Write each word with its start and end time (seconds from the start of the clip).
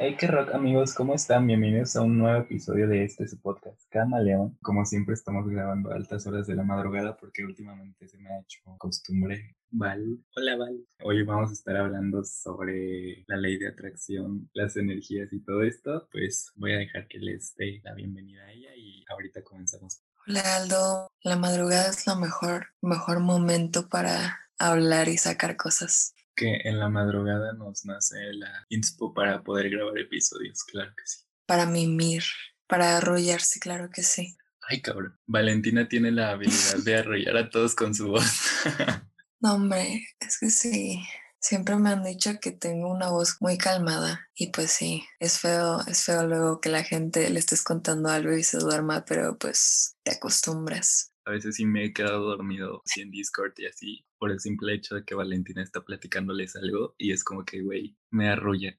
Hey, 0.00 0.14
qué 0.16 0.28
rock 0.28 0.54
amigos, 0.54 0.94
¿cómo 0.94 1.14
están? 1.14 1.46
Bienvenidos 1.46 1.96
a 1.96 2.02
un 2.02 2.18
nuevo 2.18 2.40
episodio 2.40 2.86
de 2.86 3.02
este 3.02 3.26
su 3.26 3.40
podcast, 3.40 3.82
Camaleón. 3.90 4.56
Como 4.62 4.84
siempre 4.84 5.14
estamos 5.14 5.48
grabando 5.48 5.90
a 5.90 5.96
altas 5.96 6.24
horas 6.26 6.46
de 6.46 6.54
la 6.54 6.62
madrugada 6.62 7.16
porque 7.16 7.44
últimamente 7.44 8.06
se 8.06 8.16
me 8.18 8.30
ha 8.30 8.40
hecho 8.40 8.60
costumbre. 8.78 9.56
Val. 9.70 10.18
Hola, 10.36 10.56
Val. 10.56 10.86
Hoy 11.02 11.22
vamos 11.22 11.50
a 11.50 11.52
estar 11.52 11.76
hablando 11.76 12.24
sobre 12.24 13.24
la 13.26 13.36
ley 13.36 13.58
de 13.58 13.68
atracción, 13.68 14.48
las 14.54 14.76
energías 14.76 15.32
y 15.32 15.40
todo 15.40 15.62
esto. 15.62 16.08
Pues 16.10 16.52
voy 16.56 16.72
a 16.72 16.78
dejar 16.78 17.06
que 17.08 17.18
les 17.18 17.54
dé 17.56 17.80
la 17.84 17.94
bienvenida 17.94 18.44
a 18.44 18.52
ella 18.52 18.74
y 18.76 19.04
ahorita 19.08 19.42
comenzamos. 19.42 20.02
Hola 20.26 20.56
Aldo, 20.56 21.08
la 21.22 21.36
madrugada 21.36 21.90
es 21.90 22.06
lo 22.06 22.16
mejor, 22.16 22.68
mejor 22.82 23.20
momento 23.20 23.88
para 23.88 24.38
hablar 24.58 25.08
y 25.08 25.16
sacar 25.16 25.56
cosas 25.56 26.14
que 26.38 26.60
en 26.64 26.78
la 26.78 26.88
madrugada 26.88 27.52
nos 27.52 27.84
nace 27.84 28.32
la 28.32 28.64
inspo 28.68 29.12
para 29.12 29.42
poder 29.42 29.70
grabar 29.70 29.98
episodios, 29.98 30.62
claro 30.62 30.92
que 30.96 31.02
sí. 31.04 31.24
Para 31.46 31.66
mimir, 31.66 32.22
para 32.68 32.98
arrollarse, 32.98 33.58
claro 33.58 33.90
que 33.90 34.04
sí. 34.04 34.36
Ay, 34.68 34.80
cabrón. 34.80 35.18
Valentina 35.26 35.88
tiene 35.88 36.12
la 36.12 36.30
habilidad 36.30 36.76
de 36.84 36.96
arrollar 36.96 37.36
a 37.36 37.50
todos 37.50 37.74
con 37.74 37.92
su 37.92 38.08
voz. 38.08 38.24
no, 39.40 39.54
hombre, 39.54 40.06
es 40.20 40.38
que 40.38 40.50
sí. 40.50 41.02
Siempre 41.40 41.76
me 41.76 41.90
han 41.90 42.02
dicho 42.02 42.40
que 42.40 42.50
tengo 42.50 42.90
una 42.90 43.10
voz 43.10 43.36
muy 43.40 43.58
calmada 43.58 44.28
y 44.34 44.50
pues 44.50 44.72
sí, 44.72 45.04
es 45.20 45.38
feo, 45.38 45.80
es 45.86 46.04
feo 46.04 46.26
luego 46.26 46.60
que 46.60 46.68
la 46.68 46.82
gente 46.82 47.30
le 47.30 47.38
estés 47.38 47.62
contando 47.62 48.08
algo 48.08 48.36
y 48.36 48.42
se 48.42 48.58
duerma, 48.58 49.04
pero 49.04 49.38
pues 49.38 49.96
te 50.02 50.12
acostumbras. 50.12 51.12
A 51.24 51.30
veces 51.30 51.56
sí 51.56 51.64
me 51.64 51.84
he 51.84 51.92
quedado 51.92 52.24
dormido 52.24 52.82
en 52.96 53.10
Discord 53.10 53.52
y 53.58 53.66
así 53.66 54.04
por 54.18 54.32
el 54.32 54.40
simple 54.40 54.74
hecho 54.74 54.96
de 54.96 55.04
que 55.04 55.14
Valentina 55.14 55.62
está 55.62 55.82
platicándoles 55.82 56.56
algo 56.56 56.94
y 56.98 57.12
es 57.12 57.22
como 57.22 57.44
que, 57.44 57.62
güey, 57.62 57.96
me 58.10 58.28
arrulla. 58.28 58.76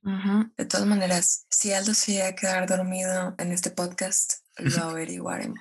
De 0.58 0.66
todas 0.66 0.86
maneras, 0.86 1.46
si 1.50 1.72
Aldo 1.72 1.94
se 1.94 2.14
llega 2.14 2.28
a 2.30 2.36
quedar 2.36 2.68
dormido 2.68 3.36
en 3.38 3.52
este 3.52 3.72
podcast, 3.72 4.44
lo 4.62 4.84
averiguaremos. 4.90 5.60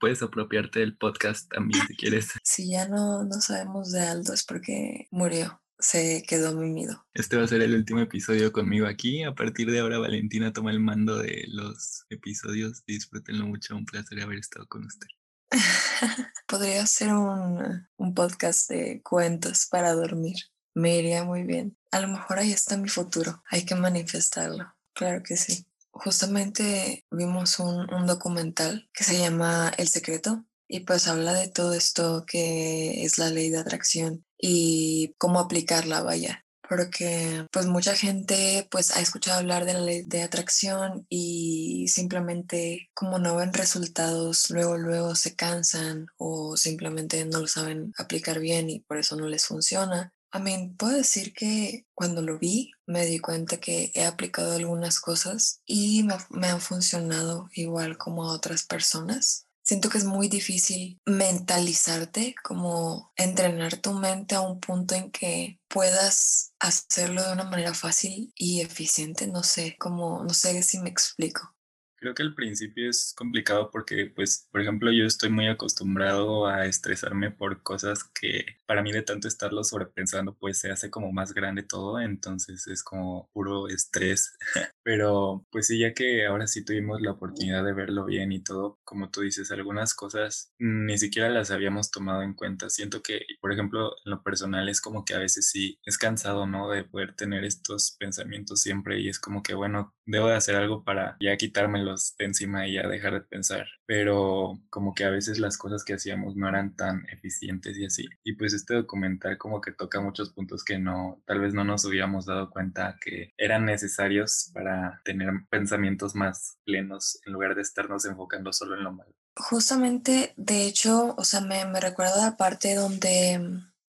Puedes 0.00 0.22
apropiarte 0.22 0.80
del 0.80 0.96
podcast 0.96 1.50
también 1.52 1.86
si 1.86 1.96
quieres. 1.96 2.30
Si 2.42 2.70
ya 2.70 2.88
no, 2.88 3.24
no 3.24 3.40
sabemos 3.40 3.92
de 3.92 4.00
Aldo 4.00 4.34
es 4.34 4.44
porque 4.44 5.06
murió 5.10 5.60
se 5.80 6.22
quedó 6.26 6.54
mimido. 6.54 7.06
Este 7.14 7.36
va 7.36 7.44
a 7.44 7.48
ser 7.48 7.62
el 7.62 7.74
último 7.74 8.00
episodio 8.00 8.52
conmigo 8.52 8.86
aquí. 8.86 9.24
A 9.24 9.34
partir 9.34 9.70
de 9.70 9.80
ahora, 9.80 9.98
Valentina 9.98 10.52
toma 10.52 10.70
el 10.70 10.80
mando 10.80 11.18
de 11.18 11.44
los 11.48 12.04
episodios. 12.10 12.84
Disfrútenlo 12.86 13.46
mucho. 13.46 13.76
Un 13.76 13.86
placer 13.86 14.20
haber 14.20 14.38
estado 14.38 14.66
con 14.68 14.84
usted. 14.84 15.06
Podría 16.46 16.86
ser 16.86 17.12
un, 17.12 17.88
un 17.96 18.14
podcast 18.14 18.68
de 18.68 19.02
cuentos 19.02 19.66
para 19.66 19.92
dormir. 19.94 20.36
Me 20.74 20.98
iría 20.98 21.24
muy 21.24 21.44
bien. 21.44 21.76
A 21.90 22.00
lo 22.00 22.08
mejor 22.08 22.38
ahí 22.38 22.52
está 22.52 22.76
mi 22.76 22.88
futuro. 22.88 23.42
Hay 23.50 23.64
que 23.64 23.74
manifestarlo. 23.74 24.72
Claro 24.92 25.22
que 25.22 25.36
sí. 25.36 25.66
Justamente 25.92 27.04
vimos 27.10 27.58
un, 27.58 27.92
un 27.92 28.06
documental 28.06 28.88
que 28.92 29.04
se 29.04 29.18
llama 29.18 29.72
El 29.76 29.88
Secreto 29.88 30.44
y 30.68 30.80
pues 30.80 31.08
habla 31.08 31.32
de 31.32 31.48
todo 31.48 31.74
esto 31.74 32.24
que 32.26 33.04
es 33.04 33.18
la 33.18 33.30
ley 33.30 33.50
de 33.50 33.58
atracción 33.58 34.24
y 34.38 35.14
cómo 35.18 35.40
aplicarla, 35.40 36.02
vaya 36.02 36.44
porque 36.70 37.48
pues 37.50 37.66
mucha 37.66 37.96
gente 37.96 38.68
pues 38.70 38.96
ha 38.96 39.00
escuchado 39.00 39.40
hablar 39.40 39.64
de 39.64 39.72
la 39.74 39.80
ley 39.80 40.02
de 40.06 40.22
atracción 40.22 41.04
y 41.08 41.88
simplemente 41.88 42.88
como 42.94 43.18
no 43.18 43.34
ven 43.34 43.52
resultados, 43.52 44.50
luego 44.50 44.78
luego 44.78 45.16
se 45.16 45.34
cansan 45.34 46.06
o 46.16 46.56
simplemente 46.56 47.24
no 47.24 47.40
lo 47.40 47.48
saben 47.48 47.92
aplicar 47.98 48.38
bien 48.38 48.70
y 48.70 48.78
por 48.78 48.98
eso 48.98 49.16
no 49.16 49.26
les 49.26 49.46
funciona. 49.46 50.14
A 50.32 50.38
mí 50.38 50.74
puedo 50.78 50.96
decir 50.96 51.34
que 51.34 51.86
cuando 51.94 52.22
lo 52.22 52.38
vi 52.38 52.70
me 52.86 53.04
di 53.04 53.18
cuenta 53.18 53.58
que 53.58 53.90
he 53.94 54.04
aplicado 54.04 54.54
algunas 54.54 55.00
cosas 55.00 55.60
y 55.66 56.04
me, 56.04 56.14
me 56.30 56.48
han 56.48 56.60
funcionado 56.60 57.48
igual 57.52 57.98
como 57.98 58.24
a 58.24 58.32
otras 58.32 58.62
personas. 58.62 59.46
Siento 59.62 59.88
que 59.88 59.98
es 59.98 60.04
muy 60.04 60.28
difícil 60.28 61.00
mentalizarte, 61.06 62.34
como 62.42 63.12
entrenar 63.16 63.76
tu 63.76 63.92
mente 63.92 64.34
a 64.34 64.40
un 64.40 64.58
punto 64.58 64.94
en 64.94 65.10
que 65.10 65.60
puedas 65.68 66.52
hacerlo 66.58 67.22
de 67.22 67.32
una 67.32 67.44
manera 67.44 67.74
fácil 67.74 68.32
y 68.34 68.62
eficiente. 68.62 69.26
No 69.26 69.42
sé, 69.42 69.76
como, 69.78 70.24
no 70.24 70.34
sé 70.34 70.62
si 70.62 70.78
me 70.78 70.90
explico. 70.90 71.54
Creo 72.00 72.14
que 72.14 72.22
al 72.22 72.34
principio 72.34 72.88
es 72.88 73.12
complicado 73.14 73.70
porque, 73.70 74.06
pues, 74.06 74.48
por 74.50 74.62
ejemplo, 74.62 74.90
yo 74.90 75.04
estoy 75.04 75.28
muy 75.28 75.48
acostumbrado 75.48 76.46
a 76.46 76.64
estresarme 76.64 77.30
por 77.30 77.62
cosas 77.62 78.04
que 78.04 78.56
para 78.64 78.80
mí 78.82 78.90
de 78.90 79.02
tanto 79.02 79.28
estarlo 79.28 79.62
sobrepensando, 79.64 80.34
pues 80.34 80.58
se 80.58 80.70
hace 80.70 80.88
como 80.90 81.12
más 81.12 81.34
grande 81.34 81.62
todo, 81.62 82.00
entonces 82.00 82.66
es 82.68 82.82
como 82.82 83.28
puro 83.34 83.68
estrés. 83.68 84.38
Pero, 84.82 85.46
pues 85.50 85.66
sí, 85.66 85.78
ya 85.78 85.92
que 85.94 86.26
ahora 86.26 86.46
sí 86.46 86.64
tuvimos 86.64 87.00
la 87.02 87.12
oportunidad 87.12 87.64
de 87.64 87.72
verlo 87.72 88.04
bien 88.04 88.32
y 88.32 88.42
todo, 88.42 88.78
como 88.84 89.10
tú 89.10 89.20
dices, 89.22 89.50
algunas 89.52 89.94
cosas 89.94 90.52
ni 90.58 90.98
siquiera 90.98 91.28
las 91.28 91.50
habíamos 91.50 91.90
tomado 91.90 92.22
en 92.22 92.34
cuenta. 92.34 92.70
Siento 92.70 93.02
que, 93.02 93.20
por 93.40 93.52
ejemplo, 93.52 93.92
en 94.04 94.10
lo 94.10 94.22
personal 94.22 94.68
es 94.68 94.80
como 94.80 95.04
que 95.04 95.14
a 95.14 95.18
veces 95.18 95.50
sí 95.50 95.78
es 95.84 95.98
cansado, 95.98 96.46
¿no? 96.46 96.70
De 96.70 96.84
poder 96.84 97.14
tener 97.14 97.44
estos 97.44 97.96
pensamientos 97.98 98.60
siempre 98.60 99.00
y 99.00 99.08
es 99.08 99.18
como 99.20 99.42
que, 99.42 99.54
bueno, 99.54 99.94
debo 100.06 100.28
de 100.28 100.36
hacer 100.36 100.56
algo 100.56 100.82
para 100.84 101.16
ya 101.20 101.36
quitármelo 101.36 101.94
de 102.18 102.24
encima 102.24 102.66
y 102.66 102.74
ya 102.74 102.86
dejar 102.88 103.14
de 103.14 103.20
pensar. 103.22 103.66
Pero 103.86 104.60
como 104.70 104.94
que 104.94 105.04
a 105.04 105.10
veces 105.10 105.38
las 105.38 105.56
cosas 105.58 105.84
que 105.84 105.94
hacíamos 105.94 106.36
no 106.36 106.48
eran 106.48 106.74
tan 106.76 107.06
eficientes 107.10 107.76
y 107.78 107.84
así. 107.86 108.08
Y 108.24 108.34
pues 108.34 108.54
este 108.54 108.74
documental 108.74 109.38
como 109.38 109.60
que 109.60 109.72
toca 109.72 110.00
muchos 110.00 110.32
puntos 110.32 110.64
que 110.64 110.78
no, 110.78 111.22
tal 111.26 111.40
vez 111.40 111.54
no 111.54 111.64
nos 111.64 111.84
hubiéramos 111.84 112.26
dado 112.26 112.50
cuenta 112.50 112.96
que 113.00 113.32
eran 113.36 113.64
necesarios 113.66 114.50
para 114.54 114.79
tener 115.04 115.30
pensamientos 115.48 116.14
más 116.14 116.58
plenos 116.64 117.20
en 117.26 117.32
lugar 117.32 117.54
de 117.54 117.62
estarnos 117.62 118.04
enfocando 118.04 118.52
solo 118.52 118.76
en 118.76 118.84
lo 118.84 118.92
malo. 118.92 119.14
Justamente, 119.36 120.34
de 120.36 120.66
hecho, 120.66 121.14
o 121.16 121.24
sea, 121.24 121.40
me, 121.40 121.64
me 121.64 121.80
recuerdo 121.80 122.16
la 122.16 122.36
parte 122.36 122.74
donde 122.74 123.40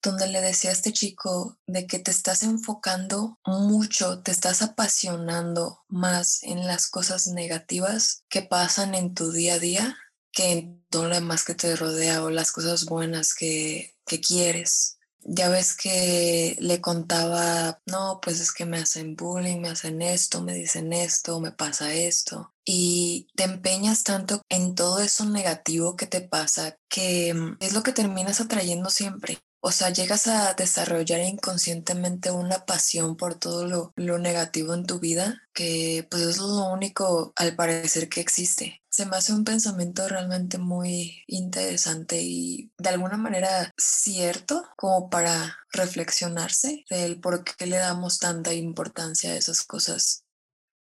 donde 0.04 0.28
le 0.28 0.42
decía 0.42 0.72
a 0.72 0.74
este 0.74 0.92
chico 0.92 1.60
de 1.68 1.86
que 1.86 2.00
te 2.00 2.10
estás 2.10 2.42
enfocando 2.42 3.40
mucho, 3.46 4.24
te 4.24 4.32
estás 4.32 4.64
apasionando 4.64 5.84
más 5.88 6.42
en 6.42 6.66
las 6.66 6.90
cosas 6.90 7.28
negativas 7.28 8.24
que 8.28 8.42
pasan 8.42 8.96
en 8.96 9.14
tu 9.14 9.32
día 9.32 9.56
a 9.56 9.60
día 9.60 9.98
que 10.32 10.52
en 10.54 10.86
todo 10.90 11.08
lo 11.10 11.16
demás 11.16 11.44
que 11.44 11.56
te 11.56 11.76
rodea 11.76 12.24
o 12.24 12.30
las 12.30 12.52
cosas 12.52 12.86
buenas 12.86 13.36
que, 13.36 13.96
que 14.06 14.22
quieres. 14.22 14.98
Ya 15.24 15.50
ves 15.50 15.76
que 15.76 16.56
le 16.60 16.82
contaba, 16.82 17.82
no, 17.86 18.20
pues 18.22 18.40
es 18.40 18.52
que 18.52 18.66
me 18.66 18.78
hacen 18.78 19.16
bullying, 19.16 19.60
me 19.60 19.70
hacen 19.70 20.02
esto, 20.02 20.42
me 20.42 20.54
dicen 20.54 20.94
esto, 20.94 21.40
me 21.40 21.52
pasa 21.52 21.94
esto. 21.94 22.54
Y 22.66 23.28
te 23.36 23.44
empeñas 23.44 24.04
tanto 24.04 24.42
en 24.50 24.76
todo 24.76 25.00
eso 25.00 25.26
negativo 25.26 25.96
que 25.96 26.08
te 26.08 26.22
pasa 26.22 26.78
que 26.90 27.34
mm, 27.34 27.58
es 27.60 27.74
lo 27.74 27.84
que 27.84 27.94
terminas 27.94 28.42
atrayendo 28.42 28.90
siempre. 28.90 29.40
O 29.64 29.72
sea, 29.72 29.92
llegas 29.92 30.26
a 30.26 30.56
desarrollar 30.56 31.22
inconscientemente 31.22 32.32
una 32.32 32.66
pasión 32.66 33.16
por 33.16 33.36
todo 33.36 33.68
lo, 33.68 33.94
lo, 33.96 34.18
negativo 34.18 34.74
en 34.74 34.88
tu 34.88 35.00
vida, 35.00 35.44
que 35.54 36.08
pues 36.10 36.24
es 36.24 36.38
lo 36.40 36.66
único 36.72 37.32
al 37.36 37.56
parecer 37.56 38.10
que 38.10 38.22
existe. 38.22 38.82
Se 38.90 39.06
me 39.06 39.18
hace 39.18 39.34
un 39.34 39.44
pensamiento 39.44 40.08
realmente 40.08 40.58
muy 40.58 41.24
interesante 41.28 42.22
y 42.24 42.72
de 42.80 42.90
alguna 42.90 43.18
manera 43.18 43.72
cierto 43.78 44.66
como 44.78 45.12
para 45.12 45.58
reflexionarse 45.72 46.84
del 46.90 47.20
por 47.22 47.44
qué 47.44 47.68
le 47.68 47.78
damos 47.78 48.18
tanta 48.18 48.54
importancia 48.56 49.32
a 49.32 49.36
esas 49.36 49.62
cosas 49.62 50.26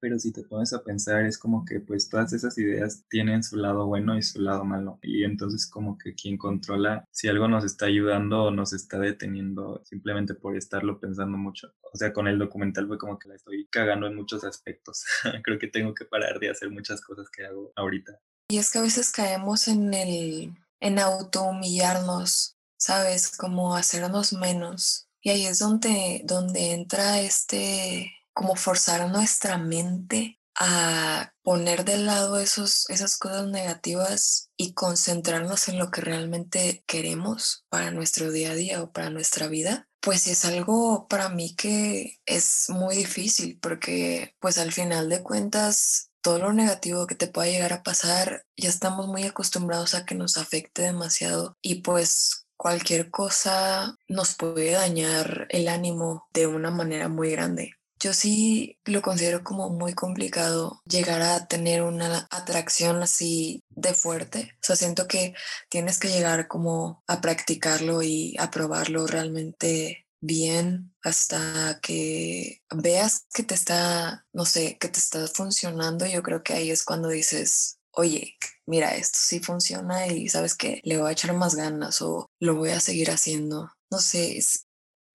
pero 0.01 0.19
si 0.19 0.33
te 0.33 0.43
pones 0.43 0.73
a 0.73 0.83
pensar 0.83 1.25
es 1.25 1.37
como 1.37 1.63
que 1.63 1.79
pues 1.79 2.09
todas 2.09 2.33
esas 2.33 2.57
ideas 2.57 3.05
tienen 3.07 3.43
su 3.43 3.55
lado 3.55 3.85
bueno 3.85 4.17
y 4.17 4.23
su 4.23 4.41
lado 4.41 4.65
malo 4.65 4.99
y 5.01 5.23
entonces 5.23 5.67
como 5.67 5.97
que 5.97 6.15
quien 6.15 6.37
controla 6.37 7.05
si 7.11 7.27
algo 7.29 7.47
nos 7.47 7.63
está 7.63 7.85
ayudando 7.85 8.45
o 8.45 8.51
nos 8.51 8.73
está 8.73 8.99
deteniendo 8.99 9.81
simplemente 9.85 10.33
por 10.33 10.57
estarlo 10.57 10.99
pensando 10.99 11.37
mucho. 11.37 11.73
O 11.93 11.97
sea, 11.97 12.13
con 12.13 12.27
el 12.27 12.39
documental 12.39 12.87
fue 12.87 12.97
como 12.97 13.19
que 13.19 13.29
la 13.29 13.35
estoy 13.35 13.67
cagando 13.69 14.07
en 14.07 14.15
muchos 14.15 14.43
aspectos. 14.43 15.05
Creo 15.43 15.59
que 15.59 15.67
tengo 15.67 15.93
que 15.93 16.05
parar 16.05 16.39
de 16.39 16.49
hacer 16.49 16.69
muchas 16.69 17.01
cosas 17.01 17.29
que 17.29 17.45
hago 17.45 17.71
ahorita. 17.75 18.19
Y 18.49 18.57
es 18.57 18.71
que 18.71 18.79
a 18.79 18.81
veces 18.81 19.11
caemos 19.11 19.67
en 19.67 19.93
el 19.93 20.53
en 20.79 20.99
auto 20.99 21.43
humillarnos, 21.43 22.57
¿sabes? 22.77 23.37
Como 23.37 23.75
hacernos 23.75 24.33
menos. 24.33 25.07
Y 25.21 25.29
ahí 25.29 25.45
es 25.45 25.59
donde 25.59 26.21
donde 26.25 26.73
entra 26.73 27.21
este 27.21 28.11
como 28.33 28.55
forzar 28.55 29.09
nuestra 29.09 29.57
mente 29.57 30.39
a 30.59 31.33
poner 31.43 31.85
de 31.85 31.97
lado 31.97 32.39
esos, 32.39 32.89
esas 32.89 33.17
cosas 33.17 33.47
negativas 33.47 34.49
y 34.57 34.73
concentrarnos 34.73 35.67
en 35.67 35.79
lo 35.79 35.91
que 35.91 36.01
realmente 36.01 36.83
queremos 36.85 37.65
para 37.69 37.91
nuestro 37.91 38.31
día 38.31 38.51
a 38.51 38.55
día 38.55 38.83
o 38.83 38.91
para 38.91 39.09
nuestra 39.09 39.47
vida. 39.47 39.87
pues 40.01 40.25
es 40.25 40.45
algo 40.45 41.07
para 41.07 41.29
mí 41.29 41.55
que 41.55 42.19
es 42.25 42.65
muy 42.69 42.95
difícil 42.95 43.59
porque 43.61 44.35
pues 44.39 44.57
al 44.57 44.71
final 44.71 45.09
de 45.09 45.21
cuentas 45.21 46.09
todo 46.21 46.39
lo 46.39 46.53
negativo 46.53 47.07
que 47.07 47.15
te 47.15 47.27
pueda 47.27 47.51
llegar 47.51 47.73
a 47.73 47.83
pasar 47.83 48.45
ya 48.57 48.69
estamos 48.69 49.07
muy 49.07 49.23
acostumbrados 49.23 49.93
a 49.93 50.05
que 50.05 50.15
nos 50.15 50.37
afecte 50.37 50.81
demasiado 50.81 51.55
y 51.61 51.81
pues 51.81 52.47
cualquier 52.57 53.09
cosa 53.11 53.95
nos 54.07 54.35
puede 54.35 54.71
dañar 54.71 55.47
el 55.49 55.67
ánimo 55.67 56.27
de 56.33 56.47
una 56.47 56.69
manera 56.71 57.09
muy 57.09 57.31
grande. 57.31 57.73
Yo 58.01 58.13
sí 58.13 58.79
lo 58.85 59.03
considero 59.03 59.43
como 59.43 59.69
muy 59.69 59.93
complicado 59.93 60.81
llegar 60.85 61.21
a 61.21 61.45
tener 61.45 61.83
una 61.83 62.27
atracción 62.31 63.03
así 63.03 63.63
de 63.69 63.93
fuerte. 63.93 64.53
O 64.55 64.63
sea, 64.63 64.75
siento 64.75 65.07
que 65.07 65.35
tienes 65.69 65.99
que 65.99 66.09
llegar 66.09 66.47
como 66.47 67.03
a 67.07 67.21
practicarlo 67.21 68.01
y 68.01 68.35
a 68.39 68.49
probarlo 68.49 69.05
realmente 69.05 70.07
bien 70.19 70.95
hasta 71.03 71.79
que 71.79 72.61
veas 72.73 73.27
que 73.33 73.43
te 73.43 73.53
está, 73.53 74.25
no 74.33 74.45
sé, 74.45 74.77
que 74.79 74.87
te 74.87 74.97
está 74.97 75.27
funcionando. 75.27 76.07
Yo 76.07 76.23
creo 76.23 76.41
que 76.41 76.53
ahí 76.53 76.71
es 76.71 76.83
cuando 76.83 77.09
dices, 77.09 77.77
oye, 77.91 78.35
mira, 78.65 78.95
esto 78.95 79.19
sí 79.21 79.39
funciona 79.41 80.07
y 80.07 80.27
sabes 80.27 80.55
que 80.55 80.81
le 80.85 80.97
voy 80.97 81.09
a 81.09 81.11
echar 81.13 81.33
más 81.35 81.53
ganas 81.53 82.01
o 82.01 82.31
lo 82.39 82.55
voy 82.55 82.71
a 82.71 82.79
seguir 82.79 83.11
haciendo. 83.11 83.71
No 83.91 83.99
sé, 83.99 84.37
es, 84.37 84.65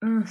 mm, 0.03 0.23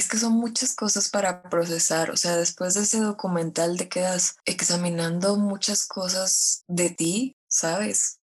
es 0.00 0.08
que 0.08 0.18
son 0.18 0.32
muchas 0.32 0.74
cosas 0.74 1.10
para 1.10 1.42
procesar, 1.42 2.10
o 2.10 2.16
sea, 2.16 2.36
después 2.36 2.74
de 2.74 2.82
ese 2.82 3.00
documental 3.00 3.76
te 3.76 3.88
quedas 3.88 4.36
examinando 4.46 5.36
muchas 5.36 5.86
cosas 5.86 6.64
de 6.68 6.90
ti, 6.90 7.36
¿sabes? 7.48 8.19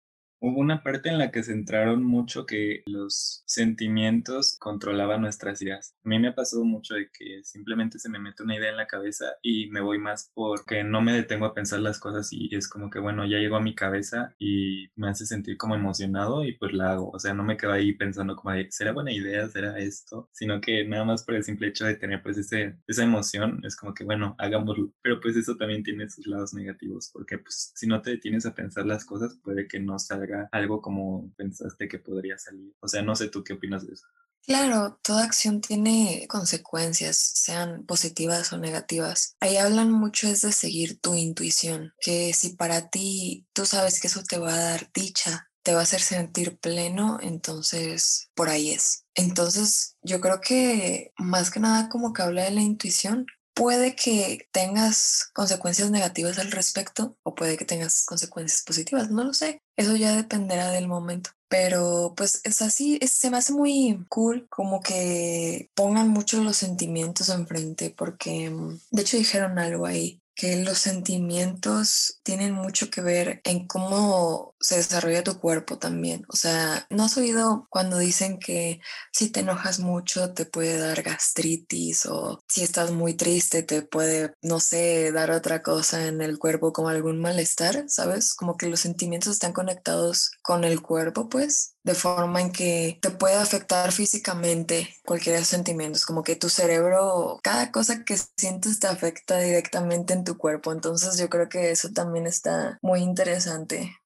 Hubo 0.44 0.58
una 0.58 0.82
parte 0.82 1.08
en 1.08 1.18
la 1.18 1.30
que 1.30 1.44
centraron 1.44 2.02
mucho 2.02 2.46
que 2.46 2.82
los 2.86 3.44
sentimientos 3.46 4.56
controlaban 4.58 5.20
nuestras 5.20 5.62
ideas. 5.62 5.94
A 6.04 6.08
mí 6.08 6.18
me 6.18 6.26
ha 6.26 6.34
pasado 6.34 6.64
mucho 6.64 6.94
de 6.96 7.10
que 7.16 7.44
simplemente 7.44 8.00
se 8.00 8.08
me 8.08 8.18
mete 8.18 8.42
una 8.42 8.56
idea 8.56 8.70
en 8.70 8.76
la 8.76 8.88
cabeza 8.88 9.36
y 9.40 9.70
me 9.70 9.80
voy 9.80 10.00
más 10.00 10.32
porque 10.34 10.82
no 10.82 11.00
me 11.00 11.12
detengo 11.12 11.46
a 11.46 11.54
pensar 11.54 11.78
las 11.78 12.00
cosas 12.00 12.32
y 12.32 12.52
es 12.56 12.66
como 12.68 12.90
que, 12.90 12.98
bueno, 12.98 13.24
ya 13.24 13.38
llegó 13.38 13.54
a 13.54 13.60
mi 13.60 13.76
cabeza 13.76 14.34
y 14.36 14.88
me 14.96 15.10
hace 15.10 15.26
sentir 15.26 15.56
como 15.56 15.76
emocionado 15.76 16.44
y 16.44 16.56
pues 16.56 16.72
la 16.72 16.90
hago. 16.90 17.10
O 17.12 17.20
sea, 17.20 17.34
no 17.34 17.44
me 17.44 17.56
quedo 17.56 17.70
ahí 17.70 17.92
pensando 17.92 18.34
como 18.34 18.52
¿será 18.70 18.90
buena 18.90 19.12
idea? 19.12 19.48
¿Será 19.48 19.78
esto? 19.78 20.28
Sino 20.32 20.60
que 20.60 20.84
nada 20.84 21.04
más 21.04 21.22
por 21.22 21.36
el 21.36 21.44
simple 21.44 21.68
hecho 21.68 21.84
de 21.84 21.94
tener 21.94 22.20
pues 22.20 22.36
ese, 22.36 22.78
esa 22.88 23.04
emoción 23.04 23.60
es 23.64 23.76
como 23.76 23.94
que, 23.94 24.02
bueno, 24.02 24.34
hagámoslo. 24.38 24.92
Pero 25.02 25.20
pues 25.20 25.36
eso 25.36 25.56
también 25.56 25.84
tiene 25.84 26.10
sus 26.10 26.26
lados 26.26 26.52
negativos 26.52 27.10
porque 27.12 27.38
pues 27.38 27.70
si 27.76 27.86
no 27.86 28.02
te 28.02 28.10
detienes 28.10 28.44
a 28.44 28.56
pensar 28.56 28.86
las 28.86 29.04
cosas 29.04 29.38
puede 29.44 29.68
que 29.68 29.78
no 29.78 30.00
salga 30.00 30.31
algo 30.52 30.80
como 30.80 31.32
pensaste 31.36 31.88
que 31.88 31.98
podría 31.98 32.38
salir. 32.38 32.74
O 32.80 32.88
sea, 32.88 33.02
no 33.02 33.14
sé 33.14 33.28
tú 33.28 33.42
qué 33.44 33.54
opinas 33.54 33.86
de 33.86 33.94
eso. 33.94 34.06
Claro, 34.44 34.98
toda 35.02 35.24
acción 35.24 35.60
tiene 35.60 36.26
consecuencias, 36.28 37.16
sean 37.16 37.86
positivas 37.86 38.52
o 38.52 38.58
negativas. 38.58 39.36
Ahí 39.38 39.56
hablan 39.56 39.92
mucho 39.92 40.26
es 40.26 40.42
de 40.42 40.50
seguir 40.50 41.00
tu 41.00 41.14
intuición, 41.14 41.94
que 42.00 42.32
si 42.32 42.56
para 42.56 42.90
ti 42.90 43.46
tú 43.52 43.66
sabes 43.66 44.00
que 44.00 44.08
eso 44.08 44.24
te 44.24 44.38
va 44.38 44.52
a 44.52 44.58
dar 44.58 44.90
dicha, 44.92 45.48
te 45.62 45.74
va 45.74 45.80
a 45.80 45.82
hacer 45.84 46.00
sentir 46.00 46.58
pleno, 46.58 47.18
entonces 47.22 48.30
por 48.34 48.48
ahí 48.48 48.70
es. 48.70 49.04
Entonces 49.14 49.96
yo 50.02 50.20
creo 50.20 50.40
que 50.40 51.12
más 51.18 51.52
que 51.52 51.60
nada 51.60 51.88
como 51.88 52.12
que 52.12 52.22
habla 52.22 52.42
de 52.42 52.50
la 52.50 52.62
intuición, 52.62 53.26
puede 53.54 53.94
que 53.94 54.48
tengas 54.52 55.30
consecuencias 55.32 55.90
negativas 55.90 56.38
al 56.38 56.50
respecto 56.52 57.16
o 57.22 57.34
puede 57.34 57.56
que 57.56 57.64
tengas 57.64 58.04
consecuencias 58.04 58.62
positivas, 58.62 59.10
no 59.10 59.24
lo 59.24 59.34
sé. 59.34 59.62
Eso 59.76 59.96
ya 59.96 60.14
dependerá 60.16 60.70
del 60.70 60.88
momento. 60.88 61.30
Pero 61.48 62.14
pues 62.16 62.40
es 62.44 62.62
así, 62.62 62.98
se 63.06 63.30
me 63.30 63.36
hace 63.36 63.52
muy 63.52 64.04
cool 64.08 64.46
como 64.48 64.80
que 64.80 65.70
pongan 65.74 66.08
mucho 66.08 66.42
los 66.42 66.56
sentimientos 66.56 67.28
enfrente 67.28 67.90
porque 67.90 68.48
mm, 68.48 68.80
de 68.90 69.02
hecho 69.02 69.18
dijeron 69.18 69.58
algo 69.58 69.84
ahí 69.84 70.22
que 70.34 70.56
los 70.64 70.78
sentimientos 70.78 72.20
tienen 72.22 72.54
mucho 72.54 72.90
que 72.90 73.02
ver 73.02 73.40
en 73.44 73.66
cómo 73.66 74.51
se 74.62 74.76
desarrolla 74.76 75.22
tu 75.24 75.38
cuerpo 75.38 75.78
también. 75.78 76.24
O 76.28 76.36
sea, 76.36 76.86
¿no 76.90 77.04
has 77.04 77.16
oído 77.16 77.66
cuando 77.70 77.98
dicen 77.98 78.38
que 78.38 78.80
si 79.12 79.30
te 79.30 79.40
enojas 79.40 79.80
mucho 79.80 80.32
te 80.34 80.46
puede 80.46 80.78
dar 80.78 81.02
gastritis 81.02 82.06
o 82.06 82.40
si 82.48 82.62
estás 82.62 82.90
muy 82.92 83.14
triste 83.14 83.62
te 83.62 83.82
puede, 83.82 84.34
no 84.42 84.60
sé, 84.60 85.12
dar 85.12 85.30
otra 85.30 85.62
cosa 85.62 86.06
en 86.06 86.22
el 86.22 86.38
cuerpo 86.38 86.72
como 86.72 86.88
algún 86.88 87.20
malestar, 87.20 87.84
¿sabes? 87.88 88.34
Como 88.34 88.56
que 88.56 88.68
los 88.68 88.80
sentimientos 88.80 89.32
están 89.32 89.52
conectados 89.52 90.32
con 90.42 90.64
el 90.64 90.80
cuerpo, 90.82 91.28
pues 91.28 91.74
de 91.84 91.94
forma 91.94 92.40
en 92.40 92.52
que 92.52 92.98
te 93.02 93.10
puede 93.10 93.34
afectar 93.36 93.92
físicamente 93.92 94.96
cualquier 95.04 95.36
de 95.38 95.44
sentimientos, 95.44 96.06
como 96.06 96.22
que 96.22 96.36
tu 96.36 96.48
cerebro, 96.48 97.40
cada 97.42 97.72
cosa 97.72 98.04
que 98.04 98.16
sientes 98.36 98.78
te 98.78 98.86
afecta 98.86 99.38
directamente 99.38 100.12
en 100.14 100.24
tu 100.24 100.36
cuerpo, 100.38 100.72
entonces 100.72 101.18
yo 101.18 101.28
creo 101.28 101.48
que 101.48 101.70
eso 101.70 101.90
también 101.92 102.26
está 102.26 102.78
muy 102.82 103.00
interesante. 103.00 104.01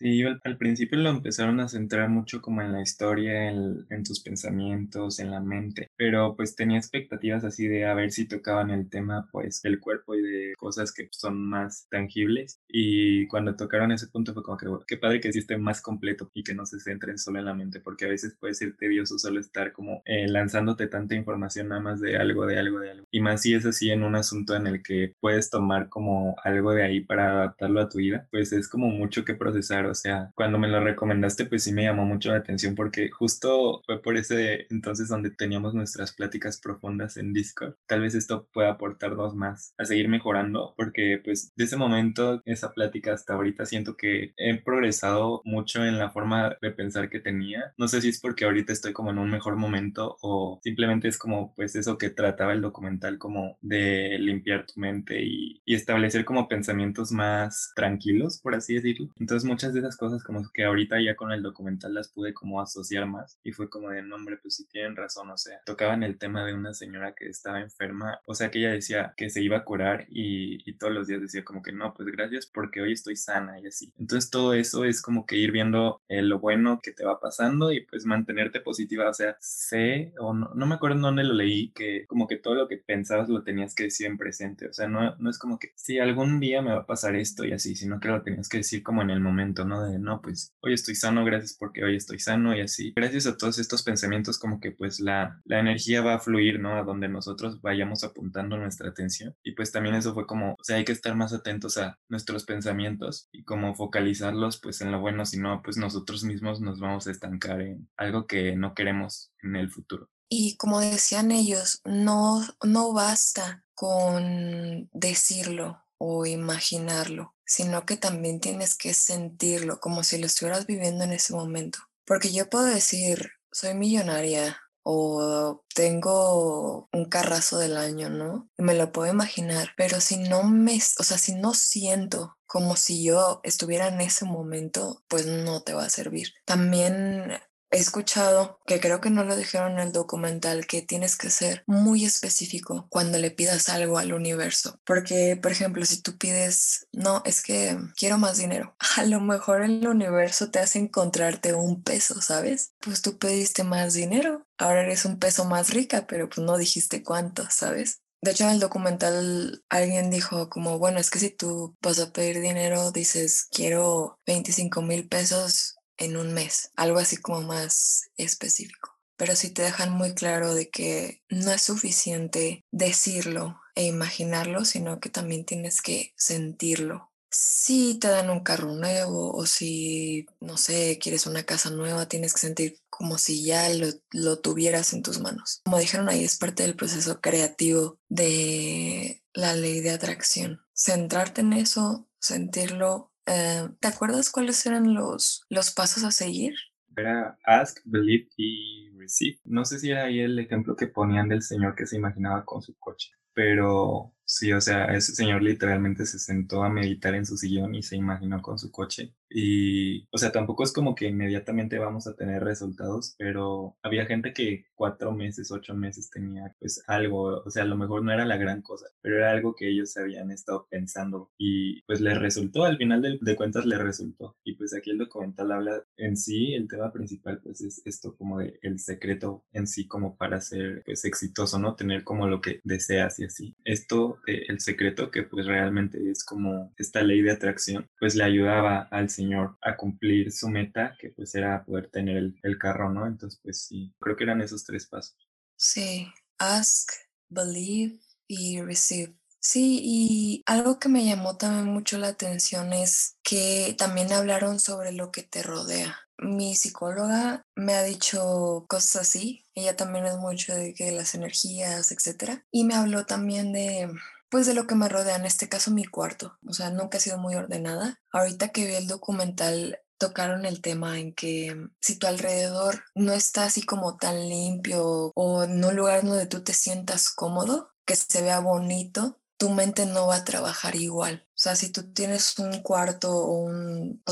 Sí, 0.00 0.22
al, 0.22 0.40
al, 0.44 0.56
principio 0.56 0.98
lo 0.98 1.10
empezaron 1.10 1.60
a 1.60 1.68
centrar 1.68 2.08
mucho 2.08 2.40
como 2.40 2.62
en 2.62 2.72
la 2.72 2.80
historia, 2.80 3.50
en, 3.50 3.86
en, 3.90 4.02
pensamientos, 4.24 5.18
en 5.18 5.30
la 5.30 5.40
mente, 5.40 5.88
pero 5.94 6.34
pues 6.36 6.56
tenía 6.56 6.78
expectativas 6.78 7.44
así 7.44 7.68
de 7.68 7.84
a 7.84 7.92
ver 7.92 8.10
si 8.10 8.26
tocaban 8.26 8.70
el 8.70 8.88
tema 8.88 9.28
pues 9.30 9.60
del 9.60 9.78
cuerpo 9.78 10.14
y 10.14 10.22
de 10.22 10.54
cosas 10.56 10.94
que 10.94 11.08
son 11.12 11.44
más 11.46 11.86
tangibles 11.90 12.60
y 12.66 13.26
cuando 13.26 13.56
tocaron 13.56 13.92
ese 13.92 14.06
punto 14.08 14.32
fue 14.32 14.42
como 14.42 14.56
que 14.56 14.66
qué 14.86 14.96
padre 14.96 15.20
que 15.20 15.32
sí 15.34 15.40
esté 15.40 15.58
más 15.58 15.82
completo 15.82 16.30
y 16.32 16.44
que 16.44 16.54
no 16.54 16.64
se 16.64 16.80
centren 16.80 17.18
solo 17.18 17.38
en 17.38 17.44
la 17.44 17.54
mente 17.54 17.80
porque 17.80 18.06
a 18.06 18.08
veces 18.08 18.34
puede 18.40 18.54
ser 18.54 18.76
tedioso 18.76 19.18
solo 19.18 19.38
estar 19.38 19.72
como 19.72 20.00
eh, 20.06 20.26
lanzándote 20.28 20.86
tanta 20.86 21.14
información 21.14 21.68
nada 21.68 21.82
más 21.82 22.00
de 22.00 22.16
algo, 22.16 22.46
de 22.46 22.58
algo, 22.58 22.80
de 22.80 22.90
algo 22.92 23.06
y 23.10 23.20
más 23.20 23.42
si 23.42 23.52
es 23.54 23.66
así 23.66 23.90
en 23.90 24.02
un 24.02 24.16
asunto 24.16 24.56
en 24.56 24.66
el 24.66 24.82
que 24.82 25.14
puedes 25.20 25.50
tomar 25.50 25.90
como 25.90 26.36
algo 26.42 26.72
de 26.72 26.84
ahí 26.84 27.00
para 27.00 27.32
adaptarlo 27.32 27.80
a 27.80 27.88
tu 27.88 27.98
vida, 27.98 28.26
pues 28.30 28.52
es 28.52 28.68
como 28.68 28.88
mucho 28.88 29.24
que 29.24 29.34
procesar 29.34 29.89
o 29.90 29.94
sea, 29.94 30.30
cuando 30.34 30.58
me 30.58 30.68
lo 30.68 30.82
recomendaste, 30.82 31.46
pues 31.46 31.64
sí 31.64 31.72
me 31.72 31.84
llamó 31.84 32.04
mucho 32.04 32.30
la 32.30 32.38
atención 32.38 32.74
porque 32.74 33.10
justo 33.10 33.82
fue 33.84 34.00
por 34.00 34.16
ese 34.16 34.66
entonces 34.70 35.08
donde 35.08 35.30
teníamos 35.30 35.74
nuestras 35.74 36.12
pláticas 36.12 36.60
profundas 36.60 37.16
en 37.16 37.32
Discord. 37.32 37.74
Tal 37.86 38.00
vez 38.00 38.14
esto 38.14 38.48
pueda 38.52 38.70
aportarnos 38.70 39.34
más 39.34 39.74
a 39.78 39.84
seguir 39.84 40.08
mejorando 40.08 40.74
porque 40.76 41.20
pues 41.22 41.52
de 41.56 41.64
ese 41.64 41.76
momento, 41.76 42.42
esa 42.44 42.72
plática 42.72 43.12
hasta 43.12 43.34
ahorita 43.34 43.66
siento 43.66 43.96
que 43.96 44.32
he 44.36 44.56
progresado 44.56 45.42
mucho 45.44 45.84
en 45.84 45.98
la 45.98 46.10
forma 46.10 46.56
de 46.60 46.70
pensar 46.70 47.10
que 47.10 47.20
tenía. 47.20 47.72
No 47.76 47.88
sé 47.88 48.00
si 48.00 48.08
es 48.08 48.20
porque 48.20 48.44
ahorita 48.44 48.72
estoy 48.72 48.92
como 48.92 49.10
en 49.10 49.18
un 49.18 49.30
mejor 49.30 49.56
momento 49.56 50.16
o 50.22 50.60
simplemente 50.62 51.08
es 51.08 51.18
como 51.18 51.54
pues 51.54 51.76
eso 51.76 51.98
que 51.98 52.10
trataba 52.10 52.52
el 52.52 52.60
documental 52.60 53.18
como 53.18 53.58
de 53.60 54.18
limpiar 54.18 54.66
tu 54.66 54.80
mente 54.80 55.22
y, 55.22 55.60
y 55.64 55.74
establecer 55.74 56.24
como 56.24 56.48
pensamientos 56.48 57.12
más 57.12 57.72
tranquilos, 57.74 58.40
por 58.42 58.54
así 58.54 58.74
decirlo. 58.74 59.10
Entonces 59.18 59.48
muchas 59.48 59.74
de 59.74 59.79
esas 59.80 59.96
cosas 59.96 60.22
como 60.22 60.42
que 60.52 60.64
ahorita 60.64 61.00
ya 61.00 61.16
con 61.16 61.32
el 61.32 61.42
documental 61.42 61.94
las 61.94 62.08
pude 62.08 62.32
como 62.34 62.60
asociar 62.60 63.06
más 63.06 63.38
y 63.42 63.52
fue 63.52 63.68
como 63.68 63.90
de 63.90 64.02
nombre, 64.02 64.38
pues 64.38 64.56
si 64.56 64.66
tienen 64.66 64.96
razón, 64.96 65.30
o 65.30 65.36
sea, 65.36 65.60
tocaban 65.66 66.02
el 66.02 66.18
tema 66.18 66.44
de 66.44 66.54
una 66.54 66.74
señora 66.74 67.14
que 67.14 67.28
estaba 67.28 67.60
enferma, 67.60 68.20
o 68.26 68.34
sea 68.34 68.50
que 68.50 68.60
ella 68.60 68.70
decía 68.70 69.14
que 69.16 69.30
se 69.30 69.42
iba 69.42 69.58
a 69.58 69.64
curar 69.64 70.06
y, 70.08 70.58
y 70.68 70.74
todos 70.74 70.92
los 70.92 71.06
días 71.06 71.20
decía 71.20 71.44
como 71.44 71.62
que 71.62 71.72
no, 71.72 71.94
pues 71.94 72.08
gracias 72.08 72.46
porque 72.46 72.80
hoy 72.80 72.92
estoy 72.92 73.16
sana 73.16 73.60
y 73.60 73.66
así. 73.66 73.92
Entonces 73.98 74.30
todo 74.30 74.54
eso 74.54 74.84
es 74.84 75.02
como 75.02 75.26
que 75.26 75.36
ir 75.36 75.52
viendo 75.52 76.02
eh, 76.08 76.22
lo 76.22 76.38
bueno 76.38 76.80
que 76.82 76.92
te 76.92 77.04
va 77.04 77.20
pasando 77.20 77.72
y 77.72 77.84
pues 77.86 78.06
mantenerte 78.06 78.60
positiva, 78.60 79.08
o 79.08 79.14
sea, 79.14 79.36
sé 79.40 80.12
o 80.18 80.34
no, 80.34 80.50
no 80.54 80.66
me 80.66 80.74
acuerdo 80.74 80.96
en 80.96 81.02
dónde 81.02 81.24
lo 81.24 81.34
leí, 81.34 81.70
que 81.72 82.06
como 82.06 82.26
que 82.26 82.36
todo 82.36 82.54
lo 82.54 82.68
que 82.68 82.76
pensabas 82.76 83.28
lo 83.28 83.42
tenías 83.42 83.74
que 83.74 83.84
decir 83.84 84.06
en 84.06 84.18
presente, 84.18 84.68
o 84.68 84.72
sea, 84.72 84.88
no, 84.88 85.16
no 85.16 85.30
es 85.30 85.38
como 85.38 85.58
que 85.58 85.72
si 85.74 85.98
algún 85.98 86.40
día 86.40 86.62
me 86.62 86.72
va 86.72 86.80
a 86.80 86.86
pasar 86.86 87.16
esto 87.16 87.44
y 87.44 87.52
así, 87.52 87.74
sino 87.76 88.00
que 88.00 88.08
lo 88.08 88.22
tenías 88.22 88.48
que 88.48 88.58
decir 88.58 88.82
como 88.82 89.02
en 89.02 89.10
el 89.10 89.20
momento. 89.20 89.64
De 89.70 89.98
no, 89.98 90.20
pues 90.20 90.54
hoy 90.60 90.74
estoy 90.74 90.94
sano, 90.94 91.24
gracias 91.24 91.56
porque 91.58 91.84
hoy 91.84 91.96
estoy 91.96 92.18
sano 92.18 92.56
y 92.56 92.60
así. 92.60 92.92
Gracias 92.96 93.26
a 93.26 93.36
todos 93.36 93.58
estos 93.58 93.82
pensamientos 93.82 94.38
como 94.38 94.58
que 94.58 94.72
pues 94.72 95.00
la, 95.00 95.40
la 95.44 95.60
energía 95.60 96.02
va 96.02 96.14
a 96.14 96.18
fluir, 96.18 96.58
¿no? 96.58 96.76
A 96.76 96.82
donde 96.82 97.08
nosotros 97.08 97.60
vayamos 97.60 98.02
apuntando 98.02 98.56
nuestra 98.56 98.88
atención. 98.88 99.34
Y 99.42 99.52
pues 99.52 99.70
también 99.70 99.94
eso 99.94 100.14
fue 100.14 100.26
como, 100.26 100.52
o 100.52 100.64
sea, 100.64 100.76
hay 100.76 100.84
que 100.84 100.92
estar 100.92 101.14
más 101.14 101.32
atentos 101.32 101.78
a 101.78 101.98
nuestros 102.08 102.44
pensamientos 102.44 103.28
y 103.32 103.44
como 103.44 103.74
focalizarlos 103.74 104.60
pues 104.60 104.80
en 104.80 104.90
lo 104.90 105.00
bueno, 105.00 105.24
si 105.24 105.38
no, 105.38 105.62
pues 105.62 105.76
nosotros 105.76 106.24
mismos 106.24 106.60
nos 106.60 106.80
vamos 106.80 107.06
a 107.06 107.10
estancar 107.10 107.60
en 107.60 107.88
algo 107.96 108.26
que 108.26 108.56
no 108.56 108.74
queremos 108.74 109.32
en 109.42 109.56
el 109.56 109.70
futuro. 109.70 110.08
Y 110.28 110.56
como 110.56 110.80
decían 110.80 111.32
ellos, 111.32 111.80
no, 111.84 112.40
no 112.64 112.92
basta 112.92 113.64
con 113.74 114.88
decirlo 114.92 115.82
o 116.00 116.26
imaginarlo 116.26 117.34
sino 117.50 117.84
que 117.84 117.96
también 117.96 118.38
tienes 118.38 118.76
que 118.76 118.94
sentirlo 118.94 119.80
como 119.80 120.04
si 120.04 120.18
lo 120.18 120.26
estuvieras 120.26 120.66
viviendo 120.66 121.02
en 121.02 121.12
ese 121.12 121.34
momento. 121.34 121.80
Porque 122.06 122.32
yo 122.32 122.48
puedo 122.48 122.64
decir, 122.64 123.32
soy 123.50 123.74
millonaria 123.74 124.56
o 124.84 125.64
tengo 125.74 126.88
un 126.92 127.06
carrazo 127.06 127.58
del 127.58 127.76
año, 127.76 128.08
¿no? 128.08 128.48
Me 128.56 128.74
lo 128.74 128.92
puedo 128.92 129.10
imaginar, 129.10 129.70
pero 129.76 130.00
si 130.00 130.16
no 130.16 130.44
me, 130.44 130.76
o 130.76 131.02
sea, 131.02 131.18
si 131.18 131.34
no 131.34 131.52
siento 131.52 132.38
como 132.46 132.76
si 132.76 133.02
yo 133.02 133.40
estuviera 133.42 133.88
en 133.88 134.00
ese 134.00 134.24
momento, 134.24 135.02
pues 135.08 135.26
no 135.26 135.62
te 135.62 135.74
va 135.74 135.84
a 135.86 135.90
servir. 135.90 136.28
También 136.44 137.32
He 137.72 137.78
escuchado, 137.78 138.58
que 138.66 138.80
creo 138.80 139.00
que 139.00 139.10
no 139.10 139.22
lo 139.22 139.36
dijeron 139.36 139.72
en 139.72 139.78
el 139.78 139.92
documental, 139.92 140.66
que 140.66 140.82
tienes 140.82 141.16
que 141.16 141.30
ser 141.30 141.62
muy 141.66 142.04
específico 142.04 142.88
cuando 142.90 143.18
le 143.18 143.30
pidas 143.30 143.68
algo 143.68 143.98
al 143.98 144.12
universo. 144.12 144.80
Porque, 144.84 145.38
por 145.40 145.52
ejemplo, 145.52 145.84
si 145.84 146.02
tú 146.02 146.18
pides, 146.18 146.88
no, 146.92 147.22
es 147.24 147.42
que 147.42 147.78
quiero 147.96 148.18
más 148.18 148.38
dinero, 148.38 148.74
a 148.96 149.04
lo 149.04 149.20
mejor 149.20 149.62
el 149.62 149.86
universo 149.86 150.50
te 150.50 150.58
hace 150.58 150.80
encontrarte 150.80 151.54
un 151.54 151.82
peso, 151.84 152.20
¿sabes? 152.20 152.72
Pues 152.80 153.02
tú 153.02 153.18
pediste 153.18 153.62
más 153.62 153.94
dinero, 153.94 154.46
ahora 154.58 154.82
eres 154.82 155.04
un 155.04 155.20
peso 155.20 155.44
más 155.44 155.70
rica, 155.70 156.06
pero 156.08 156.28
pues 156.28 156.44
no 156.44 156.56
dijiste 156.58 157.04
cuánto, 157.04 157.48
¿sabes? 157.50 158.00
De 158.22 158.32
hecho, 158.32 158.44
en 158.44 158.50
el 158.50 158.60
documental 158.60 159.64
alguien 159.70 160.10
dijo 160.10 160.50
como, 160.50 160.78
bueno, 160.78 160.98
es 160.98 161.08
que 161.08 161.18
si 161.20 161.30
tú 161.30 161.76
vas 161.80 161.98
a 162.00 162.12
pedir 162.12 162.40
dinero, 162.40 162.90
dices, 162.90 163.46
quiero 163.50 164.18
25 164.26 164.82
mil 164.82 165.08
pesos 165.08 165.79
en 166.00 166.16
un 166.16 166.32
mes, 166.32 166.72
algo 166.74 166.98
así 166.98 167.16
como 167.18 167.42
más 167.42 168.10
específico. 168.16 168.98
Pero 169.16 169.36
sí 169.36 169.50
te 169.50 169.62
dejan 169.62 169.92
muy 169.92 170.14
claro 170.14 170.54
de 170.54 170.70
que 170.70 171.22
no 171.28 171.52
es 171.52 171.62
suficiente 171.62 172.64
decirlo 172.72 173.60
e 173.74 173.84
imaginarlo, 173.84 174.64
sino 174.64 174.98
que 174.98 175.10
también 175.10 175.44
tienes 175.44 175.82
que 175.82 176.12
sentirlo. 176.16 177.12
Si 177.30 177.94
te 178.00 178.08
dan 178.08 178.30
un 178.30 178.40
carro 178.40 178.72
nuevo 178.72 179.32
o 179.32 179.46
si, 179.46 180.26
no 180.40 180.56
sé, 180.56 180.98
quieres 181.00 181.26
una 181.26 181.44
casa 181.44 181.70
nueva, 181.70 182.08
tienes 182.08 182.32
que 182.32 182.40
sentir 182.40 182.80
como 182.88 183.18
si 183.18 183.44
ya 183.44 183.68
lo, 183.68 183.86
lo 184.10 184.40
tuvieras 184.40 184.92
en 184.94 185.02
tus 185.02 185.20
manos. 185.20 185.60
Como 185.64 185.78
dijeron 185.78 186.08
ahí, 186.08 186.24
es 186.24 186.38
parte 186.38 186.64
del 186.64 186.74
proceso 186.74 187.20
creativo 187.20 187.98
de 188.08 189.22
la 189.32 189.54
ley 189.54 189.80
de 189.80 189.90
atracción. 189.90 190.62
Centrarte 190.74 191.42
en 191.42 191.52
eso, 191.52 192.08
sentirlo 192.18 193.09
eh, 193.30 193.68
¿Te 193.80 193.88
acuerdas 193.88 194.30
cuáles 194.30 194.64
eran 194.66 194.94
los, 194.94 195.44
los 195.48 195.70
pasos 195.72 196.04
a 196.04 196.10
seguir? 196.10 196.54
Era 196.96 197.38
ask, 197.44 197.78
believe 197.84 198.28
y 198.36 198.90
receive. 198.98 199.38
No 199.44 199.64
sé 199.64 199.78
si 199.78 199.90
era 199.90 200.04
ahí 200.04 200.20
el 200.20 200.38
ejemplo 200.38 200.76
que 200.76 200.88
ponían 200.88 201.28
del 201.28 201.42
señor 201.42 201.74
que 201.76 201.86
se 201.86 201.96
imaginaba 201.96 202.44
con 202.44 202.60
su 202.62 202.76
coche, 202.78 203.12
pero 203.32 204.12
Sí, 204.32 204.52
o 204.52 204.60
sea, 204.60 204.84
ese 204.94 205.12
señor 205.12 205.42
literalmente 205.42 206.06
se 206.06 206.20
sentó 206.20 206.62
a 206.62 206.70
meditar 206.70 207.16
en 207.16 207.26
su 207.26 207.36
sillón 207.36 207.74
y 207.74 207.82
se 207.82 207.96
imaginó 207.96 208.40
con 208.40 208.60
su 208.60 208.70
coche. 208.70 209.12
Y, 209.28 210.06
o 210.12 210.18
sea, 210.18 210.30
tampoco 210.30 210.62
es 210.62 210.72
como 210.72 210.94
que 210.94 211.08
inmediatamente 211.08 211.78
vamos 211.78 212.06
a 212.06 212.14
tener 212.14 212.42
resultados, 212.44 213.16
pero 213.18 213.76
había 213.82 214.06
gente 214.06 214.32
que 214.32 214.66
cuatro 214.76 215.12
meses, 215.12 215.50
ocho 215.50 215.74
meses 215.74 216.10
tenía 216.10 216.54
pues 216.60 216.82
algo, 216.86 217.42
o 217.44 217.50
sea, 217.50 217.64
a 217.64 217.66
lo 217.66 217.76
mejor 217.76 218.04
no 218.04 218.12
era 218.12 218.24
la 218.24 218.36
gran 218.36 218.62
cosa, 218.62 218.86
pero 219.02 219.16
era 219.16 219.30
algo 219.32 219.54
que 219.56 219.68
ellos 219.68 219.96
habían 219.96 220.30
estado 220.30 220.66
pensando 220.70 221.30
y 221.36 221.82
pues 221.82 222.00
les 222.00 222.18
resultó, 222.18 222.64
al 222.64 222.76
final 222.78 223.02
de, 223.02 223.18
de 223.20 223.36
cuentas 223.36 223.66
les 223.66 223.78
resultó. 223.78 224.36
Y 224.44 224.54
pues 224.54 224.74
aquí 224.74 224.90
el 224.90 224.98
documental 224.98 225.50
habla 225.52 225.84
en 225.96 226.16
sí, 226.16 226.54
el 226.54 226.68
tema 226.68 226.92
principal 226.92 227.40
pues 227.42 227.60
es 227.62 227.82
esto 227.84 228.16
como 228.16 228.38
de 228.38 228.58
el 228.62 228.78
secreto 228.78 229.44
en 229.52 229.66
sí 229.66 229.86
como 229.86 230.16
para 230.16 230.40
ser 230.40 230.82
pues 230.84 231.04
exitoso, 231.04 231.58
¿no? 231.58 231.74
Tener 231.76 232.04
como 232.04 232.26
lo 232.28 232.40
que 232.40 232.60
deseas 232.64 233.18
y 233.20 233.24
así. 233.24 233.56
Esto 233.64 234.19
el 234.26 234.60
secreto, 234.60 235.10
que 235.10 235.22
pues 235.22 235.46
realmente 235.46 235.98
es 236.10 236.24
como 236.24 236.72
esta 236.76 237.02
ley 237.02 237.22
de 237.22 237.32
atracción, 237.32 237.86
pues 237.98 238.14
le 238.14 238.24
ayudaba 238.24 238.82
al 238.90 239.10
señor 239.10 239.56
a 239.62 239.76
cumplir 239.76 240.32
su 240.32 240.48
meta, 240.48 240.96
que 240.98 241.10
pues 241.10 241.34
era 241.34 241.64
poder 241.64 241.88
tener 241.90 242.16
el, 242.16 242.38
el 242.42 242.58
carro, 242.58 242.90
¿no? 242.92 243.06
Entonces 243.06 243.40
pues 243.42 243.62
sí, 243.62 243.94
creo 244.00 244.16
que 244.16 244.24
eran 244.24 244.40
esos 244.40 244.64
tres 244.64 244.86
pasos. 244.86 245.16
Sí, 245.56 246.08
ask, 246.38 246.90
believe 247.28 248.00
y 248.26 248.60
receive. 248.62 249.14
Sí, 249.42 249.80
y 249.82 250.42
algo 250.46 250.78
que 250.78 250.88
me 250.90 251.04
llamó 251.04 251.36
también 251.36 251.66
mucho 251.66 251.96
la 251.98 252.08
atención 252.08 252.72
es 252.74 253.16
que 253.22 253.74
también 253.78 254.12
hablaron 254.12 254.60
sobre 254.60 254.92
lo 254.92 255.10
que 255.10 255.22
te 255.22 255.42
rodea. 255.42 255.98
Mi 256.22 256.54
psicóloga 256.54 257.46
me 257.54 257.74
ha 257.74 257.82
dicho 257.82 258.66
cosas 258.68 258.96
así, 259.02 259.46
ella 259.54 259.76
también 259.76 260.06
es 260.06 260.16
mucho 260.16 260.54
de 260.54 260.74
que 260.74 260.92
las 260.92 261.14
energías, 261.14 261.92
etcétera, 261.92 262.44
y 262.50 262.64
me 262.64 262.74
habló 262.74 263.06
también 263.06 263.52
de 263.52 263.90
pues 264.30 264.46
de 264.46 264.54
lo 264.54 264.66
que 264.66 264.76
me 264.76 264.88
rodea, 264.88 265.16
en 265.16 265.26
este 265.26 265.48
caso 265.48 265.72
mi 265.72 265.84
cuarto. 265.84 266.38
O 266.46 266.52
sea, 266.52 266.70
nunca 266.70 266.98
he 266.98 267.00
sido 267.00 267.18
muy 267.18 267.34
ordenada. 267.34 268.00
Ahorita 268.12 268.50
que 268.50 268.64
vi 268.64 268.74
el 268.74 268.86
documental 268.86 269.80
tocaron 270.00 270.46
el 270.46 270.62
tema 270.62 270.98
en 270.98 271.14
que 271.14 271.54
mm, 271.54 271.74
si 271.80 271.96
tu 271.96 272.06
alrededor 272.06 272.84
no 272.94 273.12
está 273.12 273.44
así 273.44 273.62
como 273.62 273.96
tan 273.98 274.28
limpio 274.28 275.12
o 275.14 275.44
en 275.44 275.62
un 275.62 275.76
lugar 275.76 276.02
donde 276.04 276.26
tú 276.26 276.42
te 276.42 276.54
sientas 276.54 277.10
cómodo, 277.10 277.72
que 277.84 277.94
se 277.96 278.22
vea 278.22 278.40
bonito, 278.40 279.20
tu 279.36 279.50
mente 279.50 279.84
no 279.86 280.06
va 280.06 280.16
a 280.16 280.24
trabajar 280.24 280.74
igual. 280.74 281.26
O 281.40 281.42
sea, 281.42 281.56
si 281.56 281.70
tú 281.70 281.94
tienes 281.94 282.38
un 282.38 282.60
cuarto 282.60 283.10
o, 283.16 283.50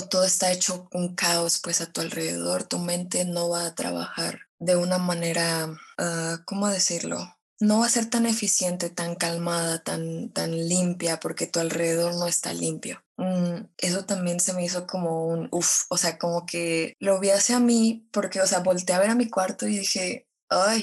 todo 0.08 0.24
está 0.24 0.50
hecho 0.50 0.88
un 0.92 1.14
caos 1.14 1.60
pues 1.62 1.82
a 1.82 1.92
tu 1.92 2.00
alrededor, 2.00 2.64
tu 2.64 2.78
mente 2.78 3.26
no 3.26 3.50
va 3.50 3.66
a 3.66 3.74
trabajar 3.74 4.40
de 4.58 4.76
una 4.76 4.96
manera, 4.96 5.66
uh, 5.66 6.44
¿cómo 6.46 6.68
decirlo? 6.68 7.18
no 7.60 7.80
va 7.80 7.86
a 7.86 7.90
ser 7.90 8.06
tan 8.08 8.24
eficiente, 8.24 8.88
tan 8.88 9.14
calmada, 9.14 9.82
tan, 9.82 10.30
tan 10.30 10.52
limpia, 10.52 11.20
porque 11.20 11.46
tu 11.46 11.58
alrededor 11.60 12.14
no 12.14 12.26
está 12.26 12.54
limpio. 12.54 13.02
Mm, 13.18 13.66
eso 13.76 14.06
también 14.06 14.40
se 14.40 14.54
me 14.54 14.64
hizo 14.64 14.86
como 14.86 15.26
un 15.26 15.48
uff, 15.50 15.84
o 15.90 15.98
sea, 15.98 16.16
como 16.18 16.46
que 16.46 16.96
lo 16.98 17.20
vi 17.20 17.28
hacia 17.30 17.60
mí, 17.60 18.08
porque, 18.10 18.40
o 18.40 18.46
sea, 18.46 18.60
volteé 18.60 18.94
a 18.94 19.00
ver 19.00 19.10
a 19.10 19.16
mi 19.16 19.28
cuarto 19.28 19.66
y 19.66 19.76
dije, 19.78 20.28
ay, 20.48 20.82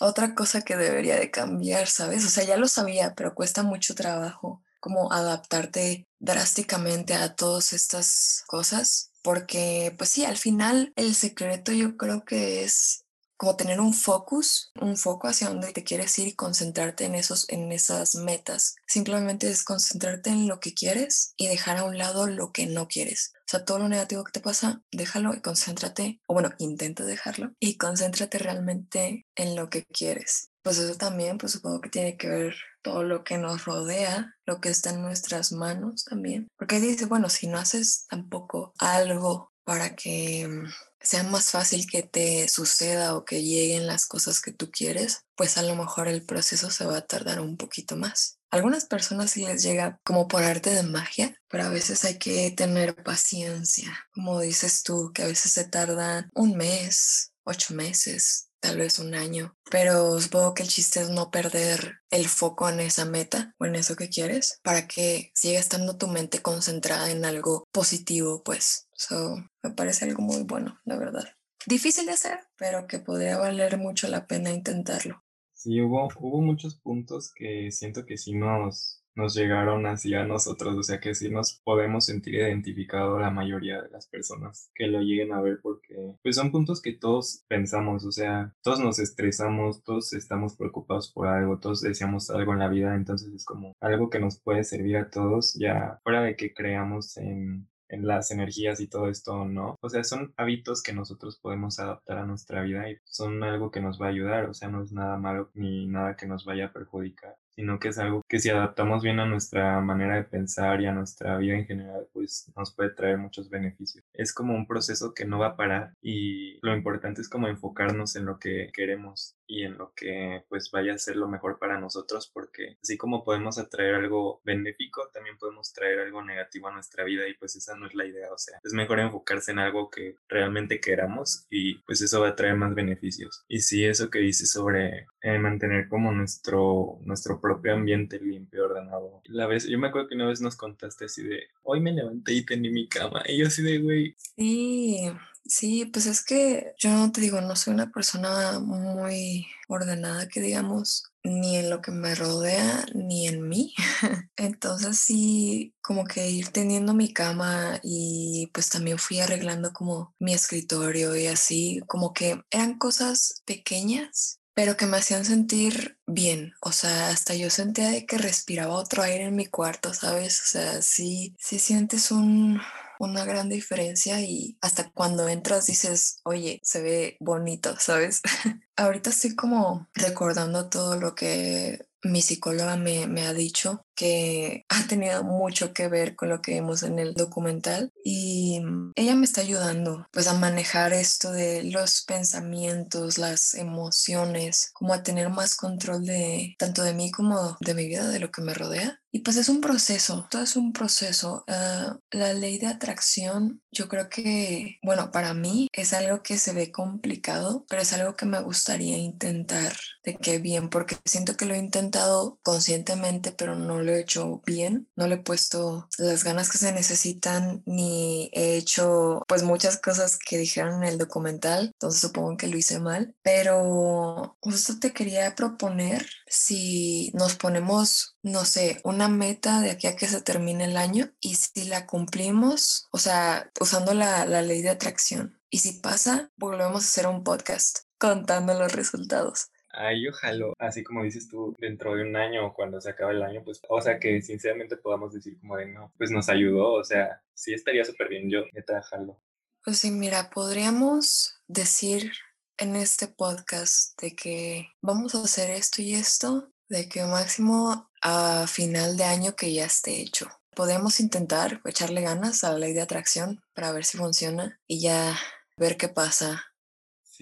otra 0.00 0.34
cosa 0.36 0.62
que 0.62 0.76
debería 0.76 1.16
de 1.16 1.30
cambiar, 1.32 1.88
¿sabes? 1.88 2.24
O 2.24 2.28
sea, 2.28 2.44
ya 2.44 2.56
lo 2.56 2.68
sabía, 2.68 3.14
pero 3.16 3.34
cuesta 3.34 3.64
mucho 3.64 3.94
trabajo 3.96 4.62
como 4.82 5.12
adaptarte 5.12 6.08
drásticamente 6.18 7.14
a 7.14 7.36
todas 7.36 7.72
estas 7.72 8.42
cosas, 8.48 9.12
porque 9.22 9.94
pues 9.96 10.10
sí, 10.10 10.24
al 10.24 10.36
final 10.36 10.92
el 10.96 11.14
secreto 11.14 11.70
yo 11.70 11.96
creo 11.96 12.24
que 12.24 12.64
es 12.64 13.04
como 13.36 13.56
tener 13.56 13.80
un 13.80 13.94
focus, 13.94 14.70
un 14.80 14.96
foco 14.96 15.28
hacia 15.28 15.48
donde 15.48 15.72
te 15.72 15.84
quieres 15.84 16.16
ir 16.18 16.28
y 16.28 16.34
concentrarte 16.34 17.04
en 17.04 17.14
esos, 17.14 17.48
en 17.48 17.72
esas 17.72 18.14
metas. 18.16 18.76
Simplemente 18.86 19.50
es 19.50 19.64
concentrarte 19.64 20.30
en 20.30 20.46
lo 20.46 20.60
que 20.60 20.74
quieres 20.74 21.34
y 21.36 21.48
dejar 21.48 21.78
a 21.78 21.84
un 21.84 21.98
lado 21.98 22.26
lo 22.26 22.52
que 22.52 22.66
no 22.66 22.86
quieres. 22.86 23.32
O 23.38 23.48
sea, 23.48 23.64
todo 23.64 23.80
lo 23.80 23.88
negativo 23.88 24.24
que 24.24 24.32
te 24.32 24.40
pasa, 24.40 24.82
déjalo 24.92 25.34
y 25.34 25.40
concéntrate, 25.40 26.20
o 26.26 26.34
bueno, 26.34 26.52
intenta 26.58 27.04
dejarlo 27.04 27.52
y 27.58 27.76
concéntrate 27.78 28.38
realmente 28.38 29.26
en 29.34 29.56
lo 29.56 29.70
que 29.70 29.84
quieres. 29.86 30.50
Pues 30.62 30.78
eso 30.78 30.96
también, 30.96 31.38
pues 31.38 31.52
supongo 31.52 31.80
que 31.80 31.90
tiene 31.90 32.16
que 32.16 32.28
ver 32.28 32.54
todo 32.82 33.04
lo 33.04 33.24
que 33.24 33.38
nos 33.38 33.64
rodea, 33.64 34.36
lo 34.44 34.60
que 34.60 34.68
está 34.68 34.90
en 34.90 35.02
nuestras 35.02 35.52
manos 35.52 36.04
también. 36.04 36.48
Porque 36.58 36.80
dice, 36.80 37.06
bueno, 37.06 37.28
si 37.28 37.46
no 37.46 37.58
haces 37.58 38.06
tampoco 38.08 38.72
algo 38.78 39.52
para 39.64 39.94
que 39.94 40.48
mm, 40.48 40.68
sea 41.00 41.22
más 41.24 41.50
fácil 41.50 41.86
que 41.86 42.02
te 42.02 42.48
suceda 42.48 43.16
o 43.16 43.24
que 43.24 43.42
lleguen 43.42 43.86
las 43.86 44.06
cosas 44.06 44.40
que 44.40 44.52
tú 44.52 44.70
quieres, 44.70 45.22
pues 45.36 45.58
a 45.58 45.62
lo 45.62 45.74
mejor 45.76 46.08
el 46.08 46.24
proceso 46.24 46.70
se 46.70 46.86
va 46.86 46.98
a 46.98 47.06
tardar 47.06 47.40
un 47.40 47.56
poquito 47.56 47.96
más. 47.96 48.38
algunas 48.50 48.84
personas 48.84 49.30
sí 49.30 49.46
les 49.46 49.62
llega 49.62 49.98
como 50.04 50.28
por 50.28 50.42
arte 50.42 50.70
de 50.70 50.82
magia, 50.82 51.34
pero 51.48 51.64
a 51.64 51.70
veces 51.70 52.04
hay 52.04 52.18
que 52.18 52.50
tener 52.50 53.02
paciencia. 53.02 53.90
Como 54.12 54.40
dices 54.40 54.82
tú, 54.82 55.10
que 55.14 55.22
a 55.22 55.26
veces 55.26 55.52
se 55.52 55.64
tardan 55.64 56.28
un 56.34 56.56
mes, 56.58 57.32
ocho 57.44 57.74
meses, 57.74 58.50
tal 58.62 58.78
vez 58.78 59.00
un 59.00 59.14
año, 59.14 59.56
pero 59.70 60.18
supongo 60.20 60.54
que 60.54 60.62
el 60.62 60.68
chiste 60.68 61.00
es 61.00 61.10
no 61.10 61.30
perder 61.30 61.98
el 62.10 62.28
foco 62.28 62.68
en 62.68 62.78
esa 62.78 63.04
meta 63.04 63.54
o 63.58 63.66
en 63.66 63.74
eso 63.74 63.96
que 63.96 64.08
quieres 64.08 64.60
para 64.62 64.86
que 64.86 65.32
siga 65.34 65.58
estando 65.58 65.98
tu 65.98 66.06
mente 66.06 66.40
concentrada 66.40 67.10
en 67.10 67.24
algo 67.24 67.64
positivo, 67.72 68.42
pues. 68.44 68.88
So, 68.94 69.36
me 69.62 69.70
parece 69.72 70.04
algo 70.04 70.22
muy 70.22 70.44
bueno, 70.44 70.78
la 70.84 70.96
verdad. 70.96 71.24
Difícil 71.66 72.06
de 72.06 72.12
hacer, 72.12 72.38
pero 72.56 72.86
que 72.86 73.00
podría 73.00 73.36
valer 73.36 73.78
mucho 73.78 74.06
la 74.06 74.26
pena 74.26 74.50
intentarlo. 74.50 75.24
Sí, 75.52 75.80
hubo, 75.80 76.08
hubo 76.20 76.40
muchos 76.40 76.76
puntos 76.76 77.32
que 77.34 77.72
siento 77.72 78.06
que 78.06 78.16
sí 78.16 78.32
nos, 78.34 79.01
nos 79.14 79.34
llegaron 79.34 79.86
así 79.86 80.14
a 80.14 80.24
nosotros, 80.24 80.76
o 80.76 80.82
sea 80.82 81.00
que 81.00 81.14
sí 81.14 81.30
nos 81.30 81.60
podemos 81.64 82.06
sentir 82.06 82.34
identificado 82.34 83.18
la 83.18 83.30
mayoría 83.30 83.82
de 83.82 83.90
las 83.90 84.08
personas 84.08 84.70
que 84.74 84.86
lo 84.86 85.00
lleguen 85.00 85.32
a 85.32 85.40
ver 85.40 85.60
porque 85.62 86.16
pues 86.22 86.36
son 86.36 86.50
puntos 86.50 86.80
que 86.80 86.92
todos 86.92 87.44
pensamos, 87.48 88.04
o 88.04 88.12
sea, 88.12 88.54
todos 88.62 88.80
nos 88.80 88.98
estresamos, 88.98 89.82
todos 89.82 90.12
estamos 90.12 90.56
preocupados 90.56 91.12
por 91.12 91.28
algo, 91.28 91.58
todos 91.58 91.80
deseamos 91.80 92.30
algo 92.30 92.52
en 92.52 92.60
la 92.60 92.68
vida, 92.68 92.94
entonces 92.94 93.32
es 93.34 93.44
como 93.44 93.74
algo 93.80 94.10
que 94.10 94.20
nos 94.20 94.40
puede 94.40 94.64
servir 94.64 94.96
a 94.96 95.10
todos, 95.10 95.54
ya 95.54 96.00
fuera 96.02 96.22
de 96.22 96.36
que 96.36 96.54
creamos 96.54 97.16
en 97.16 97.68
en 97.92 98.06
las 98.06 98.30
energías 98.30 98.80
y 98.80 98.88
todo 98.88 99.08
esto, 99.08 99.44
¿no? 99.44 99.76
O 99.82 99.88
sea, 99.88 100.02
son 100.02 100.32
hábitos 100.38 100.82
que 100.82 100.94
nosotros 100.94 101.38
podemos 101.38 101.78
adaptar 101.78 102.18
a 102.18 102.26
nuestra 102.26 102.62
vida 102.62 102.90
y 102.90 102.96
son 103.04 103.42
algo 103.44 103.70
que 103.70 103.82
nos 103.82 104.00
va 104.00 104.06
a 104.06 104.10
ayudar, 104.10 104.46
o 104.48 104.54
sea, 104.54 104.68
no 104.68 104.82
es 104.82 104.92
nada 104.92 105.18
malo 105.18 105.50
ni 105.54 105.86
nada 105.86 106.16
que 106.16 106.26
nos 106.26 106.44
vaya 106.44 106.66
a 106.66 106.72
perjudicar 106.72 107.36
sino 107.54 107.78
que 107.78 107.88
es 107.88 107.98
algo 107.98 108.22
que 108.28 108.38
si 108.38 108.50
adaptamos 108.50 109.02
bien 109.02 109.20
a 109.20 109.26
nuestra 109.26 109.80
manera 109.80 110.16
de 110.16 110.24
pensar 110.24 110.80
y 110.80 110.86
a 110.86 110.92
nuestra 110.92 111.36
vida 111.38 111.54
en 111.54 111.66
general, 111.66 112.08
pues 112.12 112.50
nos 112.56 112.74
puede 112.74 112.90
traer 112.90 113.18
muchos 113.18 113.50
beneficios. 113.50 114.04
Es 114.12 114.32
como 114.32 114.54
un 114.54 114.66
proceso 114.66 115.14
que 115.14 115.24
no 115.24 115.38
va 115.38 115.48
a 115.48 115.56
parar 115.56 115.94
y 116.00 116.58
lo 116.64 116.74
importante 116.74 117.20
es 117.20 117.28
como 117.28 117.48
enfocarnos 117.48 118.16
en 118.16 118.26
lo 118.26 118.38
que 118.38 118.70
queremos 118.72 119.36
y 119.46 119.64
en 119.64 119.76
lo 119.76 119.92
que 119.94 120.44
pues 120.48 120.70
vaya 120.70 120.94
a 120.94 120.98
ser 120.98 121.16
lo 121.16 121.28
mejor 121.28 121.58
para 121.58 121.78
nosotros 121.78 122.30
porque 122.32 122.78
así 122.82 122.96
como 122.96 123.22
podemos 123.22 123.58
atraer 123.58 123.94
algo 123.94 124.40
benéfico, 124.44 125.08
también 125.12 125.36
podemos 125.38 125.72
traer 125.72 126.00
algo 126.00 126.24
negativo 126.24 126.68
a 126.68 126.72
nuestra 126.72 127.04
vida 127.04 127.28
y 127.28 127.34
pues 127.34 127.56
esa 127.56 127.76
no 127.76 127.86
es 127.86 127.94
la 127.94 128.06
idea, 128.06 128.32
o 128.32 128.38
sea, 128.38 128.58
es 128.62 128.72
mejor 128.72 129.00
enfocarse 129.00 129.52
en 129.52 129.58
algo 129.58 129.90
que 129.90 130.16
realmente 130.28 130.80
queramos 130.80 131.46
y 131.50 131.78
pues 131.82 132.00
eso 132.00 132.20
va 132.20 132.28
a 132.28 132.36
traer 132.36 132.56
más 132.56 132.74
beneficios. 132.74 133.44
Y 133.48 133.60
sí, 133.60 133.84
eso 133.84 134.10
que 134.10 134.20
dices 134.20 134.50
sobre 134.50 135.06
eh, 135.20 135.38
mantener 135.38 135.88
como 135.88 136.12
nuestro, 136.12 136.98
nuestro 137.02 137.40
propio 137.42 137.74
ambiente 137.74 138.18
limpio, 138.18 138.64
ordenado. 138.64 139.20
La 139.26 139.46
vez, 139.46 139.66
yo 139.68 139.78
me 139.78 139.88
acuerdo 139.88 140.08
que 140.08 140.14
una 140.14 140.28
vez 140.28 140.40
nos 140.40 140.56
contaste 140.56 141.04
así 141.04 141.22
de, 141.22 141.48
hoy 141.62 141.80
me 141.80 141.92
levanté 141.92 142.32
y 142.32 142.46
tendí 142.46 142.70
mi 142.70 142.88
cama 142.88 143.22
y 143.28 143.38
yo 143.38 143.48
así 143.48 143.62
de, 143.62 143.78
güey. 143.78 144.16
Sí, 144.16 145.10
Sí, 145.44 145.86
pues 145.86 146.06
es 146.06 146.24
que 146.24 146.74
yo 146.78 146.90
no 146.90 147.10
te 147.10 147.20
digo, 147.20 147.40
no 147.40 147.56
soy 147.56 147.74
una 147.74 147.90
persona 147.90 148.60
muy 148.60 149.46
ordenada 149.68 150.28
que 150.28 150.40
digamos, 150.40 151.12
ni 151.24 151.56
en 151.56 151.68
lo 151.68 151.82
que 151.82 151.90
me 151.90 152.14
rodea, 152.14 152.86
ni 152.94 153.26
en 153.26 153.48
mí. 153.48 153.74
Entonces 154.36 154.98
sí, 154.98 155.74
como 155.82 156.04
que 156.04 156.30
ir 156.30 156.48
teniendo 156.48 156.94
mi 156.94 157.12
cama 157.12 157.80
y 157.82 158.50
pues 158.54 158.68
también 158.70 158.98
fui 158.98 159.20
arreglando 159.20 159.72
como 159.72 160.14
mi 160.20 160.32
escritorio 160.32 161.16
y 161.16 161.26
así, 161.26 161.80
como 161.86 162.12
que 162.12 162.40
eran 162.50 162.78
cosas 162.78 163.42
pequeñas, 163.44 164.40
pero 164.54 164.76
que 164.76 164.86
me 164.86 164.98
hacían 164.98 165.24
sentir 165.24 165.98
bien, 166.06 166.54
o 166.60 166.72
sea, 166.72 167.08
hasta 167.08 167.34
yo 167.34 167.50
sentía 167.50 167.88
de 167.88 168.06
que 168.06 168.18
respiraba 168.18 168.74
otro 168.74 169.02
aire 169.02 169.24
en 169.24 169.36
mi 169.36 169.46
cuarto, 169.46 169.94
¿sabes? 169.94 170.40
O 170.42 170.46
sea, 170.46 170.82
sí, 170.82 171.34
sí 171.38 171.58
sientes 171.58 172.10
un, 172.10 172.60
una 172.98 173.24
gran 173.24 173.48
diferencia 173.48 174.20
y 174.20 174.58
hasta 174.60 174.90
cuando 174.90 175.28
entras 175.28 175.66
dices, 175.66 176.20
oye, 176.24 176.60
se 176.62 176.82
ve 176.82 177.16
bonito, 177.20 177.76
¿sabes? 177.78 178.20
Ahorita 178.76 179.10
estoy 179.10 179.34
como 179.34 179.88
recordando 179.94 180.68
todo 180.68 180.96
lo 181.00 181.14
que 181.14 181.86
mi 182.02 182.20
psicóloga 182.20 182.76
me, 182.76 183.06
me, 183.06 183.26
ha 183.26 183.32
dicho 183.32 183.84
que 184.02 184.64
ha 184.68 184.86
tenido 184.88 185.22
mucho 185.22 185.72
que 185.72 185.88
ver 185.88 186.16
con 186.16 186.28
lo 186.28 186.42
que 186.42 186.54
vemos 186.54 186.82
en 186.82 186.98
el 186.98 187.14
documental 187.14 187.92
y 188.04 188.60
ella 188.96 189.14
me 189.14 189.24
está 189.24 189.42
ayudando 189.42 190.06
pues 190.10 190.26
a 190.26 190.34
manejar 190.34 190.92
esto 190.92 191.30
de 191.30 191.62
los 191.64 192.02
pensamientos, 192.02 193.18
las 193.18 193.54
emociones, 193.54 194.70
como 194.72 194.92
a 194.92 195.02
tener 195.02 195.30
más 195.30 195.54
control 195.54 196.04
de 196.04 196.56
tanto 196.58 196.82
de 196.82 196.94
mí 196.94 197.10
como 197.10 197.56
de 197.60 197.74
mi 197.74 197.86
vida, 197.86 198.08
de 198.08 198.18
lo 198.18 198.30
que 198.30 198.42
me 198.42 198.54
rodea. 198.54 198.98
Y 199.14 199.20
pues 199.20 199.36
es 199.36 199.50
un 199.50 199.60
proceso, 199.60 200.26
todo 200.30 200.42
es 200.42 200.56
un 200.56 200.72
proceso. 200.72 201.44
Ah, 201.46 201.98
la 202.10 202.32
ley 202.32 202.56
de 202.56 202.66
atracción, 202.66 203.60
yo 203.70 203.86
creo 203.86 204.08
que, 204.08 204.78
bueno, 204.82 205.10
para 205.10 205.34
mí 205.34 205.68
es 205.72 205.92
algo 205.92 206.22
que 206.22 206.38
se 206.38 206.54
ve 206.54 206.72
complicado, 206.72 207.66
pero 207.68 207.82
es 207.82 207.92
algo 207.92 208.16
que 208.16 208.24
me 208.24 208.40
gustaría 208.40 208.96
intentar 208.96 209.74
de 210.02 210.16
qué 210.16 210.38
bien, 210.38 210.70
porque 210.70 210.96
siento 211.04 211.36
que 211.36 211.44
lo 211.44 211.52
he 211.52 211.58
intentado 211.58 212.38
conscientemente, 212.42 213.32
pero 213.32 213.54
no 213.54 213.82
lo 213.82 213.91
he 213.94 214.00
hecho 214.00 214.42
bien, 214.46 214.88
no 214.96 215.06
le 215.06 215.16
he 215.16 215.18
puesto 215.18 215.88
las 215.98 216.24
ganas 216.24 216.50
que 216.50 216.58
se 216.58 216.72
necesitan, 216.72 217.62
ni 217.66 218.30
he 218.32 218.56
hecho 218.56 219.22
pues 219.28 219.42
muchas 219.42 219.78
cosas 219.78 220.18
que 220.18 220.38
dijeron 220.38 220.82
en 220.82 220.88
el 220.88 220.98
documental, 220.98 221.70
entonces 221.74 222.00
supongo 222.00 222.36
que 222.36 222.48
lo 222.48 222.56
hice 222.56 222.78
mal, 222.80 223.14
pero 223.22 224.36
justo 224.40 224.78
te 224.78 224.92
quería 224.92 225.34
proponer 225.34 226.06
si 226.26 227.10
nos 227.14 227.34
ponemos, 227.34 228.16
no 228.22 228.44
sé, 228.44 228.80
una 228.84 229.08
meta 229.08 229.60
de 229.60 229.70
aquí 229.70 229.86
a 229.86 229.96
que 229.96 230.08
se 230.08 230.22
termine 230.22 230.64
el 230.64 230.76
año 230.76 231.12
y 231.20 231.34
si 231.34 231.64
la 231.64 231.86
cumplimos, 231.86 232.88
o 232.90 232.98
sea, 232.98 233.50
usando 233.60 233.94
la, 233.94 234.24
la 234.26 234.42
ley 234.42 234.62
de 234.62 234.70
atracción. 234.70 235.38
Y 235.50 235.58
si 235.58 235.72
pasa, 235.72 236.30
volvemos 236.36 236.82
a 236.82 236.86
hacer 236.86 237.06
un 237.06 237.24
podcast 237.24 237.80
contando 237.98 238.54
los 238.54 238.72
resultados. 238.72 239.50
Ay, 239.72 240.06
ojalá, 240.06 240.52
así 240.58 240.84
como 240.84 241.02
dices 241.02 241.28
tú, 241.28 241.54
dentro 241.58 241.94
de 241.94 242.02
un 242.02 242.14
año 242.14 242.46
o 242.46 242.54
cuando 242.54 242.80
se 242.80 242.90
acabe 242.90 243.14
el 243.14 243.22
año, 243.22 243.42
pues, 243.42 243.60
o 243.68 243.80
sea, 243.80 243.98
que 243.98 244.20
sinceramente 244.20 244.76
podamos 244.76 245.14
decir 245.14 245.38
como 245.40 245.56
de 245.56 245.66
no, 245.66 245.92
pues 245.96 246.10
nos 246.10 246.28
ayudó, 246.28 246.74
o 246.74 246.84
sea, 246.84 247.22
sí 247.32 247.54
estaría 247.54 247.84
súper 247.84 248.08
bien 248.08 248.30
yo, 248.30 248.44
neta, 248.52 248.82
jalo. 248.82 249.18
Pues 249.64 249.78
sí, 249.78 249.90
mira, 249.90 250.28
podríamos 250.30 251.40
decir 251.48 252.12
en 252.58 252.76
este 252.76 253.08
podcast 253.08 253.98
de 254.00 254.14
que 254.14 254.68
vamos 254.82 255.14
a 255.14 255.22
hacer 255.22 255.50
esto 255.50 255.80
y 255.80 255.94
esto, 255.94 256.52
de 256.68 256.88
que 256.88 257.04
máximo 257.04 257.88
a 258.02 258.46
final 258.46 258.96
de 258.96 259.04
año 259.04 259.36
que 259.36 259.54
ya 259.54 259.64
esté 259.64 260.02
hecho. 260.02 260.28
Podemos 260.54 261.00
intentar 261.00 261.62
echarle 261.64 262.02
ganas 262.02 262.44
a 262.44 262.52
la 262.52 262.58
ley 262.58 262.74
de 262.74 262.82
atracción 262.82 263.42
para 263.54 263.72
ver 263.72 263.84
si 263.84 263.96
funciona 263.96 264.60
y 264.66 264.82
ya 264.82 265.16
ver 265.56 265.76
qué 265.78 265.88
pasa 265.88 266.44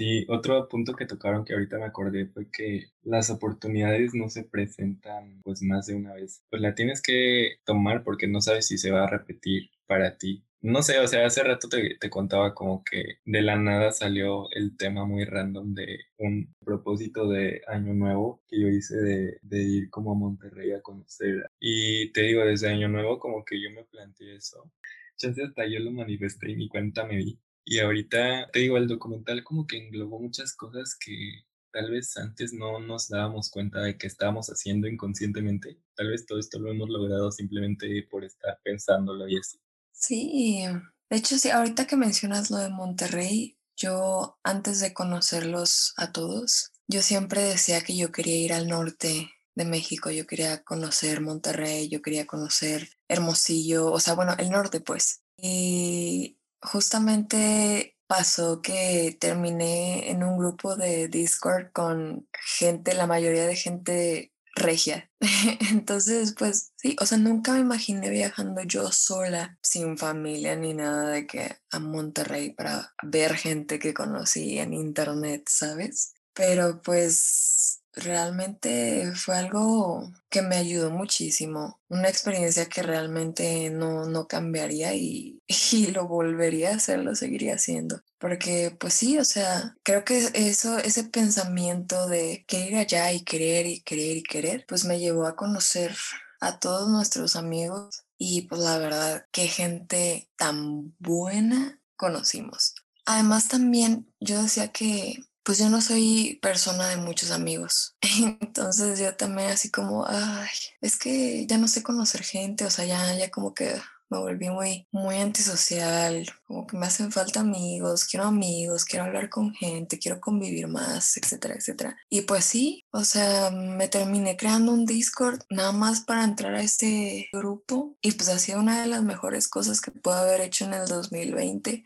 Sí, 0.00 0.24
otro 0.30 0.66
punto 0.66 0.94
que 0.94 1.04
tocaron 1.04 1.44
que 1.44 1.52
ahorita 1.52 1.76
me 1.78 1.84
acordé 1.84 2.24
fue 2.26 2.50
que 2.50 2.86
las 3.02 3.28
oportunidades 3.28 4.14
no 4.14 4.30
se 4.30 4.44
presentan 4.44 5.42
pues 5.42 5.60
más 5.62 5.86
de 5.88 5.94
una 5.94 6.14
vez. 6.14 6.42
Pues 6.48 6.62
la 6.62 6.74
tienes 6.74 7.02
que 7.02 7.56
tomar 7.66 8.02
porque 8.02 8.26
no 8.26 8.40
sabes 8.40 8.66
si 8.66 8.78
se 8.78 8.90
va 8.90 9.04
a 9.04 9.10
repetir 9.10 9.68
para 9.86 10.16
ti. 10.16 10.42
No 10.62 10.82
sé, 10.82 10.98
o 11.00 11.06
sea, 11.06 11.26
hace 11.26 11.42
rato 11.42 11.68
te, 11.68 11.96
te 11.98 12.08
contaba 12.08 12.54
como 12.54 12.82
que 12.82 13.18
de 13.26 13.42
la 13.42 13.56
nada 13.56 13.92
salió 13.92 14.50
el 14.52 14.74
tema 14.78 15.04
muy 15.04 15.24
random 15.26 15.74
de 15.74 15.98
un 16.16 16.54
propósito 16.64 17.28
de 17.28 17.60
año 17.66 17.92
nuevo 17.92 18.42
que 18.48 18.58
yo 18.58 18.68
hice 18.68 18.96
de, 18.96 19.38
de 19.42 19.62
ir 19.62 19.90
como 19.90 20.12
a 20.12 20.14
Monterrey 20.14 20.72
a 20.72 20.80
conocer. 20.80 21.50
Y 21.60 22.10
te 22.12 22.22
digo, 22.22 22.42
desde 22.46 22.70
año 22.70 22.88
nuevo 22.88 23.18
como 23.18 23.44
que 23.44 23.60
yo 23.62 23.70
me 23.70 23.84
planteé 23.84 24.36
eso. 24.36 24.72
Chance 25.18 25.42
hasta 25.42 25.66
yo 25.66 25.78
lo 25.80 25.90
manifesté 25.92 26.50
y 26.52 26.56
mi 26.56 26.68
cuenta 26.68 27.04
me 27.04 27.16
vi 27.16 27.38
y 27.64 27.78
ahorita, 27.78 28.50
te 28.52 28.60
digo, 28.60 28.76
el 28.76 28.88
documental 28.88 29.44
como 29.44 29.66
que 29.66 29.78
englobó 29.78 30.18
muchas 30.18 30.54
cosas 30.54 30.96
que 30.98 31.44
tal 31.72 31.90
vez 31.90 32.16
antes 32.16 32.52
no 32.52 32.80
nos 32.80 33.08
dábamos 33.08 33.50
cuenta 33.50 33.80
de 33.80 33.96
que 33.96 34.06
estábamos 34.06 34.48
haciendo 34.48 34.88
inconscientemente. 34.88 35.78
Tal 35.94 36.08
vez 36.08 36.26
todo 36.26 36.38
esto 36.38 36.58
lo 36.58 36.70
hemos 36.70 36.88
logrado 36.88 37.30
simplemente 37.30 38.06
por 38.10 38.24
estar 38.24 38.58
pensándolo 38.64 39.28
y 39.28 39.38
así. 39.38 39.58
Sí, 39.92 40.64
de 41.08 41.16
hecho, 41.16 41.38
sí, 41.38 41.50
ahorita 41.50 41.86
que 41.86 41.96
mencionas 41.96 42.50
lo 42.50 42.58
de 42.58 42.70
Monterrey, 42.70 43.58
yo 43.76 44.38
antes 44.42 44.80
de 44.80 44.94
conocerlos 44.94 45.94
a 45.96 46.12
todos, 46.12 46.72
yo 46.88 47.02
siempre 47.02 47.42
decía 47.42 47.82
que 47.82 47.96
yo 47.96 48.10
quería 48.10 48.36
ir 48.36 48.52
al 48.52 48.68
norte 48.68 49.30
de 49.54 49.64
México, 49.64 50.10
yo 50.10 50.26
quería 50.26 50.62
conocer 50.64 51.20
Monterrey, 51.20 51.88
yo 51.88 52.02
quería 52.02 52.26
conocer 52.26 52.88
Hermosillo, 53.08 53.92
o 53.92 54.00
sea, 54.00 54.14
bueno, 54.14 54.34
el 54.38 54.50
norte 54.50 54.80
pues. 54.80 55.22
Y 55.36 56.39
justamente 56.62 57.96
pasó 58.06 58.60
que 58.60 59.16
terminé 59.20 60.10
en 60.10 60.24
un 60.24 60.38
grupo 60.38 60.76
de 60.76 61.08
Discord 61.08 61.72
con 61.72 62.28
gente, 62.32 62.94
la 62.94 63.06
mayoría 63.06 63.46
de 63.46 63.56
gente 63.56 64.32
regia. 64.56 65.10
Entonces, 65.70 66.34
pues 66.36 66.72
sí, 66.76 66.96
o 67.00 67.06
sea, 67.06 67.18
nunca 67.18 67.52
me 67.52 67.60
imaginé 67.60 68.10
viajando 68.10 68.62
yo 68.62 68.90
sola, 68.92 69.58
sin 69.62 69.96
familia 69.96 70.56
ni 70.56 70.74
nada 70.74 71.08
de 71.10 71.26
que 71.26 71.56
a 71.70 71.78
Monterrey 71.78 72.52
para 72.52 72.92
ver 73.02 73.34
gente 73.36 73.78
que 73.78 73.94
conocí 73.94 74.58
en 74.58 74.74
internet, 74.74 75.44
¿sabes? 75.48 76.14
Pero 76.34 76.80
pues 76.82 77.59
realmente 77.94 79.12
fue 79.14 79.36
algo 79.36 80.12
que 80.28 80.42
me 80.42 80.56
ayudó 80.56 80.90
muchísimo, 80.90 81.80
una 81.88 82.08
experiencia 82.08 82.66
que 82.66 82.82
realmente 82.82 83.70
no, 83.70 84.06
no 84.06 84.28
cambiaría 84.28 84.94
y, 84.94 85.42
y, 85.72 85.86
lo 85.88 86.06
volvería 86.06 86.70
a 86.70 86.76
hacer, 86.76 87.00
lo 87.00 87.14
seguiría 87.14 87.54
haciendo. 87.54 88.02
Porque 88.18 88.76
pues 88.78 88.94
sí, 88.94 89.18
o 89.18 89.24
sea, 89.24 89.76
creo 89.82 90.04
que 90.04 90.30
eso, 90.34 90.78
ese 90.78 91.04
pensamiento 91.04 92.06
de 92.06 92.44
querer 92.46 92.76
allá 92.76 93.12
y 93.12 93.22
querer 93.24 93.66
y 93.66 93.80
querer 93.82 94.16
y 94.18 94.22
querer, 94.22 94.64
pues 94.68 94.84
me 94.84 94.98
llevó 94.98 95.26
a 95.26 95.36
conocer 95.36 95.96
a 96.40 96.58
todos 96.58 96.88
nuestros 96.88 97.36
amigos 97.36 98.04
y 98.18 98.42
pues 98.42 98.60
la 98.60 98.78
verdad, 98.78 99.26
qué 99.32 99.46
gente 99.46 100.28
tan 100.36 100.94
buena 100.98 101.80
conocimos. 101.96 102.74
Además 103.06 103.48
también 103.48 104.12
yo 104.20 104.42
decía 104.42 104.68
que 104.68 105.24
pues 105.50 105.58
yo 105.58 105.68
no 105.68 105.80
soy 105.80 106.38
persona 106.40 106.86
de 106.90 106.96
muchos 106.96 107.32
amigos. 107.32 107.96
Entonces 108.40 109.00
yo 109.00 109.16
también 109.16 109.48
así 109.48 109.68
como, 109.68 110.06
ay, 110.06 110.46
es 110.80 110.96
que 110.96 111.44
ya 111.44 111.58
no 111.58 111.66
sé 111.66 111.82
conocer 111.82 112.22
gente, 112.22 112.64
o 112.64 112.70
sea, 112.70 112.84
ya, 112.84 113.18
ya 113.18 113.32
como 113.32 113.52
que 113.52 113.74
me 114.10 114.18
volví 114.18 114.48
muy, 114.48 114.86
muy 114.92 115.16
antisocial, 115.16 116.24
como 116.46 116.68
que 116.68 116.76
me 116.76 116.86
hacen 116.86 117.10
falta 117.10 117.40
amigos, 117.40 118.04
quiero 118.04 118.26
amigos, 118.26 118.84
quiero 118.84 119.06
hablar 119.06 119.28
con 119.28 119.52
gente, 119.52 119.98
quiero 119.98 120.20
convivir 120.20 120.68
más, 120.68 121.16
etcétera, 121.16 121.56
etcétera. 121.56 121.96
Y 122.08 122.20
pues 122.20 122.44
sí, 122.44 122.86
o 122.92 123.02
sea, 123.02 123.50
me 123.50 123.88
terminé 123.88 124.36
creando 124.36 124.70
un 124.70 124.86
Discord 124.86 125.40
nada 125.50 125.72
más 125.72 126.02
para 126.02 126.22
entrar 126.22 126.54
a 126.54 126.62
este 126.62 127.28
grupo 127.32 127.96
y 128.02 128.12
pues 128.12 128.28
ha 128.28 128.38
sido 128.38 128.60
una 128.60 128.82
de 128.82 128.86
las 128.86 129.02
mejores 129.02 129.48
cosas 129.48 129.80
que 129.80 129.90
puedo 129.90 130.16
haber 130.16 130.42
hecho 130.42 130.64
en 130.66 130.74
el 130.74 130.86
2020 130.86 131.84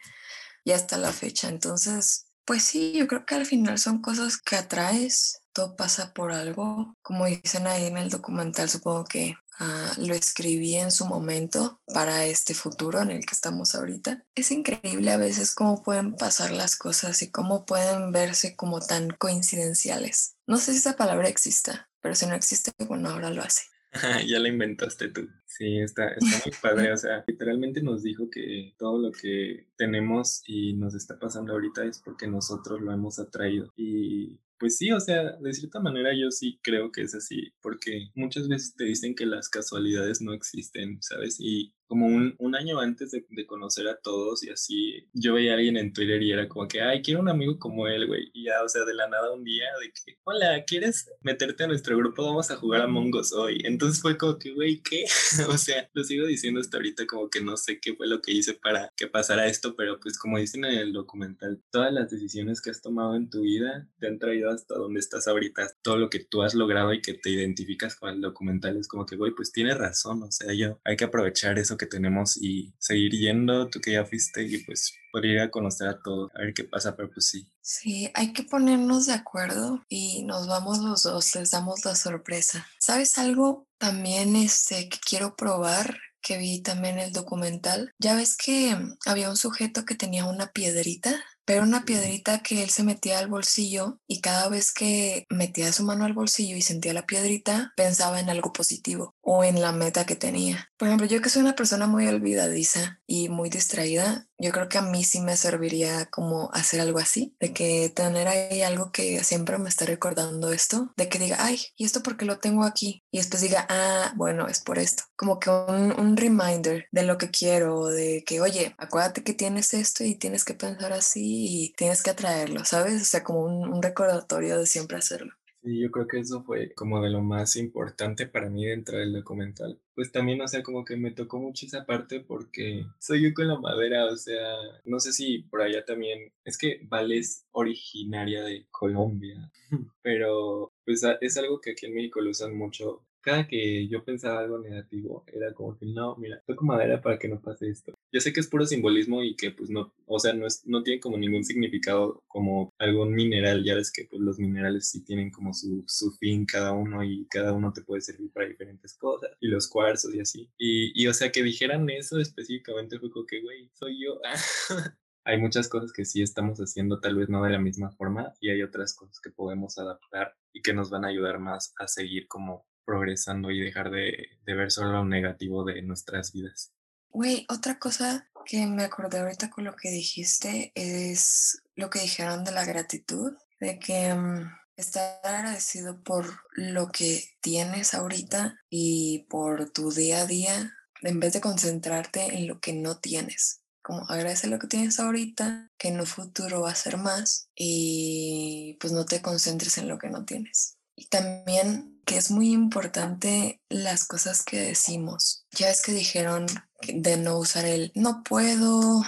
y 0.64 0.72
hasta 0.72 0.98
la 0.98 1.12
fecha. 1.12 1.48
Entonces, 1.48 2.26
pues 2.44 2.62
sí, 2.62 2.92
yo 2.92 3.06
creo 3.06 3.24
que 3.26 3.34
al 3.34 3.46
final 3.46 3.78
son 3.78 4.00
cosas 4.00 4.38
que 4.38 4.56
atraes, 4.56 5.40
todo 5.52 5.76
pasa 5.76 6.12
por 6.12 6.32
algo. 6.32 6.96
Como 7.02 7.26
dicen 7.26 7.66
ahí 7.66 7.86
en 7.86 7.96
el 7.96 8.10
documental, 8.10 8.68
supongo 8.68 9.04
que 9.04 9.36
ah, 9.58 9.92
lo 9.98 10.14
escribí 10.14 10.74
en 10.76 10.90
su 10.90 11.06
momento 11.06 11.80
para 11.86 12.24
este 12.26 12.54
futuro 12.54 13.00
en 13.00 13.10
el 13.10 13.24
que 13.24 13.34
estamos 13.34 13.74
ahorita. 13.74 14.24
Es 14.34 14.50
increíble 14.50 15.10
a 15.12 15.16
veces 15.16 15.54
cómo 15.54 15.82
pueden 15.82 16.16
pasar 16.16 16.50
las 16.50 16.76
cosas 16.76 17.22
y 17.22 17.30
cómo 17.30 17.64
pueden 17.64 18.12
verse 18.12 18.56
como 18.56 18.80
tan 18.80 19.10
coincidenciales. 19.10 20.34
No 20.46 20.58
sé 20.58 20.72
si 20.72 20.78
esa 20.78 20.96
palabra 20.96 21.28
exista, 21.28 21.88
pero 22.00 22.14
si 22.14 22.26
no 22.26 22.34
existe, 22.34 22.72
bueno, 22.86 23.10
ahora 23.10 23.30
lo 23.30 23.42
hace. 23.42 23.62
ya 24.26 24.38
la 24.38 24.48
inventaste 24.48 25.08
tú. 25.08 25.28
Sí, 25.46 25.78
está, 25.78 26.08
está 26.08 26.42
muy 26.44 26.54
padre. 26.60 26.92
O 26.92 26.96
sea, 26.96 27.24
literalmente 27.26 27.82
nos 27.82 28.02
dijo 28.02 28.28
que 28.30 28.74
todo 28.78 28.98
lo 28.98 29.12
que 29.12 29.68
tenemos 29.76 30.42
y 30.46 30.74
nos 30.74 30.94
está 30.94 31.18
pasando 31.18 31.52
ahorita 31.52 31.84
es 31.84 32.00
porque 32.04 32.26
nosotros 32.26 32.80
lo 32.80 32.92
hemos 32.92 33.18
atraído. 33.18 33.72
Y 33.76 34.40
pues 34.58 34.78
sí, 34.78 34.90
o 34.92 35.00
sea, 35.00 35.36
de 35.36 35.52
cierta 35.52 35.80
manera 35.80 36.10
yo 36.18 36.30
sí 36.30 36.58
creo 36.62 36.90
que 36.90 37.02
es 37.02 37.14
así, 37.14 37.52
porque 37.60 38.10
muchas 38.14 38.48
veces 38.48 38.74
te 38.74 38.84
dicen 38.84 39.14
que 39.14 39.26
las 39.26 39.48
casualidades 39.48 40.20
no 40.22 40.32
existen, 40.32 41.02
¿sabes? 41.02 41.36
Y 41.38 41.74
como 41.86 42.06
un, 42.06 42.34
un 42.38 42.54
año 42.54 42.80
antes 42.80 43.10
de, 43.10 43.24
de, 43.28 43.46
conocer 43.46 43.88
a 43.88 43.96
todos 43.96 44.42
y 44.42 44.50
así, 44.50 45.08
yo 45.12 45.34
veía 45.34 45.52
a 45.52 45.56
alguien 45.56 45.76
en 45.76 45.92
Twitter 45.92 46.22
y 46.22 46.32
era 46.32 46.48
como 46.48 46.66
que, 46.66 46.80
ay, 46.80 47.02
quiero 47.02 47.20
un 47.20 47.28
amigo 47.28 47.58
como 47.58 47.86
él, 47.88 48.06
güey. 48.06 48.30
Y 48.32 48.44
ya, 48.44 48.62
o 48.62 48.68
sea, 48.68 48.84
de 48.84 48.94
la 48.94 49.08
nada 49.08 49.32
un 49.32 49.44
día 49.44 49.66
de 49.80 49.92
que, 49.92 50.18
hola, 50.24 50.64
¿quieres 50.66 51.10
meterte 51.20 51.64
a 51.64 51.66
nuestro 51.66 51.96
grupo? 51.96 52.24
Vamos 52.24 52.50
a 52.50 52.56
jugar 52.56 52.82
a 52.82 52.86
Mongos 52.86 53.32
hoy. 53.32 53.60
Entonces 53.64 54.00
fue 54.00 54.16
como 54.16 54.38
que, 54.38 54.52
güey, 54.52 54.80
¿qué? 54.82 55.04
o 55.48 55.58
sea, 55.58 55.88
lo 55.92 56.04
sigo 56.04 56.26
diciendo 56.26 56.60
hasta 56.60 56.76
ahorita 56.76 57.06
como 57.06 57.28
que 57.28 57.40
no 57.40 57.56
sé 57.56 57.80
qué 57.80 57.94
fue 57.94 58.06
lo 58.06 58.20
que 58.20 58.32
hice 58.32 58.54
para 58.54 58.90
que 58.96 59.06
pasara 59.06 59.46
esto, 59.46 59.76
pero 59.76 60.00
pues 60.00 60.18
como 60.18 60.38
dicen 60.38 60.64
en 60.64 60.78
el 60.78 60.92
documental, 60.92 61.62
todas 61.70 61.92
las 61.92 62.10
decisiones 62.10 62.60
que 62.60 62.70
has 62.70 62.80
tomado 62.80 63.14
en 63.14 63.30
tu 63.30 63.42
vida 63.42 63.88
te 63.98 64.06
han 64.06 64.18
traído 64.18 64.50
hasta 64.50 64.74
donde 64.74 65.00
estás 65.00 65.28
ahorita. 65.28 65.68
Todo 65.82 65.98
lo 65.98 66.10
que 66.10 66.20
tú 66.20 66.42
has 66.42 66.54
logrado 66.54 66.92
y 66.92 67.00
que 67.00 67.14
te 67.14 67.30
identificas 67.30 67.96
con 67.96 68.10
el 68.10 68.20
documental 68.20 68.76
es 68.76 68.88
como 68.88 69.06
que, 69.06 69.16
güey, 69.16 69.32
pues 69.32 69.52
tienes 69.52 69.76
razón, 69.76 70.22
o 70.22 70.30
sea, 70.30 70.52
yo 70.54 70.80
hay 70.84 70.96
que 70.96 71.04
aprovechar 71.04 71.58
eso 71.58 71.73
que 71.76 71.86
tenemos 71.86 72.36
y 72.36 72.74
seguir 72.78 73.12
yendo, 73.12 73.68
tú 73.68 73.80
que 73.80 73.92
ya 73.92 74.04
fuiste 74.04 74.42
y 74.42 74.58
pues 74.64 74.94
por 75.12 75.24
ir 75.24 75.40
a 75.40 75.50
conocer 75.50 75.88
a 75.88 76.00
todo, 76.02 76.30
a 76.34 76.40
ver 76.40 76.54
qué 76.54 76.64
pasa, 76.64 76.96
pero 76.96 77.10
pues 77.10 77.28
sí. 77.28 77.48
Sí, 77.60 78.10
hay 78.14 78.32
que 78.32 78.42
ponernos 78.42 79.06
de 79.06 79.12
acuerdo 79.12 79.84
y 79.88 80.24
nos 80.24 80.46
vamos 80.48 80.78
los 80.78 81.02
dos, 81.02 81.34
les 81.34 81.50
damos 81.50 81.84
la 81.84 81.94
sorpresa. 81.94 82.66
¿Sabes 82.78 83.18
algo 83.18 83.66
también 83.78 84.36
este, 84.36 84.88
que 84.88 84.98
quiero 84.98 85.36
probar? 85.36 85.98
que 86.24 86.38
vi 86.38 86.62
también 86.62 86.98
el 86.98 87.12
documental, 87.12 87.92
ya 87.98 88.16
ves 88.16 88.34
que 88.36 88.74
había 89.04 89.28
un 89.28 89.36
sujeto 89.36 89.84
que 89.84 89.94
tenía 89.94 90.24
una 90.24 90.52
piedrita 90.52 91.22
pero 91.44 91.62
una 91.62 91.84
piedrita 91.84 92.42
que 92.42 92.62
él 92.62 92.70
se 92.70 92.82
metía 92.82 93.18
al 93.18 93.28
bolsillo 93.28 93.98
y 94.06 94.20
cada 94.20 94.48
vez 94.48 94.72
que 94.72 95.26
metía 95.28 95.72
su 95.72 95.84
mano 95.84 96.04
al 96.04 96.12
bolsillo 96.12 96.56
y 96.56 96.62
sentía 96.62 96.94
la 96.94 97.06
piedrita, 97.06 97.72
pensaba 97.76 98.20
en 98.20 98.30
algo 98.30 98.52
positivo 98.52 99.14
o 99.20 99.44
en 99.44 99.60
la 99.60 99.72
meta 99.72 100.06
que 100.06 100.16
tenía. 100.16 100.70
Por 100.76 100.88
ejemplo, 100.88 101.06
yo 101.06 101.20
que 101.20 101.28
soy 101.28 101.42
una 101.42 101.54
persona 101.54 101.86
muy 101.86 102.06
olvidadiza 102.06 103.00
y 103.06 103.28
muy 103.28 103.50
distraída, 103.50 104.26
yo 104.38 104.52
creo 104.52 104.68
que 104.68 104.78
a 104.78 104.82
mí 104.82 105.04
sí 105.04 105.20
me 105.20 105.36
serviría 105.36 106.06
como 106.06 106.50
hacer 106.52 106.80
algo 106.80 106.98
así, 106.98 107.36
de 107.40 107.52
que 107.52 107.90
tener 107.94 108.28
ahí 108.28 108.62
algo 108.62 108.90
que 108.92 109.22
siempre 109.24 109.58
me 109.58 109.68
está 109.68 109.86
recordando 109.86 110.52
esto, 110.52 110.92
de 110.96 111.08
que 111.08 111.18
diga, 111.18 111.36
ay, 111.40 111.60
¿y 111.76 111.84
esto 111.84 112.02
por 112.02 112.16
qué 112.16 112.24
lo 112.24 112.38
tengo 112.38 112.64
aquí? 112.64 113.02
Y 113.10 113.18
después 113.18 113.42
diga, 113.42 113.66
ah, 113.68 114.12
bueno, 114.16 114.48
es 114.48 114.60
por 114.60 114.78
esto. 114.78 115.04
Como 115.16 115.38
que 115.38 115.50
un, 115.50 115.98
un 115.98 116.16
reminder 116.16 116.86
de 116.92 117.02
lo 117.04 117.18
que 117.18 117.30
quiero, 117.30 117.86
de 117.86 118.24
que, 118.24 118.40
oye, 118.40 118.74
acuérdate 118.78 119.22
que 119.22 119.34
tienes 119.34 119.74
esto 119.74 120.04
y 120.04 120.16
tienes 120.16 120.44
que 120.44 120.54
pensar 120.54 120.92
así 120.92 121.46
y 121.48 121.72
tienes 121.74 122.02
que 122.02 122.10
atraerlo, 122.10 122.64
¿sabes? 122.64 123.02
O 123.02 123.04
sea, 123.04 123.22
como 123.24 123.40
un, 123.44 123.82
recordatorio 123.82 124.58
de 124.58 124.66
siempre 124.66 124.96
hacerlo. 124.96 125.34
Sí, 125.64 125.80
yo 125.80 125.90
creo 125.90 126.06
que 126.06 126.18
eso 126.18 126.42
fue 126.42 126.74
como 126.74 127.00
de 127.00 127.08
lo 127.08 127.22
más 127.22 127.56
importante 127.56 128.26
para 128.26 128.50
mí 128.50 128.66
dentro 128.66 128.98
del 128.98 129.14
documental. 129.14 129.80
Pues 129.94 130.12
también, 130.12 130.42
o 130.42 130.46
sea, 130.46 130.62
como 130.62 130.84
que 130.84 130.94
me 130.96 131.10
tocó 131.10 131.38
mucho 131.38 131.64
esa 131.64 131.86
parte 131.86 132.20
porque 132.20 132.84
soy 132.98 133.22
yo 133.22 133.32
con 133.32 133.48
la 133.48 133.58
madera, 133.58 134.04
o 134.04 134.16
sea, 134.16 134.58
no 134.84 135.00
sé 135.00 135.14
si 135.14 135.38
por 135.38 135.62
allá 135.62 135.82
también, 135.86 136.30
es 136.44 136.58
que 136.58 136.80
Vale 136.82 137.16
es 137.16 137.46
originaria 137.52 138.44
de 138.44 138.66
Colombia, 138.70 139.50
pero 140.02 140.70
pues 140.84 141.02
es 141.22 141.36
algo 141.38 141.58
que 141.62 141.70
aquí 141.70 141.86
en 141.86 141.94
México 141.94 142.20
lo 142.20 142.30
usan 142.30 142.54
mucho 142.54 143.02
cada 143.24 143.46
que 143.46 143.88
yo 143.88 144.04
pensaba 144.04 144.40
algo 144.40 144.58
negativo, 144.58 145.24
era 145.32 145.52
como 145.54 145.76
que 145.76 145.86
no, 145.86 146.16
mira, 146.16 146.42
toco 146.46 146.64
madera 146.64 147.00
para 147.00 147.18
que 147.18 147.28
no 147.28 147.40
pase 147.40 147.70
esto. 147.70 147.94
Yo 148.12 148.20
sé 148.20 148.32
que 148.32 148.40
es 148.40 148.48
puro 148.48 148.66
simbolismo 148.66 149.22
y 149.22 149.34
que 149.34 149.50
pues 149.50 149.70
no, 149.70 149.94
o 150.06 150.18
sea, 150.18 150.34
no, 150.34 150.46
es, 150.46 150.62
no 150.66 150.82
tiene 150.82 151.00
como 151.00 151.16
ningún 151.16 151.44
significado 151.44 152.22
como 152.28 152.72
algún 152.78 153.14
mineral, 153.14 153.64
ya 153.64 153.74
ves 153.74 153.90
que 153.90 154.04
pues 154.04 154.20
los 154.20 154.38
minerales 154.38 154.88
sí 154.90 155.02
tienen 155.04 155.30
como 155.30 155.54
su, 155.54 155.84
su 155.86 156.12
fin 156.12 156.44
cada 156.46 156.72
uno 156.72 157.02
y 157.02 157.26
cada 157.28 157.52
uno 157.52 157.72
te 157.72 157.82
puede 157.82 158.02
servir 158.02 158.30
para 158.32 158.46
diferentes 158.46 158.94
cosas 158.94 159.30
y 159.40 159.48
los 159.48 159.68
cuarzos 159.68 160.14
y 160.14 160.20
así. 160.20 160.50
Y, 160.58 160.92
y 160.94 161.06
o 161.08 161.14
sea, 161.14 161.32
que 161.32 161.42
dijeran 161.42 161.88
eso 161.90 162.18
específicamente 162.18 162.98
fue 162.98 163.10
como 163.10 163.26
que, 163.26 163.40
güey, 163.40 163.70
soy 163.72 164.00
yo. 164.04 164.20
hay 165.24 165.38
muchas 165.38 165.68
cosas 165.68 165.92
que 165.92 166.04
sí 166.04 166.22
estamos 166.22 166.58
haciendo, 166.58 167.00
tal 167.00 167.16
vez 167.16 167.28
no 167.28 167.42
de 167.42 167.50
la 167.50 167.58
misma 167.58 167.90
forma, 167.90 168.34
y 168.40 168.50
hay 168.50 168.62
otras 168.62 168.94
cosas 168.94 169.20
que 169.20 169.30
podemos 169.30 169.78
adaptar 169.78 170.36
y 170.52 170.60
que 170.62 170.74
nos 170.74 170.90
van 170.90 171.04
a 171.04 171.08
ayudar 171.08 171.38
más 171.38 171.72
a 171.78 171.88
seguir 171.88 172.28
como 172.28 172.66
progresando 172.84 173.50
y 173.50 173.60
dejar 173.60 173.90
de, 173.90 174.28
ver 174.46 174.70
solo 174.70 174.92
lo 174.92 175.04
negativo 175.04 175.64
de 175.64 175.82
nuestras 175.82 176.32
vidas. 176.32 176.72
Güey, 177.10 177.46
otra 177.48 177.78
cosa 177.78 178.28
que 178.44 178.66
me 178.66 178.84
acordé 178.84 179.18
ahorita 179.18 179.50
con 179.50 179.64
lo 179.64 179.74
que 179.74 179.90
dijiste 179.90 180.72
es 180.74 181.62
lo 181.74 181.90
que 181.90 182.00
dijeron 182.00 182.44
de 182.44 182.52
la 182.52 182.64
gratitud, 182.64 183.32
de 183.60 183.78
que 183.78 184.12
mm, 184.12 184.50
estar 184.76 185.20
agradecido 185.24 186.02
por 186.02 186.26
lo 186.52 186.88
que 186.88 187.24
tienes 187.40 187.94
ahorita 187.94 188.58
y 188.68 189.26
por 189.30 189.70
tu 189.70 189.92
día 189.92 190.22
a 190.22 190.26
día, 190.26 190.72
en 191.02 191.20
vez 191.20 191.32
de 191.32 191.40
concentrarte 191.40 192.34
en 192.34 192.48
lo 192.48 192.60
que 192.60 192.72
no 192.72 192.98
tienes. 192.98 193.60
Como 193.82 194.06
agradece 194.08 194.46
lo 194.46 194.58
que 194.58 194.66
tienes 194.66 194.98
ahorita, 194.98 195.70
que 195.78 195.88
en 195.88 196.00
un 196.00 196.06
futuro 196.06 196.62
va 196.62 196.70
a 196.70 196.74
ser 196.74 196.96
más 196.96 197.50
y 197.54 198.76
pues 198.80 198.92
no 198.92 199.04
te 199.04 199.20
concentres 199.20 199.76
en 199.78 199.88
lo 199.88 199.98
que 199.98 200.08
no 200.08 200.24
tienes. 200.24 200.78
Y 200.96 201.06
también 201.08 201.93
que 202.04 202.16
es 202.16 202.30
muy 202.30 202.52
importante 202.52 203.60
las 203.68 204.06
cosas 204.06 204.42
que 204.42 204.60
decimos. 204.60 205.46
Ya 205.52 205.70
es 205.70 205.82
que 205.82 205.92
dijeron 205.92 206.46
de 206.86 207.16
no 207.16 207.38
usar 207.38 207.64
el 207.64 207.92
no 207.94 208.22
puedo, 208.22 209.02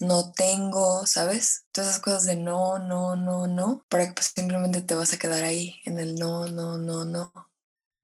no 0.00 0.32
tengo, 0.32 1.06
¿sabes? 1.06 1.66
Todas 1.72 1.90
esas 1.90 2.02
cosas 2.02 2.26
de 2.26 2.36
no, 2.36 2.78
no, 2.78 3.16
no, 3.16 3.46
no, 3.46 3.84
para 3.88 4.08
que 4.08 4.14
pues 4.14 4.32
simplemente 4.34 4.82
te 4.82 4.94
vas 4.94 5.12
a 5.12 5.18
quedar 5.18 5.44
ahí 5.44 5.80
en 5.84 5.98
el 5.98 6.14
no, 6.14 6.46
no, 6.46 6.78
no, 6.78 7.04
no. 7.04 7.32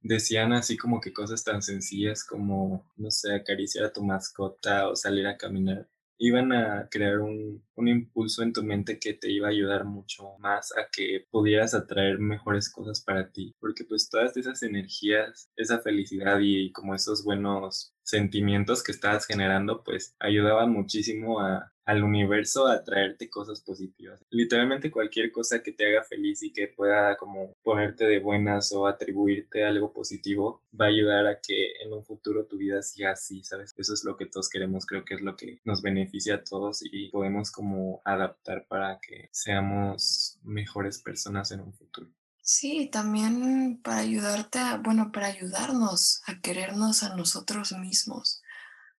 Decían 0.00 0.52
así 0.52 0.76
como 0.76 1.00
que 1.00 1.12
cosas 1.12 1.42
tan 1.42 1.62
sencillas 1.62 2.22
como, 2.22 2.86
no 2.96 3.10
sé, 3.10 3.34
acariciar 3.34 3.86
a 3.86 3.92
tu 3.92 4.04
mascota 4.04 4.88
o 4.88 4.94
salir 4.94 5.26
a 5.26 5.36
caminar 5.36 5.88
iban 6.18 6.52
a 6.52 6.88
crear 6.90 7.18
un, 7.20 7.62
un, 7.74 7.88
impulso 7.88 8.42
en 8.42 8.52
tu 8.52 8.62
mente 8.62 8.98
que 8.98 9.14
te 9.14 9.30
iba 9.30 9.48
a 9.48 9.50
ayudar 9.50 9.84
mucho 9.84 10.36
más 10.38 10.72
a 10.76 10.88
que 10.90 11.26
pudieras 11.30 11.74
atraer 11.74 12.18
mejores 12.18 12.70
cosas 12.70 13.02
para 13.02 13.30
ti, 13.30 13.54
porque 13.60 13.84
pues 13.84 14.08
todas 14.08 14.36
esas 14.36 14.62
energías, 14.62 15.50
esa 15.56 15.80
felicidad 15.80 16.38
y 16.40 16.72
como 16.72 16.94
esos 16.94 17.24
buenos 17.24 17.95
sentimientos 18.06 18.82
que 18.82 18.92
estabas 18.92 19.26
generando, 19.26 19.82
pues 19.82 20.14
ayudaban 20.20 20.70
muchísimo 20.70 21.40
a, 21.40 21.72
al 21.84 22.02
universo 22.04 22.68
a 22.68 22.82
traerte 22.84 23.28
cosas 23.28 23.60
positivas. 23.60 24.20
Literalmente 24.30 24.90
cualquier 24.90 25.32
cosa 25.32 25.62
que 25.62 25.72
te 25.72 25.86
haga 25.86 26.04
feliz 26.04 26.42
y 26.42 26.52
que 26.52 26.68
pueda 26.68 27.16
como 27.16 27.52
ponerte 27.62 28.06
de 28.06 28.20
buenas 28.20 28.72
o 28.72 28.86
atribuirte 28.86 29.64
algo 29.64 29.92
positivo 29.92 30.62
va 30.78 30.86
a 30.86 30.88
ayudar 30.88 31.26
a 31.26 31.40
que 31.40 31.72
en 31.82 31.92
un 31.92 32.04
futuro 32.04 32.46
tu 32.46 32.58
vida 32.58 32.80
siga 32.82 33.10
así, 33.12 33.42
¿sabes? 33.42 33.74
Eso 33.76 33.92
es 33.92 34.04
lo 34.04 34.16
que 34.16 34.26
todos 34.26 34.48
queremos, 34.48 34.86
creo 34.86 35.04
que 35.04 35.14
es 35.14 35.20
lo 35.20 35.36
que 35.36 35.60
nos 35.64 35.82
beneficia 35.82 36.36
a 36.36 36.44
todos 36.44 36.82
y 36.84 37.08
podemos 37.10 37.50
como 37.50 38.02
adaptar 38.04 38.66
para 38.68 39.00
que 39.00 39.28
seamos 39.32 40.38
mejores 40.44 41.02
personas 41.02 41.50
en 41.50 41.60
un 41.60 41.72
futuro. 41.72 42.08
Sí, 42.48 42.86
también 42.86 43.80
para 43.82 43.98
ayudarte 43.98 44.60
a, 44.60 44.76
bueno, 44.76 45.10
para 45.10 45.26
ayudarnos 45.26 46.22
a 46.26 46.40
querernos 46.40 47.02
a 47.02 47.16
nosotros 47.16 47.72
mismos. 47.72 48.40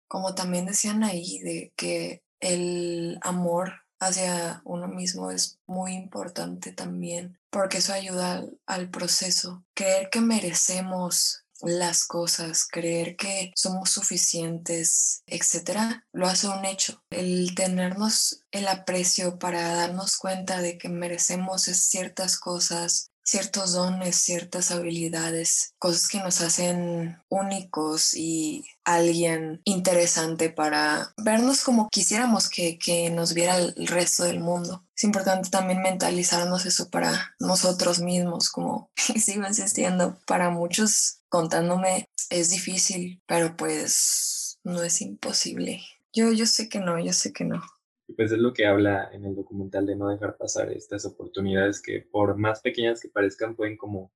Como 0.10 0.36
también 0.36 0.66
decían 0.66 1.02
ahí, 1.06 1.40
de 1.40 1.72
que 1.78 2.24
el 2.42 3.18
amor 3.22 3.86
hacia 4.02 4.62
uno 4.66 4.90
mismo 4.90 5.32
es 5.32 5.60
muy 5.66 5.94
importante 5.94 6.74
también, 6.74 7.40
porque 7.50 7.78
eso 7.78 7.94
ayuda 7.94 8.44
al, 8.66 8.90
proceso. 8.90 9.64
Creer 9.74 10.10
que 10.10 10.20
merecemos 10.20 11.46
las 11.62 12.06
cosas, 12.06 12.68
creer 12.70 13.16
que 13.16 13.54
somos 13.56 13.92
suficientes, 13.92 15.24
etcétera, 15.26 16.06
lo 16.12 16.28
hace 16.28 16.50
un 16.50 16.66
hecho. 16.66 17.02
El 17.10 17.56
tenernos 17.56 18.44
el 18.52 18.68
aprecio 18.68 19.40
para 19.40 19.74
darnos 19.74 20.18
cuenta 20.18 20.62
de 20.62 20.78
que 20.78 20.90
merecemos 20.90 21.64
ciertas 21.64 22.38
cosas, 22.38 23.07
ciertos 23.28 23.74
dones, 23.74 24.16
ciertas 24.16 24.72
habilidades, 24.72 25.74
cosas 25.80 26.08
que 26.08 26.20
nos 26.20 26.40
hacen 26.40 27.18
únicos 27.28 28.14
y 28.14 28.66
alguien 28.86 29.62
interesante 29.66 30.50
para 30.50 31.14
vernos 31.18 31.62
como 31.62 31.90
quisiéramos 31.90 32.50
que, 32.50 32.80
que 32.80 33.10
nos 33.10 33.34
viera 33.34 33.58
el 33.58 33.88
resto 33.88 34.24
del 34.24 34.40
mundo. 34.40 34.86
Es 34.96 35.04
importante 35.04 35.50
también 35.50 35.82
mentalizarnos 35.82 36.66
eso 36.66 36.90
para 36.90 37.36
nosotros 37.40 38.00
mismos, 38.00 38.50
como 38.50 38.90
sigo 38.96 39.46
insistiendo, 39.46 40.18
para 40.26 40.50
muchos 40.50 41.20
contándome 41.28 42.06
es 42.30 42.50
difícil, 42.50 43.22
pero 43.28 43.58
pues 43.58 44.58
no 44.64 44.82
es 44.84 45.02
imposible. 45.02 45.84
Yo, 46.14 46.32
yo 46.32 46.46
sé 46.46 46.70
que 46.70 46.80
no, 46.80 46.98
yo 46.98 47.12
sé 47.12 47.34
que 47.34 47.44
no. 47.44 47.62
Y 48.08 48.14
pues 48.14 48.32
es 48.32 48.40
lo 48.40 48.54
que 48.54 48.66
habla 48.66 49.10
en 49.12 49.26
el 49.26 49.36
documental 49.36 49.86
de 49.86 49.96
no 49.96 50.10
dejar 50.10 50.38
pasar 50.38 50.72
estas 50.72 51.06
oportunidades 51.06 51.82
que 51.82 52.02
por 52.02 52.38
más 52.38 52.62
pequeñas 52.62 53.02
que 53.02 53.10
parezcan 53.10 53.56
pueden 53.56 53.78
como 53.78 54.14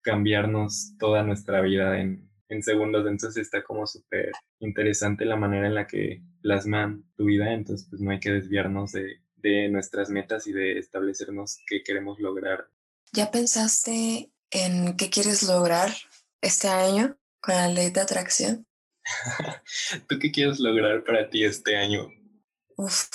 cambiarnos 0.00 0.94
toda 0.98 1.22
nuestra 1.22 1.60
vida 1.60 1.98
en, 2.00 2.30
en 2.48 2.62
segundos. 2.62 3.06
Entonces 3.06 3.42
está 3.42 3.62
como 3.64 3.86
súper 3.86 4.30
interesante 4.60 5.24
la 5.24 5.36
manera 5.36 5.66
en 5.66 5.74
la 5.74 5.86
que 5.86 6.22
plasman 6.40 7.04
tu 7.16 7.24
vida. 7.24 7.52
Entonces 7.52 7.86
pues 7.90 8.00
no 8.00 8.12
hay 8.12 8.20
que 8.20 8.30
desviarnos 8.30 8.92
de, 8.92 9.22
de 9.36 9.68
nuestras 9.68 10.08
metas 10.08 10.46
y 10.46 10.52
de 10.52 10.78
establecernos 10.78 11.58
qué 11.66 11.82
queremos 11.82 12.20
lograr. 12.20 12.68
¿Ya 13.12 13.30
pensaste 13.30 14.30
en 14.50 14.96
qué 14.96 15.10
quieres 15.10 15.42
lograr 15.42 15.90
este 16.40 16.68
año 16.68 17.16
con 17.40 17.56
la 17.56 17.68
ley 17.68 17.90
de 17.90 18.00
atracción? 18.00 18.66
¿Tú 20.08 20.18
qué 20.20 20.30
quieres 20.30 20.60
lograr 20.60 21.02
para 21.04 21.28
ti 21.28 21.44
este 21.44 21.76
año? 21.76 22.08
Uf. 22.82 23.08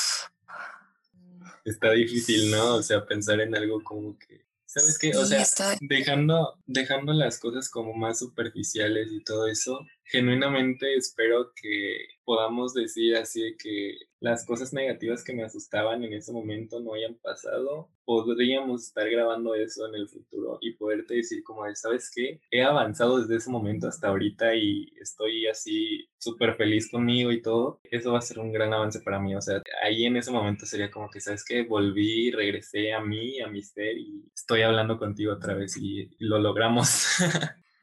Está 1.65 1.91
difícil, 1.91 2.49
¿no? 2.51 2.75
O 2.75 2.83
sea, 2.83 3.05
pensar 3.05 3.41
en 3.41 3.55
algo 3.55 3.83
como 3.83 4.17
que 4.17 4.47
¿Sabes 4.67 4.99
qué? 4.99 5.15
O 5.15 5.25
sea, 5.25 5.45
dejando, 5.79 6.59
dejando 6.65 7.13
las 7.13 7.39
cosas 7.39 7.69
como 7.69 7.93
más 7.93 8.19
superficiales 8.19 9.07
y 9.11 9.23
todo 9.23 9.47
eso, 9.47 9.79
genuinamente 10.07 10.95
espero 10.95 11.51
que 11.53 12.07
podamos 12.23 12.73
decir 12.73 13.15
así 13.15 13.41
de 13.41 13.57
que 13.57 13.97
las 14.19 14.45
cosas 14.45 14.73
negativas 14.73 15.23
que 15.23 15.33
me 15.33 15.43
asustaban 15.43 16.03
en 16.03 16.13
ese 16.13 16.31
momento 16.31 16.79
no 16.79 16.93
hayan 16.93 17.15
pasado. 17.15 17.89
Podríamos 18.03 18.83
estar 18.83 19.09
grabando 19.09 19.53
eso 19.53 19.87
en 19.87 19.95
el 19.95 20.09
futuro 20.09 20.57
y 20.61 20.73
poderte 20.73 21.15
decir 21.15 21.43
como 21.43 21.63
¿sabes 21.75 22.11
qué? 22.13 22.41
He 22.51 22.63
avanzado 22.63 23.19
desde 23.19 23.35
ese 23.35 23.49
momento 23.49 23.87
hasta 23.87 24.07
ahorita 24.07 24.55
y 24.55 24.91
estoy 24.99 25.47
así 25.47 26.09
súper 26.17 26.55
feliz 26.55 26.89
conmigo 26.89 27.31
y 27.31 27.41
todo. 27.41 27.79
Eso 27.83 28.13
va 28.13 28.19
a 28.19 28.21
ser 28.21 28.39
un 28.39 28.51
gran 28.51 28.73
avance 28.73 29.01
para 29.01 29.19
mí. 29.19 29.35
O 29.35 29.41
sea, 29.41 29.61
ahí 29.83 30.05
en 30.05 30.17
ese 30.17 30.31
momento 30.31 30.65
sería 30.65 30.89
como 30.89 31.09
que, 31.09 31.21
¿sabes 31.21 31.45
qué? 31.45 31.63
Volví, 31.63 32.31
regresé 32.31 32.93
a 32.93 33.01
mí, 33.01 33.39
a 33.39 33.47
mi 33.47 33.61
ser 33.61 33.97
y 33.97 34.25
estoy 34.33 34.61
hablando 34.63 34.97
contigo 34.97 35.33
otra 35.33 35.53
vez 35.53 35.77
y, 35.77 36.09
lo 36.19 36.39
logramos. 36.39 37.05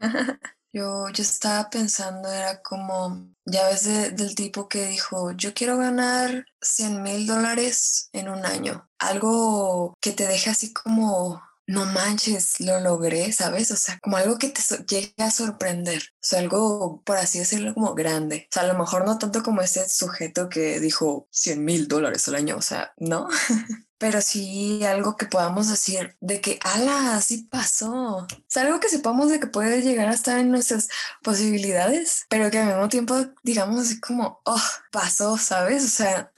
Yo, 0.75 1.09
yo 1.11 1.23
estaba 1.23 1.71
pensando, 1.71 2.29
era 2.33 2.61
como, 2.61 3.29
ya 3.45 3.69
ves 3.69 3.85
del 3.85 4.35
tipo 4.35 4.69
que 4.69 4.89
dijo, 4.89 5.31
yo 5.31 5.55
quiero 5.55 5.79
ganar 5.79 6.47
100 6.61 7.01
mil 7.01 7.29
dólares 7.29 8.09
en 8.13 8.29
un 8.29 8.45
año. 8.45 8.89
Algo 8.99 9.95
que 10.01 10.11
te 10.11 10.27
deje 10.27 10.51
así 10.51 10.73
como, 10.73 11.41
no 11.67 11.87
manches, 11.87 12.61
lo 12.61 12.81
logré, 12.81 13.33
¿sabes? 13.33 13.71
O 13.71 13.77
sea, 13.77 13.99
como 14.01 14.17
algo 14.17 14.39
que 14.39 14.49
te 14.49 14.63
llegue 14.87 15.15
a 15.19 15.31
sorprender. 15.31 16.03
O 16.15 16.19
sea, 16.21 16.41
algo, 16.41 17.03
por 17.05 17.17
así 17.17 17.39
decirlo, 17.39 17.75
como 17.75 17.95
grande. 17.95 18.49
O 18.51 18.53
sea, 18.53 18.63
a 18.65 18.67
lo 18.67 18.79
mejor 18.79 19.07
no 19.07 19.19
tanto 19.19 19.43
como 19.43 19.63
ese 19.63 19.89
sujeto 19.89 20.49
que 20.49 20.81
dijo 20.81 21.29
100 21.31 21.65
mil 21.65 21.89
dólares 21.89 22.29
al 22.29 22.35
año. 22.37 22.57
O 22.57 22.63
sea, 22.63 22.93
no. 22.99 23.29
pero 23.99 24.21
sí 24.21 24.85
algo 24.85 25.17
que 25.17 25.27
podamos 25.27 25.71
decir 25.71 26.17
de 26.21 26.41
que, 26.43 26.59
ala, 26.63 27.17
así 27.17 27.45
pasó. 27.45 28.19
O 28.19 28.27
sea, 28.47 28.65
algo 28.65 28.81
que 28.81 28.89
sepamos 28.91 29.31
de 29.31 29.41
que 29.41 29.47
puede 29.47 29.81
llegar 29.81 30.09
a 30.09 30.15
estar 30.15 30.39
en 30.39 30.51
nuestras 30.51 30.89
posibilidades, 31.23 32.27
pero 32.29 32.51
que 32.51 32.59
al 32.59 32.67
mismo 32.67 32.89
tiempo 32.91 33.17
digamos 33.43 33.81
así 33.81 34.01
como, 34.01 34.43
oh, 34.45 34.63
pasó, 34.93 35.39
¿sabes? 35.39 35.85
O 35.85 35.89
sea, 35.89 36.33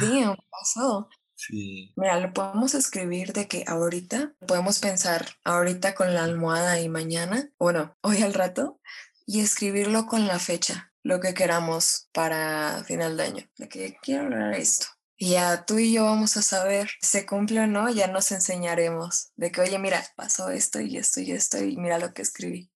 bien, 0.00 0.34
pasó. 0.50 1.08
Sí. 1.38 1.92
Mira, 1.96 2.18
lo 2.18 2.32
podemos 2.32 2.74
escribir 2.74 3.32
de 3.32 3.46
que 3.46 3.64
ahorita, 3.66 4.34
podemos 4.46 4.80
pensar 4.80 5.26
ahorita 5.44 5.94
con 5.94 6.12
la 6.12 6.24
almohada 6.24 6.80
y 6.80 6.88
mañana, 6.88 7.48
bueno, 7.58 7.96
hoy 8.02 8.22
al 8.22 8.34
rato, 8.34 8.80
y 9.24 9.40
escribirlo 9.40 10.06
con 10.06 10.26
la 10.26 10.38
fecha, 10.38 10.92
lo 11.02 11.20
que 11.20 11.34
queramos 11.34 12.08
para 12.12 12.82
final 12.84 13.16
de 13.16 13.22
año, 13.22 13.50
de 13.56 13.68
que 13.68 13.96
quiero 14.02 14.24
lograr 14.24 14.54
esto 14.54 14.86
y 15.20 15.30
ya 15.30 15.64
tú 15.64 15.80
y 15.80 15.92
yo 15.92 16.04
vamos 16.04 16.36
a 16.36 16.42
saber 16.42 16.88
si 17.00 17.18
se 17.18 17.26
cumple 17.26 17.60
o 17.60 17.66
no, 17.66 17.90
ya 17.90 18.06
nos 18.06 18.30
enseñaremos 18.30 19.32
de 19.34 19.50
que, 19.50 19.60
oye, 19.60 19.78
mira, 19.78 20.04
pasó 20.14 20.50
esto 20.50 20.80
y 20.80 20.96
esto 20.96 21.20
y 21.20 21.32
esto 21.32 21.58
y 21.58 21.76
mira 21.76 21.98
lo 21.98 22.14
que 22.14 22.22
escribí. 22.22 22.70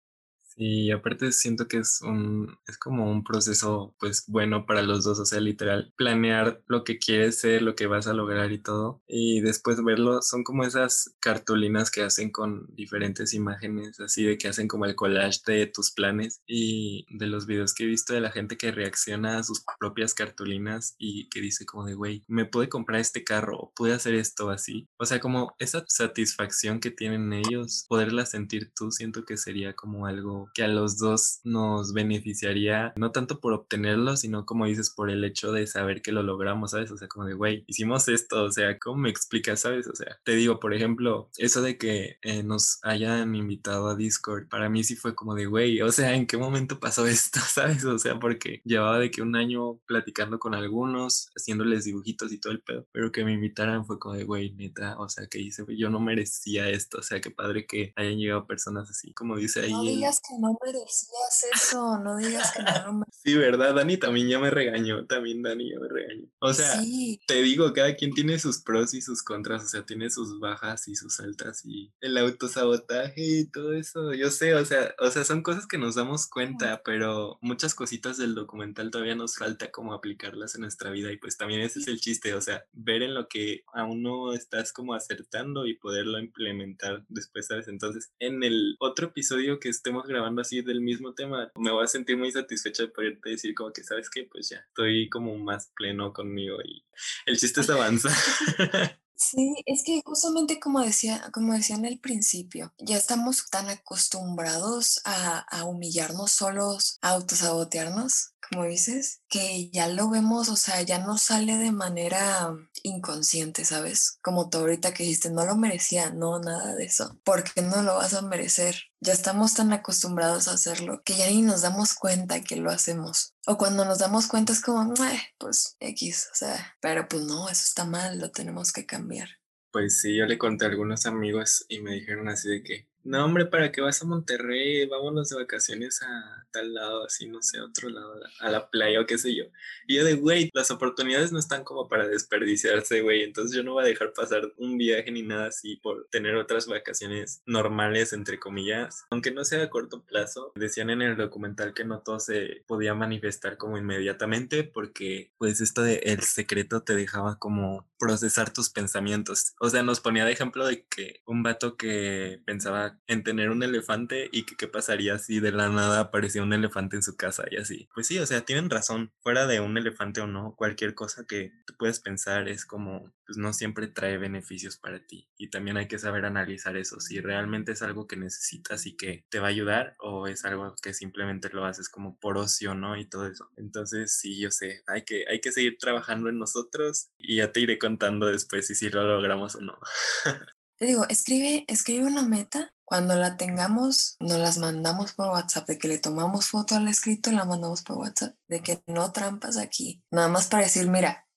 Y 0.57 0.91
aparte 0.91 1.33
siento 1.33 1.69
que 1.69 1.79
es 1.79 2.01
un, 2.03 2.57
es 2.67 2.79
como 2.79 3.11
un 3.11 3.25
proceso 3.25 3.95
pues 3.99 4.25
bueno 4.27 4.67
para 4.67 4.83
los 4.83 5.05
dos, 5.05 5.19
o 5.19 5.27
sea, 5.27 5.41
literal, 5.41 5.93
planear 5.97 6.63
lo 6.67 6.85
que 6.85 6.99
quieres 6.99 7.39
ser, 7.39 7.63
lo 7.63 7.75
que 7.75 7.87
vas 7.87 8.07
a 8.07 8.13
lograr 8.13 8.53
y 8.53 8.59
todo, 8.59 9.03
y 9.09 9.41
después 9.41 9.83
verlo, 9.83 10.23
son 10.23 10.45
como 10.45 10.65
esas 10.65 11.15
cartulinas 11.21 11.91
que 11.91 12.03
hacen 12.03 12.31
con 12.31 12.67
diferentes 12.75 13.35
imágenes, 13.35 14.01
así 14.01 14.25
de 14.25 14.39
que 14.39 14.49
hacen 14.49 14.69
como 14.69 14.85
el 14.87 14.95
collage 14.95 15.41
de 15.47 15.67
tus 15.67 15.91
planes 15.93 16.43
y 16.47 17.07
de 17.11 17.27
los 17.27 17.47
videos 17.47 17.75
que 17.75 17.85
he 17.85 17.87
visto 17.87 18.13
de 18.13 18.21
la 18.21 18.31
gente 18.31 18.57
que 18.57 18.73
reacciona 18.73 19.39
a 19.39 19.43
sus 19.43 19.65
propias 19.79 20.15
cartulinas 20.15 20.95
y 20.99 21.29
que 21.29 21.41
dice 21.41 21.67
como 21.67 21.87
de, 21.87 21.95
güey, 21.95 22.25
me 22.29 22.45
pude 22.45 22.69
comprar 22.69 23.01
este 23.01 23.25
carro 23.25 23.59
o 23.59 23.73
pude 23.75 23.93
hacer 23.95 24.15
esto 24.15 24.51
así, 24.51 24.89
o 24.99 25.07
sea, 25.07 25.21
como 25.21 25.55
esa 25.59 25.85
satisfacción 25.89 26.81
que 26.81 26.91
tienen 26.91 27.33
ellos, 27.33 27.85
poderla 27.89 28.27
sentir 28.27 28.73
tú, 28.75 28.91
siento 28.91 29.25
que 29.25 29.37
sería 29.37 29.75
como 29.75 30.07
algo 30.07 30.40
que 30.55 30.63
a 30.63 30.69
los 30.69 30.99
dos 30.99 31.41
nos 31.45 31.93
beneficiaría, 31.93 32.93
no 32.97 33.13
tanto 33.13 33.41
por 33.41 33.53
obtenerlo, 33.53 34.17
sino 34.17 34.47
como 34.47 34.67
dices, 34.67 34.91
por 34.91 35.11
el 35.11 35.25
hecho 35.25 35.53
de 35.53 35.67
saber 35.67 36.03
que 36.03 36.13
lo 36.13 36.23
logramos, 36.23 36.73
¿sabes? 36.73 36.91
O 36.91 36.97
sea, 36.97 37.09
como 37.09 37.27
de, 37.27 37.35
güey, 37.35 37.65
hicimos 37.67 38.09
esto, 38.09 38.45
o 38.45 38.53
sea, 38.53 38.79
¿cómo 38.79 39.03
me 39.03 39.11
explicas, 39.11 39.61
sabes? 39.61 39.87
O 39.87 39.95
sea, 39.95 40.19
te 40.25 40.33
digo, 40.33 40.61
por 40.61 40.75
ejemplo, 40.75 41.31
eso 41.37 41.63
de 41.63 41.79
que 41.79 42.19
eh, 42.23 42.43
nos 42.43 42.79
hayan 42.83 43.35
invitado 43.35 43.89
a 43.89 43.97
Discord, 43.97 44.49
para 44.49 44.69
mí 44.69 44.85
sí 44.85 44.97
fue 44.97 45.15
como 45.15 45.35
de, 45.35 45.47
güey, 45.47 45.81
o 45.83 45.93
sea, 45.93 46.15
¿en 46.15 46.27
qué 46.27 46.37
momento 46.37 46.81
pasó 46.81 47.07
esto, 47.07 47.41
sabes? 47.41 47.85
O 47.85 47.99
sea, 47.99 48.19
porque 48.19 48.61
llevaba 48.65 48.99
de 48.99 49.11
que 49.11 49.23
un 49.23 49.37
año 49.37 49.79
platicando 49.87 50.39
con 50.39 50.55
algunos, 50.55 51.31
haciéndoles 51.37 51.85
dibujitos 51.85 52.33
y 52.33 52.39
todo 52.39 52.53
el 52.53 52.63
pedo, 52.63 52.87
pero 52.93 53.13
que 53.13 53.25
me 53.25 53.33
invitaran 53.33 53.85
fue 53.87 53.99
como 53.99 54.15
de, 54.15 54.25
güey, 54.25 54.53
neta, 54.53 54.99
o 54.99 55.09
sea, 55.09 55.27
que 55.27 55.41
hice, 55.41 55.65
yo 55.77 55.91
no 55.91 56.01
merecía 56.01 56.69
esto, 56.69 56.99
o 56.99 57.03
sea, 57.03 57.21
qué 57.21 57.31
padre 57.31 57.67
que 57.67 57.93
hayan 57.97 58.19
llegado 58.19 58.47
personas 58.47 58.91
así, 58.91 59.13
como 59.13 59.37
dice 59.37 59.61
ahí. 59.61 59.73
No 59.73 59.83
digas 59.83 60.21
que 60.31 60.41
no 60.41 60.57
merecías 60.65 61.47
eso, 61.53 61.99
no 61.99 62.17
digas 62.17 62.53
que 62.53 62.63
no 62.63 62.93
lo 62.93 63.05
Sí, 63.13 63.35
¿verdad? 63.37 63.75
Dani 63.75 63.97
también 63.97 64.29
ya 64.29 64.39
me 64.39 64.51
regañó, 64.51 65.07
también 65.07 65.43
Dani 65.43 65.71
ya 65.71 65.81
me 65.81 65.89
regañó. 65.89 66.27
O 66.41 66.53
sea, 66.53 66.81
te 67.27 67.43
digo, 67.43 67.73
cada 67.73 67.95
quien 67.97 68.13
tiene 68.13 68.39
sus 68.39 68.63
pros 68.63 68.95
y 68.95 69.03
sus 69.03 69.23
contras, 69.23 69.65
o 69.65 69.69
sea, 69.69 69.85
tiene 69.85 70.11
sus 70.11 70.39
bajas 70.39 70.89
y 70.89 70.95
sus 70.95 71.21
altas 71.21 71.65
y 71.65 71.93
el 72.01 72.17
autosabotaje 72.19 73.41
y 73.41 73.45
todo 73.47 73.75
eso, 73.75 74.15
yo 74.15 74.31
sé, 74.31 74.55
o 74.55 74.65
sea, 74.65 74.95
o 74.99 75.11
sea, 75.11 75.25
son 75.25 75.43
cosas 75.43 75.67
que 75.67 75.79
nos 75.79 75.97
damos 75.97 76.29
cuenta, 76.29 76.83
pero 76.85 77.39
muchas 77.41 77.75
cositas 77.75 78.17
del 78.17 78.35
documental 78.35 78.91
todavía 78.91 79.15
nos 79.15 79.37
falta 79.37 79.71
como 79.71 79.93
aplicarlas 79.93 80.55
en 80.55 80.63
nuestra 80.63 80.91
vida 80.91 81.13
y 81.13 81.17
pues 81.17 81.37
también 81.37 81.61
ese 81.61 81.81
es 81.81 81.89
el 81.89 82.01
chiste, 82.01 82.35
o 82.35 82.41
sea, 82.41 82.65
ver 82.73 83.03
en 83.03 83.15
lo 83.15 83.29
que 83.29 83.65
aún 83.73 84.03
no 84.03 84.33
estás 84.33 84.73
como 84.73 84.95
acertando 84.95 85.67
y 85.67 85.75
poderlo 85.75 86.19
implementar 86.19 87.05
después, 87.09 87.47
¿sabes? 87.47 87.69
Entonces, 87.69 88.13
en 88.19 88.43
el 88.43 88.77
otro 88.79 89.09
episodio 89.09 89.59
que 89.59 89.69
estemos 89.69 90.07
grabando 90.07 90.20
así 90.41 90.63
del 90.63 90.81
mismo 90.81 91.15
tema, 91.15 91.51
me 91.57 91.71
voy 91.71 91.85
a 91.85 91.87
sentir 91.87 92.17
muy 92.17 92.31
satisfecha 92.31 92.85
de 92.85 92.89
poderte 92.89 93.31
decir 93.31 93.55
como 93.55 93.73
que, 93.73 93.83
¿sabes 93.83 94.09
qué? 94.11 94.29
Pues 94.31 94.49
ya, 94.49 94.59
estoy 94.59 95.09
como 95.09 95.37
más 95.39 95.73
pleno 95.75 96.13
conmigo 96.13 96.59
y 96.65 96.85
el 97.27 97.37
chiste 97.37 97.61
es 97.61 97.71
avanzar. 97.71 98.13
Sí, 99.21 99.55
es 99.67 99.85
que 99.85 100.01
justamente 100.05 100.59
como 100.59 100.81
decía, 100.81 101.31
como 101.33 101.53
decía 101.53 101.77
en 101.77 101.85
el 101.85 102.01
principio, 102.01 102.73
ya 102.79 102.97
estamos 102.97 103.49
tan 103.51 103.69
acostumbrados 103.69 105.03
a, 105.05 105.41
a 105.41 105.65
humillarnos 105.65 106.33
solos, 106.33 106.99
a 107.03 107.11
autosabotearnos, 107.11 108.33
como 108.51 108.65
dices, 108.65 109.21
que 109.29 109.71
ya 109.71 109.89
lo 109.89 110.09
vemos, 110.09 110.49
o 110.49 110.57
sea, 110.57 110.83
ya 110.83 110.99
no 110.99 111.19
sale 111.19 111.59
de 111.59 111.71
manera 111.71 112.57
inconsciente, 112.83 113.65
¿sabes? 113.65 114.19
Como 114.23 114.49
tú 114.49 114.59
ahorita 114.59 114.93
que 114.95 115.05
dijiste, 115.05 115.31
no 115.31 115.45
lo 115.45 115.55
merecía, 115.55 116.11
no, 116.11 116.41
nada 116.41 116.75
de 116.75 116.85
eso. 116.85 117.21
¿Por 117.23 117.45
qué 117.45 117.63
no 117.63 117.83
lo 117.83 117.97
vas 117.97 118.15
a 118.15 118.23
merecer? 118.23 118.75
Ya 119.01 119.13
estamos 119.13 119.55
tan 119.55 119.73
acostumbrados 119.73 120.49
a 120.49 120.53
hacerlo 120.55 121.03
que 121.05 121.17
ya 121.17 121.27
ni 121.29 121.43
nos 121.43 121.63
damos 121.63 121.95
cuenta 121.95 122.41
que 122.41 122.57
lo 122.57 122.71
hacemos. 122.71 123.35
O 123.51 123.59
cuando 123.59 123.85
nos 123.85 123.99
damos 123.99 124.29
cuenta 124.29 124.53
es 124.53 124.63
como, 124.63 124.95
pues 125.37 125.77
X, 125.81 126.29
o 126.31 126.37
sea, 126.37 126.77
pero 126.81 127.09
pues 127.09 127.25
no, 127.25 127.49
eso 127.49 127.65
está 127.67 127.85
mal, 127.85 128.21
lo 128.21 128.31
tenemos 128.31 128.73
que 128.73 128.87
cambiar. 128.87 129.29
Pues 129.73 130.01
sí, 130.01 130.17
yo 130.17 130.25
le 130.27 130.39
conté 130.39 130.67
a 130.67 130.69
algunos 130.69 131.05
amigos 131.05 131.65
y 131.69 131.81
me 131.81 131.95
dijeron 131.95 132.29
así 132.29 132.49
de 132.49 132.63
que, 132.63 132.89
no, 133.03 133.25
hombre, 133.25 133.47
¿para 133.47 133.73
qué 133.73 133.81
vas 133.81 134.03
a 134.03 134.07
Monterrey? 134.07 134.87
Vámonos 134.87 135.29
de 135.31 135.37
vacaciones 135.37 136.03
a 136.03 136.47
tal 136.51 136.75
lado, 136.75 137.05
así, 137.05 137.29
no 137.29 137.43
sé, 137.43 137.59
a 137.59 137.65
otro 137.65 137.89
lado, 137.89 138.15
a 138.41 138.51
la 138.51 138.71
playa 138.71 139.01
o 139.01 139.07
qué 139.07 139.19
sé 139.19 139.35
yo. 139.35 139.45
Y 139.87 139.97
yo 139.97 140.05
de, 140.05 140.15
güey, 140.15 140.51
las 140.53 140.71
oportunidades 140.71 141.33
no 141.33 141.39
están 141.39 141.65
como 141.65 141.89
para 141.89 142.07
desperdiciarse, 142.07 143.01
güey. 143.01 143.23
Entonces 143.23 143.57
yo 143.57 143.63
no 143.63 143.75
voy 143.75 143.85
a 143.85 143.89
dejar 143.89 144.13
pasar 144.13 144.53
un 144.57 144.77
viaje 144.77 145.11
ni 145.11 145.23
nada 145.23 145.47
así 145.47 145.77
por 145.77 146.09
tener 146.11 146.37
otras 146.37 146.67
vacaciones 146.67 147.43
normales, 147.47 148.13
entre 148.13 148.39
comillas. 148.39 149.05
Aunque 149.11 149.31
no 149.31 149.45
sea 149.45 149.63
a 149.63 149.71
corto 149.71 150.05
plazo, 150.05 150.53
decían 150.55 150.91
en 150.91 151.03
el 151.03 151.17
documental 151.17 151.75
que 151.75 151.85
no 151.85 152.01
todo 152.01 152.21
se 152.21 152.65
podía 152.67 152.95
manifestar 152.95 153.57
como 153.57 153.79
inmediatamente 153.79 154.65
porque, 154.65 155.33
pues, 155.39 155.61
esto 155.61 155.83
de 155.83 155.97
el 156.05 156.23
secreto 156.23 156.83
te 156.83 156.95
dejaba 156.95 157.39
como 157.39 157.89
procesar 157.99 158.53
tus 158.53 158.71
pensamientos. 158.71 159.55
O 159.61 159.69
sea, 159.69 159.83
nos 159.83 160.01
ponía 160.01 160.25
de 160.25 160.33
ejemplo 160.33 160.67
de 160.67 160.85
que 160.87 161.21
un 161.27 161.43
vato 161.43 161.77
que 161.77 162.41
pensaba 162.47 162.90
en 163.07 163.23
tener 163.23 163.51
un 163.51 163.63
elefante 163.63 164.29
y 164.33 164.45
que 164.45 164.57
qué 164.57 164.69
pasaría 164.69 165.19
si 165.19 165.41
de 165.41 165.53
la 165.53 165.69
nada 165.69 166.01
aparecía 166.01 166.43
un 166.43 166.53
elefante 166.53 166.97
en 166.97 167.03
su 167.03 167.17
casa 167.17 167.45
y 167.51 167.57
así. 167.57 167.89
Pues 167.95 168.07
sí, 168.07 168.19
o 168.19 168.27
sea, 168.27 168.43
tienen 168.43 168.71
razón. 168.71 169.13
Fuera 169.21 169.47
de 169.47 169.61
un 169.61 169.77
elefante 169.77 170.21
o 170.21 170.27
no, 170.27 170.55
cualquier 170.57 170.95
cosa 170.95 171.25
que 171.27 171.53
tú 171.67 171.75
puedes 171.79 172.01
pensar 172.01 172.49
es 172.49 172.65
como, 172.65 173.13
pues 173.27 173.39
no 173.39 173.53
siempre 173.53 173.89
trae 173.89 174.19
beneficios 174.19 174.77
para 174.77 175.05
ti. 175.07 175.29
Y 175.37 175.51
también 175.51 175.77
hay 175.77 175.89
que 175.89 175.99
saber 175.99 176.25
analizar 176.25 176.77
eso, 176.77 177.01
si 177.01 177.21
realmente 177.21 177.73
es 177.73 177.83
algo 177.83 178.07
que 178.07 178.17
necesitas 178.17 178.87
y 178.87 178.97
que 178.97 179.25
te 179.29 179.41
va 179.41 179.47
a 179.49 179.51
ayudar 179.51 179.97
o 179.99 180.27
es 180.27 180.45
algo 180.45 180.75
que 180.83 180.95
simplemente 180.95 181.51
lo 181.53 181.65
haces 181.65 181.89
como 181.89 182.19
por 182.19 182.39
ocio, 182.39 182.75
¿no? 182.75 182.97
Y 182.97 183.09
todo 183.09 183.27
eso. 183.27 183.51
Entonces, 183.57 184.19
sí, 184.19 184.41
yo 184.41 184.51
sé, 184.51 184.83
hay 184.87 185.05
que, 185.05 185.25
hay 185.29 185.41
que 185.41 185.53
seguir 185.53 185.79
trabajando 185.79 186.29
en 186.29 186.39
nosotros 186.39 187.11
y 187.19 187.37
ya 187.37 187.53
te 187.53 187.61
iré 187.61 187.79
contando 187.79 188.27
después 188.27 188.67
si, 188.67 188.75
si 188.75 188.91
lo 188.91 189.05
logramos 189.05 189.57
o 189.57 189.61
no. 189.61 189.79
Te 190.81 190.87
digo, 190.87 191.07
escribe, 191.11 191.67
escribe 191.69 192.07
una 192.07 192.23
meta. 192.23 192.73
Cuando 192.87 193.15
la 193.15 193.37
tengamos, 193.37 194.17
nos 194.19 194.39
las 194.39 194.57
mandamos 194.57 195.13
por 195.13 195.29
WhatsApp, 195.29 195.69
de 195.69 195.79
que 195.79 195.89
le 195.89 195.99
tomamos 195.99 196.47
foto 196.47 196.75
al 196.75 196.89
escrito 196.89 197.31
y 197.31 197.35
la 197.35 197.45
mandamos 197.45 197.83
por 197.83 197.99
WhatsApp, 197.99 198.35
de 198.49 198.63
que 198.63 198.83
no 198.87 199.13
trampas 199.13 199.59
aquí. 199.59 200.03
Nada 200.11 200.29
más 200.29 200.49
para 200.49 200.63
decir, 200.63 200.89
mira, 200.89 201.29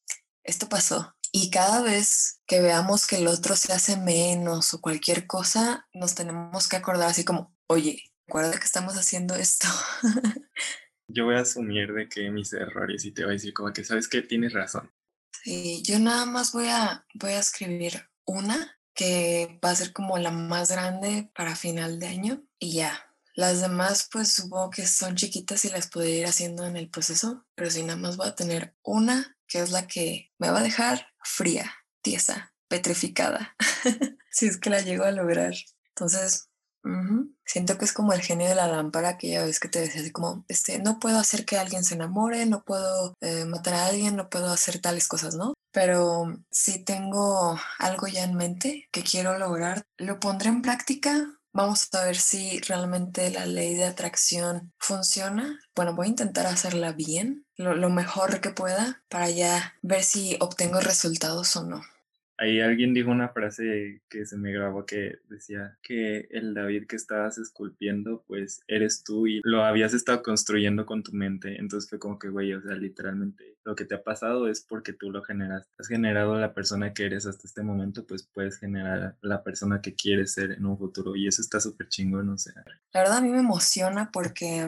esto 0.44 0.70
pasó. 0.70 1.14
Y 1.34 1.52
cada 1.52 1.82
vez 1.82 2.40
que 2.48 2.62
veamos 2.62 3.06
que 3.06 3.18
el 3.18 3.28
otro 3.28 3.58
se 3.58 3.74
hace 3.74 3.98
menos 3.98 4.74
o 4.74 4.80
cualquier 4.80 5.28
cosa, 5.28 5.90
nos 5.94 6.16
tenemos 6.16 6.70
que 6.70 6.78
acordar 6.78 7.10
así 7.10 7.26
como, 7.26 7.54
oye, 7.68 8.02
recuerda 8.26 8.58
que 8.58 8.66
estamos 8.66 8.94
haciendo 8.94 9.36
esto. 9.36 9.68
Yo 11.10 11.26
voy 11.26 11.36
a 11.36 11.42
asumir 11.42 11.92
de 11.92 12.08
que 12.08 12.32
mis 12.32 12.54
errores 12.54 13.04
y 13.04 13.12
te 13.12 13.24
voy 13.24 13.32
a 13.32 13.34
decir 13.34 13.54
como 13.54 13.74
que 13.74 13.84
sabes 13.84 14.08
que 14.08 14.22
tienes 14.22 14.54
razón. 14.54 14.90
Sí, 15.44 15.84
yo 15.84 16.00
nada 16.00 16.26
más 16.26 16.54
voy 16.54 16.68
a, 16.70 17.06
voy 17.16 17.32
a 17.32 17.40
escribir 17.40 18.08
una 18.26 18.80
que 18.94 19.60
va 19.64 19.72
a 19.72 19.76
ser 19.76 19.94
como 19.94 20.18
la 20.18 20.32
más 20.32 20.70
grande 20.70 21.32
para 21.36 21.56
final 21.56 22.00
de 22.00 22.08
año 22.08 22.44
y 22.60 22.74
ya. 22.74 23.10
Las 23.36 23.62
demás 23.62 24.08
pues 24.12 24.32
supongo 24.32 24.70
que 24.70 24.86
son 24.86 25.16
chiquitas 25.16 25.66
y 25.66 25.70
las 25.70 25.90
puedo 25.90 26.08
ir 26.08 26.26
haciendo 26.26 26.66
en 26.66 26.78
el 26.78 26.90
proceso, 26.90 27.46
pero 27.56 27.72
si 27.72 27.82
nada 27.82 27.98
más 27.98 28.16
voy 28.16 28.28
a 28.28 28.36
tener 28.36 28.76
una 28.84 29.38
que 29.48 29.60
es 29.60 29.72
la 29.72 29.88
que 29.88 30.32
me 30.38 30.50
va 30.50 30.60
a 30.60 30.64
dejar 30.64 31.08
fría, 31.24 31.72
tiesa, 32.02 32.54
petrificada, 32.68 33.56
si 34.32 34.48
es 34.48 34.58
que 34.58 34.70
la 34.70 34.82
llego 34.82 35.04
a 35.04 35.12
lograr. 35.12 35.54
Entonces, 35.90 36.50
siento 37.46 37.78
que 37.78 37.86
es 37.86 37.94
como 37.94 38.14
el 38.14 38.22
genio 38.22 38.48
de 38.48 38.56
la 38.56 38.68
lámpara 38.68 39.18
que 39.18 39.30
ya 39.30 39.46
ves 39.46 39.60
que 39.60 39.70
te 39.70 39.80
decía 39.80 40.02
así 40.02 40.12
como, 40.12 40.46
este, 40.48 40.80
no 40.80 41.00
puedo 41.00 41.18
hacer 41.18 41.46
que 41.46 41.58
alguien 41.58 41.84
se 41.84 41.96
enamore, 41.96 42.46
no 42.46 42.64
puedo 42.64 43.14
eh, 43.22 43.46
matar 43.46 43.76
a 43.76 43.86
alguien, 43.88 44.16
no 44.16 44.30
puedo 44.30 44.50
hacer 44.50 44.80
tales 44.80 45.08
cosas, 45.08 45.36
¿no? 45.36 45.54
Pero 45.74 46.38
si 46.52 46.84
tengo 46.86 47.60
algo 47.80 48.08
ya 48.08 48.24
en 48.24 48.36
mente 48.36 48.88
que 48.92 49.04
quiero 49.04 49.38
lograr, 49.38 49.86
lo 49.98 50.20
pondré 50.20 50.50
en 50.50 50.62
práctica. 50.62 51.40
Vamos 51.52 51.90
a 51.94 52.06
ver 52.06 52.16
si 52.16 52.60
realmente 52.62 53.30
la 53.32 53.46
ley 53.46 53.76
de 53.76 53.86
atracción 53.86 54.72
funciona. 54.78 55.60
Bueno, 55.76 55.96
voy 55.96 56.08
a 56.08 56.10
intentar 56.10 56.46
hacerla 56.48 56.94
bien, 56.94 57.46
lo, 57.58 57.76
lo 57.76 57.90
mejor 57.90 58.40
que 58.40 58.52
pueda, 58.52 59.04
para 59.10 59.30
ya 59.30 59.74
ver 59.82 60.04
si 60.04 60.38
obtengo 60.40 60.80
resultados 60.80 61.56
o 61.56 61.64
no. 61.64 61.82
Ahí 62.38 62.60
alguien 62.60 62.94
dijo 62.94 63.12
una 63.12 63.30
frase 63.30 64.02
que 64.10 64.26
se 64.26 64.38
me 64.38 64.52
grabó 64.52 64.86
que 64.86 65.20
decía 65.30 65.78
que 65.84 66.28
el 66.32 66.54
David 66.54 66.88
que 66.88 66.96
estabas 66.96 67.38
esculpiendo, 67.38 68.24
pues 68.28 68.62
eres 68.68 69.04
tú 69.04 69.28
y 69.28 69.40
lo 69.44 69.64
habías 69.64 69.94
estado 69.94 70.24
construyendo 70.24 70.86
con 70.86 71.04
tu 71.04 71.14
mente. 71.14 71.58
Entonces 71.60 71.90
fue 71.90 72.00
como 72.00 72.18
que, 72.18 72.30
güey, 72.30 72.54
o 72.54 72.62
sea, 72.62 72.76
literalmente 72.76 73.58
lo 73.64 73.76
que 73.76 73.86
te 73.86 73.96
ha 73.96 74.04
pasado 74.04 74.48
es 74.48 74.62
porque 74.62 74.94
tú 74.94 75.12
lo 75.12 75.24
generas. 75.24 75.68
Has 75.78 75.88
generado 75.88 76.36
la 76.40 76.54
persona 76.54 76.94
que 76.94 77.06
eres 77.06 77.26
hasta 77.26 77.48
este 77.48 77.62
momento, 77.62 78.06
pues 78.06 78.24
puedes 78.24 78.58
generar 78.58 79.16
la 79.22 79.44
persona 79.44 79.82
que 79.82 79.94
quieres 79.94 80.34
ser 80.34 80.52
en 80.52 80.66
un 80.66 80.78
futuro. 80.78 81.16
Y 81.16 81.28
eso 81.28 81.42
está 81.42 81.60
súper 81.60 81.88
chingón, 81.88 82.30
o 82.30 82.38
sea. 82.38 82.54
La 82.94 83.02
verdad 83.02 83.18
a 83.18 83.22
mí 83.22 83.30
me 83.30 83.40
emociona 83.40 84.10
porque 84.12 84.68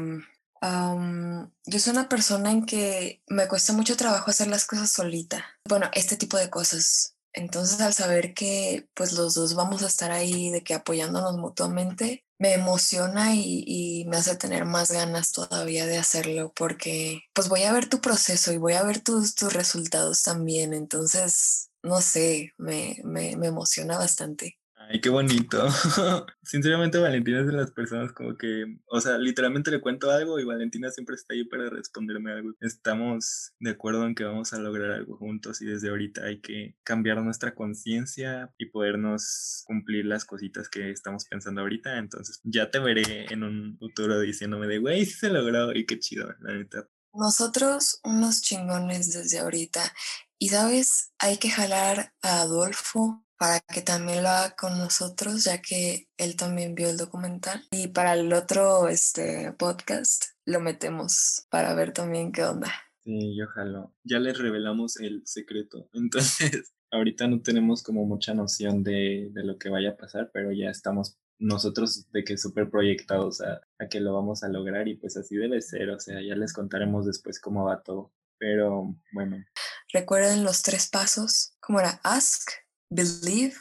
yo 0.61 1.79
soy 1.79 1.93
una 1.93 2.09
persona 2.09 2.51
en 2.51 2.65
que 2.65 3.21
me 3.27 3.47
cuesta 3.47 3.73
mucho 3.73 3.97
trabajo 3.97 4.31
hacer 4.31 4.47
las 4.47 4.65
cosas 4.65 4.91
solita. 4.91 5.45
Bueno, 5.67 5.89
este 5.93 6.15
tipo 6.15 6.37
de 6.37 6.49
cosas. 6.49 7.14
Entonces 7.35 7.81
al 7.81 7.93
saber 7.93 8.33
que 8.33 8.87
pues 8.93 9.13
los 9.13 9.33
dos 9.35 9.55
vamos 9.55 9.83
a 9.83 9.87
estar 9.87 10.11
ahí 10.11 10.49
de 10.51 10.63
que 10.63 10.73
apoyándonos 10.73 11.37
mutuamente, 11.37 12.25
me 12.37 12.53
emociona 12.53 13.35
y, 13.35 14.05
me 14.07 14.17
hace 14.17 14.35
tener 14.35 14.65
más 14.65 14.91
ganas 14.91 15.31
todavía 15.31 15.85
de 15.85 15.97
hacerlo 15.97 16.53
porque 16.55 17.23
pues 17.33 17.49
voy 17.49 17.63
a 17.63 17.73
ver 17.73 17.89
tu 17.89 18.01
proceso 18.01 18.51
y 18.53 18.57
voy 18.57 18.73
a 18.73 18.83
ver 18.83 19.01
tus, 19.01 19.35
tus 19.35 19.53
resultados 19.53 20.23
también. 20.23 20.73
Entonces, 20.73 21.69
no 21.83 22.01
sé, 22.01 22.53
me, 22.57 22.97
me, 23.03 23.35
me 23.37 23.47
emociona 23.47 23.97
bastante. 23.97 24.57
Ay, 24.87 25.01
qué 25.01 25.09
bonito. 25.09 25.67
Sinceramente, 26.43 26.97
Valentina 26.97 27.39
es 27.39 27.47
de 27.47 27.53
las 27.53 27.71
personas 27.71 28.11
como 28.11 28.37
que, 28.37 28.65
o 28.87 29.01
sea, 29.01 29.17
literalmente 29.17 29.71
le 29.71 29.81
cuento 29.81 30.11
algo 30.11 30.39
y 30.39 30.43
Valentina 30.43 30.91
siempre 30.91 31.15
está 31.15 31.33
ahí 31.33 31.43
para 31.43 31.69
responderme 31.69 32.31
algo. 32.31 32.51
Estamos 32.59 33.53
de 33.59 33.71
acuerdo 33.71 34.05
en 34.05 34.15
que 34.15 34.23
vamos 34.23 34.53
a 34.53 34.59
lograr 34.59 34.91
algo 34.91 35.17
juntos 35.17 35.61
y 35.61 35.65
desde 35.65 35.89
ahorita 35.89 36.25
hay 36.25 36.39
que 36.39 36.75
cambiar 36.83 37.21
nuestra 37.21 37.55
conciencia 37.55 38.53
y 38.57 38.67
podernos 38.67 39.63
cumplir 39.65 40.05
las 40.05 40.25
cositas 40.25 40.69
que 40.69 40.91
estamos 40.91 41.25
pensando 41.25 41.61
ahorita. 41.61 41.97
Entonces, 41.97 42.39
ya 42.43 42.69
te 42.69 42.79
veré 42.79 43.25
en 43.31 43.43
un 43.43 43.77
futuro 43.79 44.19
diciéndome 44.19 44.67
de, 44.67 44.77
güey, 44.77 45.05
sí 45.05 45.13
se 45.13 45.29
logró 45.29 45.73
y 45.73 45.85
qué 45.85 45.99
chido, 45.99 46.31
la 46.41 46.53
neta. 46.53 46.87
Nosotros 47.13 48.01
unos 48.03 48.41
chingones 48.41 49.13
desde 49.13 49.39
ahorita. 49.39 49.81
Y 50.37 50.49
sabes, 50.49 51.13
hay 51.17 51.37
que 51.37 51.49
jalar 51.49 52.13
a 52.21 52.41
Adolfo, 52.41 53.24
para 53.37 53.59
que 53.59 53.81
también 53.81 54.23
lo 54.23 54.29
haga 54.29 54.55
con 54.55 54.77
nosotros, 54.77 55.43
ya 55.43 55.61
que 55.61 56.07
él 56.17 56.35
también 56.35 56.75
vio 56.75 56.89
el 56.89 56.97
documental. 56.97 57.63
Y 57.71 57.87
para 57.89 58.13
el 58.13 58.31
otro 58.33 58.87
este, 58.87 59.53
podcast 59.53 60.25
lo 60.45 60.59
metemos 60.59 61.45
para 61.49 61.73
ver 61.73 61.91
también 61.91 62.31
qué 62.31 62.43
onda. 62.43 62.71
Sí, 63.03 63.35
yo 63.37 63.47
jalo. 63.47 63.93
Ya 64.03 64.19
les 64.19 64.37
revelamos 64.37 64.99
el 64.99 65.21
secreto. 65.25 65.89
Entonces, 65.93 66.73
ahorita 66.91 67.27
no 67.27 67.41
tenemos 67.41 67.83
como 67.83 68.05
mucha 68.05 68.33
noción 68.33 68.83
de, 68.83 69.29
de 69.31 69.43
lo 69.43 69.57
que 69.57 69.69
vaya 69.69 69.91
a 69.91 69.97
pasar, 69.97 70.31
pero 70.33 70.51
ya 70.51 70.69
estamos 70.69 71.17
nosotros 71.37 72.09
de 72.11 72.23
que 72.23 72.37
súper 72.37 72.69
proyectados 72.69 73.41
a, 73.41 73.61
a 73.77 73.87
que 73.89 73.99
lo 73.99 74.13
vamos 74.13 74.43
a 74.43 74.47
lograr 74.47 74.87
y 74.87 74.95
pues 74.95 75.17
así 75.17 75.35
debe 75.35 75.61
ser. 75.61 75.89
O 75.89 75.99
sea, 75.99 76.21
ya 76.21 76.35
les 76.35 76.53
contaremos 76.53 77.05
después 77.05 77.39
cómo 77.39 77.65
va 77.65 77.83
todo. 77.83 78.13
Pero 78.37 78.95
bueno. 79.13 79.37
Recuerden 79.93 80.43
los 80.43 80.61
tres 80.61 80.89
pasos. 80.89 81.55
¿Cómo 81.59 81.79
era? 81.79 81.99
Ask, 82.03 82.49
Believe, 82.89 83.55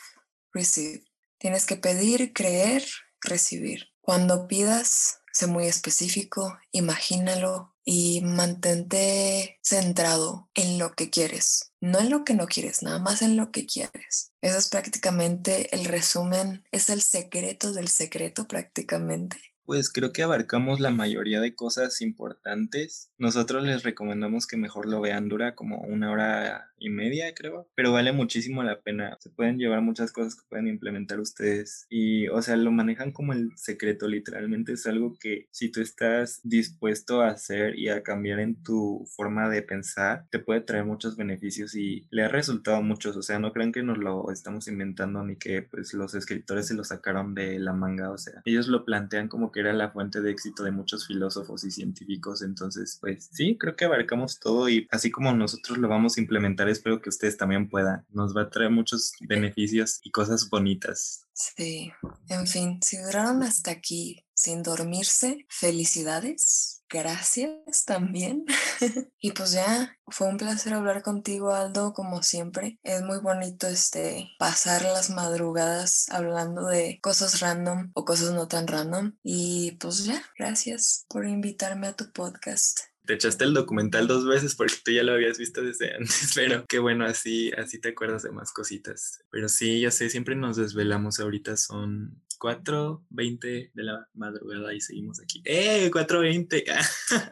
receive. 0.52 1.04
Tienes 1.38 1.66
que 1.66 1.76
pedir, 1.76 2.32
creer, 2.32 2.84
recibir. 3.20 3.88
Cuando 4.00 4.46
pidas, 4.46 5.20
sé 5.32 5.46
muy 5.46 5.66
específico, 5.66 6.58
imagínalo 6.72 7.74
y 7.84 8.22
mantente 8.22 9.58
centrado 9.62 10.48
en 10.54 10.78
lo 10.78 10.94
que 10.94 11.10
quieres. 11.10 11.72
No 11.80 12.00
en 12.00 12.10
lo 12.10 12.24
que 12.24 12.34
no 12.34 12.46
quieres, 12.46 12.82
nada 12.82 12.98
más 12.98 13.22
en 13.22 13.36
lo 13.36 13.50
que 13.50 13.66
quieres. 13.66 14.32
Eso 14.40 14.58
es 14.58 14.68
prácticamente 14.68 15.74
el 15.74 15.84
resumen, 15.84 16.64
es 16.70 16.88
el 16.88 17.02
secreto 17.02 17.72
del 17.72 17.88
secreto 17.88 18.46
prácticamente. 18.46 19.38
Pues 19.66 19.90
creo 19.90 20.12
que 20.12 20.22
abarcamos 20.22 20.80
la 20.80 20.90
mayoría 20.90 21.40
de 21.40 21.54
cosas 21.54 22.02
importantes. 22.02 23.10
Nosotros 23.16 23.64
les 23.64 23.82
recomendamos 23.82 24.46
que 24.46 24.58
mejor 24.58 24.86
lo 24.86 25.00
vean, 25.00 25.28
dura 25.28 25.54
como 25.54 25.80
una 25.80 26.10
hora 26.10 26.73
y 26.78 26.90
media, 26.90 27.34
creo, 27.34 27.68
pero 27.74 27.92
vale 27.92 28.12
muchísimo 28.12 28.62
la 28.62 28.80
pena. 28.80 29.16
Se 29.20 29.30
pueden 29.30 29.58
llevar 29.58 29.82
muchas 29.82 30.12
cosas 30.12 30.34
que 30.34 30.46
pueden 30.48 30.68
implementar 30.68 31.20
ustedes 31.20 31.86
y, 31.88 32.28
o 32.28 32.42
sea, 32.42 32.56
lo 32.56 32.72
manejan 32.72 33.12
como 33.12 33.32
el 33.32 33.50
secreto, 33.56 34.08
literalmente 34.08 34.72
es 34.72 34.86
algo 34.86 35.16
que 35.18 35.46
si 35.50 35.70
tú 35.70 35.80
estás 35.80 36.40
dispuesto 36.42 37.22
a 37.22 37.28
hacer 37.28 37.78
y 37.78 37.88
a 37.88 38.02
cambiar 38.02 38.40
en 38.40 38.62
tu 38.62 39.06
forma 39.16 39.48
de 39.48 39.62
pensar, 39.62 40.26
te 40.30 40.38
puede 40.38 40.60
traer 40.60 40.84
muchos 40.84 41.16
beneficios 41.16 41.74
y 41.74 42.06
le 42.10 42.24
ha 42.24 42.28
resultado 42.28 42.78
a 42.78 42.82
muchos, 42.82 43.16
o 43.16 43.22
sea, 43.22 43.38
no 43.38 43.52
crean 43.52 43.72
que 43.72 43.82
nos 43.82 43.98
lo 43.98 44.30
estamos 44.30 44.68
inventando 44.68 45.22
ni 45.24 45.36
que 45.36 45.62
pues 45.62 45.94
los 45.94 46.14
escritores 46.14 46.68
se 46.68 46.74
lo 46.74 46.84
sacaron 46.84 47.34
de 47.34 47.58
la 47.58 47.72
manga, 47.72 48.10
o 48.10 48.18
sea, 48.18 48.42
ellos 48.44 48.68
lo 48.68 48.84
plantean 48.84 49.28
como 49.28 49.52
que 49.52 49.60
era 49.60 49.72
la 49.72 49.90
fuente 49.90 50.20
de 50.20 50.30
éxito 50.30 50.64
de 50.64 50.70
muchos 50.70 51.06
filósofos 51.06 51.64
y 51.64 51.70
científicos. 51.70 52.42
Entonces, 52.42 52.98
pues 53.00 53.28
sí, 53.32 53.56
creo 53.58 53.76
que 53.76 53.84
abarcamos 53.84 54.40
todo 54.40 54.68
y 54.68 54.86
así 54.90 55.10
como 55.10 55.32
nosotros 55.34 55.78
lo 55.78 55.88
vamos 55.88 56.16
a 56.16 56.20
implementar, 56.20 56.68
espero 56.74 57.00
que 57.00 57.08
ustedes 57.08 57.36
también 57.36 57.68
puedan. 57.68 58.04
Nos 58.10 58.36
va 58.36 58.42
a 58.42 58.50
traer 58.50 58.70
muchos 58.70 59.12
beneficios 59.20 60.00
y 60.02 60.10
cosas 60.10 60.48
bonitas. 60.50 61.26
Sí, 61.32 61.92
en 62.28 62.46
fin, 62.46 62.80
si 62.82 62.98
duraron 62.98 63.42
hasta 63.42 63.72
aquí 63.72 64.24
sin 64.34 64.62
dormirse, 64.62 65.46
felicidades, 65.48 66.84
gracias 66.88 67.84
también. 67.86 68.44
y 69.18 69.32
pues 69.32 69.52
ya, 69.52 69.96
fue 70.08 70.28
un 70.28 70.36
placer 70.36 70.74
hablar 70.74 71.02
contigo, 71.02 71.52
Aldo, 71.52 71.92
como 71.92 72.22
siempre. 72.22 72.78
Es 72.82 73.02
muy 73.02 73.18
bonito 73.18 73.66
este 73.66 74.30
pasar 74.38 74.82
las 74.82 75.10
madrugadas 75.10 76.06
hablando 76.10 76.66
de 76.66 77.00
cosas 77.00 77.40
random 77.40 77.90
o 77.94 78.04
cosas 78.04 78.32
no 78.32 78.48
tan 78.48 78.66
random. 78.66 79.16
Y 79.22 79.72
pues 79.80 80.04
ya, 80.04 80.22
gracias 80.38 81.06
por 81.08 81.26
invitarme 81.26 81.88
a 81.88 81.96
tu 81.96 82.12
podcast 82.12 82.80
te 83.06 83.14
echaste 83.14 83.44
el 83.44 83.54
documental 83.54 84.06
dos 84.06 84.26
veces 84.26 84.54
porque 84.54 84.74
tú 84.84 84.90
ya 84.92 85.02
lo 85.02 85.12
habías 85.12 85.38
visto 85.38 85.62
desde 85.62 85.94
antes, 85.96 86.32
pero 86.34 86.64
qué 86.68 86.78
bueno, 86.78 87.04
así, 87.04 87.52
así 87.52 87.80
te 87.80 87.90
acuerdas 87.90 88.22
de 88.22 88.32
más 88.32 88.52
cositas. 88.52 89.20
Pero 89.30 89.48
sí, 89.48 89.80
ya 89.80 89.90
sé, 89.90 90.10
siempre 90.10 90.34
nos 90.34 90.56
desvelamos 90.56 91.20
ahorita, 91.20 91.56
son 91.56 92.22
4.20 92.38 93.70
de 93.72 93.82
la 93.82 94.08
madrugada 94.14 94.74
y 94.74 94.80
seguimos 94.80 95.20
aquí. 95.20 95.42
¡Eh! 95.44 95.90
4.20. 95.90 96.64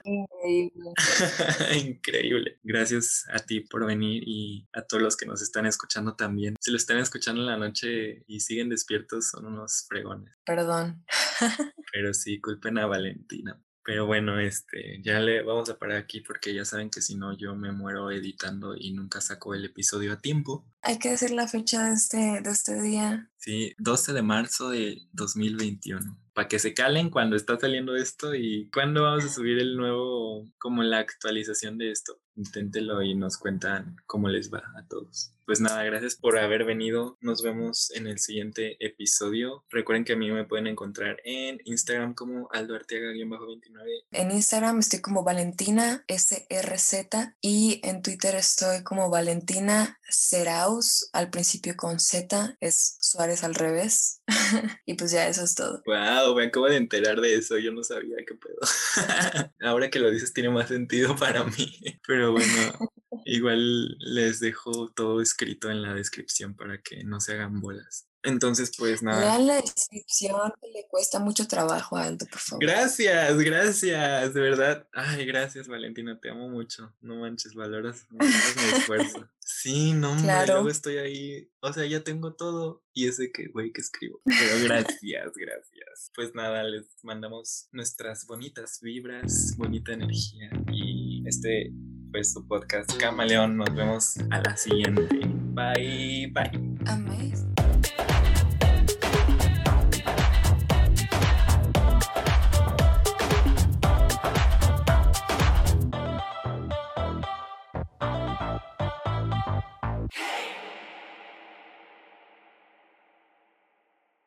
Increíble. 0.04 0.92
Increíble. 1.90 2.58
Gracias 2.62 3.24
a 3.30 3.38
ti 3.40 3.60
por 3.60 3.86
venir 3.86 4.22
y 4.26 4.66
a 4.72 4.82
todos 4.82 5.02
los 5.02 5.16
que 5.16 5.26
nos 5.26 5.42
están 5.42 5.66
escuchando 5.66 6.14
también. 6.14 6.56
Si 6.60 6.70
lo 6.70 6.76
están 6.76 6.98
escuchando 6.98 7.42
en 7.42 7.46
la 7.46 7.58
noche 7.58 8.24
y 8.26 8.40
siguen 8.40 8.68
despiertos, 8.68 9.28
son 9.28 9.46
unos 9.46 9.84
fregones. 9.88 10.32
Perdón. 10.44 11.04
Pero 11.92 12.14
sí, 12.14 12.40
culpen 12.40 12.78
a 12.78 12.86
Valentina. 12.86 13.60
Pero 13.84 14.06
bueno, 14.06 14.38
este, 14.38 15.00
ya 15.02 15.18
le 15.18 15.42
vamos 15.42 15.68
a 15.68 15.78
parar 15.78 15.98
aquí 15.98 16.20
porque 16.20 16.54
ya 16.54 16.64
saben 16.64 16.90
que 16.90 17.02
si 17.02 17.16
no 17.16 17.36
yo 17.36 17.56
me 17.56 17.72
muero 17.72 18.10
editando 18.10 18.76
y 18.76 18.92
nunca 18.92 19.20
saco 19.20 19.54
el 19.54 19.64
episodio 19.64 20.12
a 20.12 20.20
tiempo. 20.20 20.64
Hay 20.82 20.98
que 20.98 21.10
decir 21.10 21.30
la 21.32 21.48
fecha 21.48 21.88
de 21.88 21.94
este, 21.94 22.16
de 22.16 22.50
este 22.50 22.80
día. 22.80 23.30
Sí, 23.38 23.74
12 23.78 24.12
de 24.12 24.22
marzo 24.22 24.70
de 24.70 25.02
2021. 25.12 26.18
Para 26.32 26.48
que 26.48 26.58
se 26.58 26.74
calen 26.74 27.10
cuando 27.10 27.36
está 27.36 27.58
saliendo 27.58 27.96
esto 27.96 28.34
y 28.34 28.70
cuándo 28.72 29.02
vamos 29.02 29.24
a 29.24 29.28
subir 29.28 29.58
el 29.58 29.76
nuevo, 29.76 30.44
como 30.58 30.82
la 30.82 30.98
actualización 30.98 31.76
de 31.76 31.90
esto. 31.90 32.20
Inténtelo 32.36 33.02
y 33.02 33.14
nos 33.14 33.36
cuentan 33.36 33.96
cómo 34.06 34.28
les 34.28 34.52
va 34.52 34.62
a 34.78 34.86
todos. 34.86 35.34
Pues 35.44 35.60
nada, 35.60 35.82
gracias 35.84 36.16
por 36.16 36.38
haber 36.38 36.64
venido. 36.64 37.18
Nos 37.20 37.42
vemos 37.42 37.90
en 37.94 38.06
el 38.06 38.18
siguiente 38.18 38.76
episodio. 38.84 39.64
Recuerden 39.70 40.04
que 40.04 40.12
a 40.12 40.16
mí 40.16 40.30
me 40.30 40.44
pueden 40.44 40.66
encontrar 40.66 41.20
en 41.24 41.60
Instagram 41.64 42.14
como 42.14 42.48
Aldo 42.52 42.74
Arteaga-29. 42.76 44.04
En 44.12 44.30
Instagram 44.30 44.78
estoy 44.78 45.00
como 45.00 45.24
Valentina 45.24 46.04
SRZ 46.08 47.34
y 47.40 47.80
en 47.82 48.02
Twitter 48.02 48.34
estoy 48.36 48.82
como 48.82 49.10
Valentina 49.10 49.98
Seraus, 50.08 51.08
al 51.12 51.30
principio 51.30 51.74
con 51.76 51.98
Z, 51.98 52.56
es 52.60 52.96
Suárez 53.00 53.44
al 53.44 53.54
revés. 53.54 54.20
y 54.86 54.94
pues 54.94 55.10
ya 55.10 55.26
eso 55.28 55.44
es 55.44 55.54
todo. 55.54 55.82
Wow, 55.86 56.36
me 56.36 56.46
acabo 56.46 56.68
de 56.68 56.76
enterar 56.76 57.20
de 57.20 57.34
eso, 57.34 57.58
yo 57.58 57.72
no 57.72 57.82
sabía 57.82 58.16
qué 58.26 58.34
puedo. 58.34 58.58
Ahora 59.60 59.90
que 59.90 59.98
lo 59.98 60.10
dices 60.10 60.32
tiene 60.32 60.50
más 60.50 60.68
sentido 60.68 61.16
para 61.16 61.44
mí. 61.44 61.80
Pero 62.06 62.32
bueno, 62.32 62.90
igual 63.24 63.96
les 63.98 64.40
dejo 64.40 64.90
todo 64.94 65.20
escrito 65.32 65.70
en 65.70 65.80
la 65.80 65.94
descripción 65.94 66.54
para 66.54 66.82
que 66.82 67.04
no 67.04 67.20
se 67.20 67.32
hagan 67.32 67.60
bolas. 67.60 68.06
Entonces, 68.24 68.70
pues 68.78 69.02
nada. 69.02 69.20
Lean 69.20 69.46
la 69.48 69.60
descripción, 69.60 70.52
le 70.72 70.86
cuesta 70.86 71.18
mucho 71.18 71.48
trabajo, 71.48 71.96
Aldo, 71.96 72.26
por 72.26 72.38
favor. 72.38 72.64
Gracias, 72.64 73.36
gracias, 73.38 74.34
de 74.34 74.40
verdad. 74.40 74.86
Ay, 74.92 75.26
gracias, 75.26 75.66
Valentina, 75.66 76.20
te 76.20 76.30
amo 76.30 76.48
mucho. 76.48 76.94
No 77.00 77.16
manches, 77.16 77.54
valoras, 77.54 78.06
mi 78.10 78.26
esfuerzo. 78.26 79.28
Sí, 79.44 79.92
no, 79.92 80.16
claro. 80.22 80.54
luego 80.54 80.68
estoy 80.68 80.98
ahí, 80.98 81.50
o 81.60 81.72
sea, 81.72 81.84
ya 81.84 82.04
tengo 82.04 82.34
todo 82.34 82.84
y 82.94 83.08
ese 83.08 83.32
que, 83.32 83.48
güey, 83.48 83.72
que 83.72 83.80
escribo. 83.80 84.20
Pero 84.24 84.62
gracias, 84.62 85.32
gracias. 85.34 86.12
Pues 86.14 86.32
nada, 86.32 86.62
les 86.62 86.86
mandamos 87.02 87.68
nuestras 87.72 88.24
bonitas 88.24 88.78
vibras, 88.80 89.56
bonita 89.56 89.92
energía 89.92 90.48
y 90.72 91.24
este 91.26 91.72
pues 92.12 92.32
su 92.32 92.46
podcast 92.46 92.94
Camaleón. 92.98 93.56
Nos 93.56 93.74
vemos 93.74 94.18
a 94.30 94.40
la 94.40 94.56
siguiente. 94.56 95.20
Bye, 95.54 96.30
bye. 96.32 97.51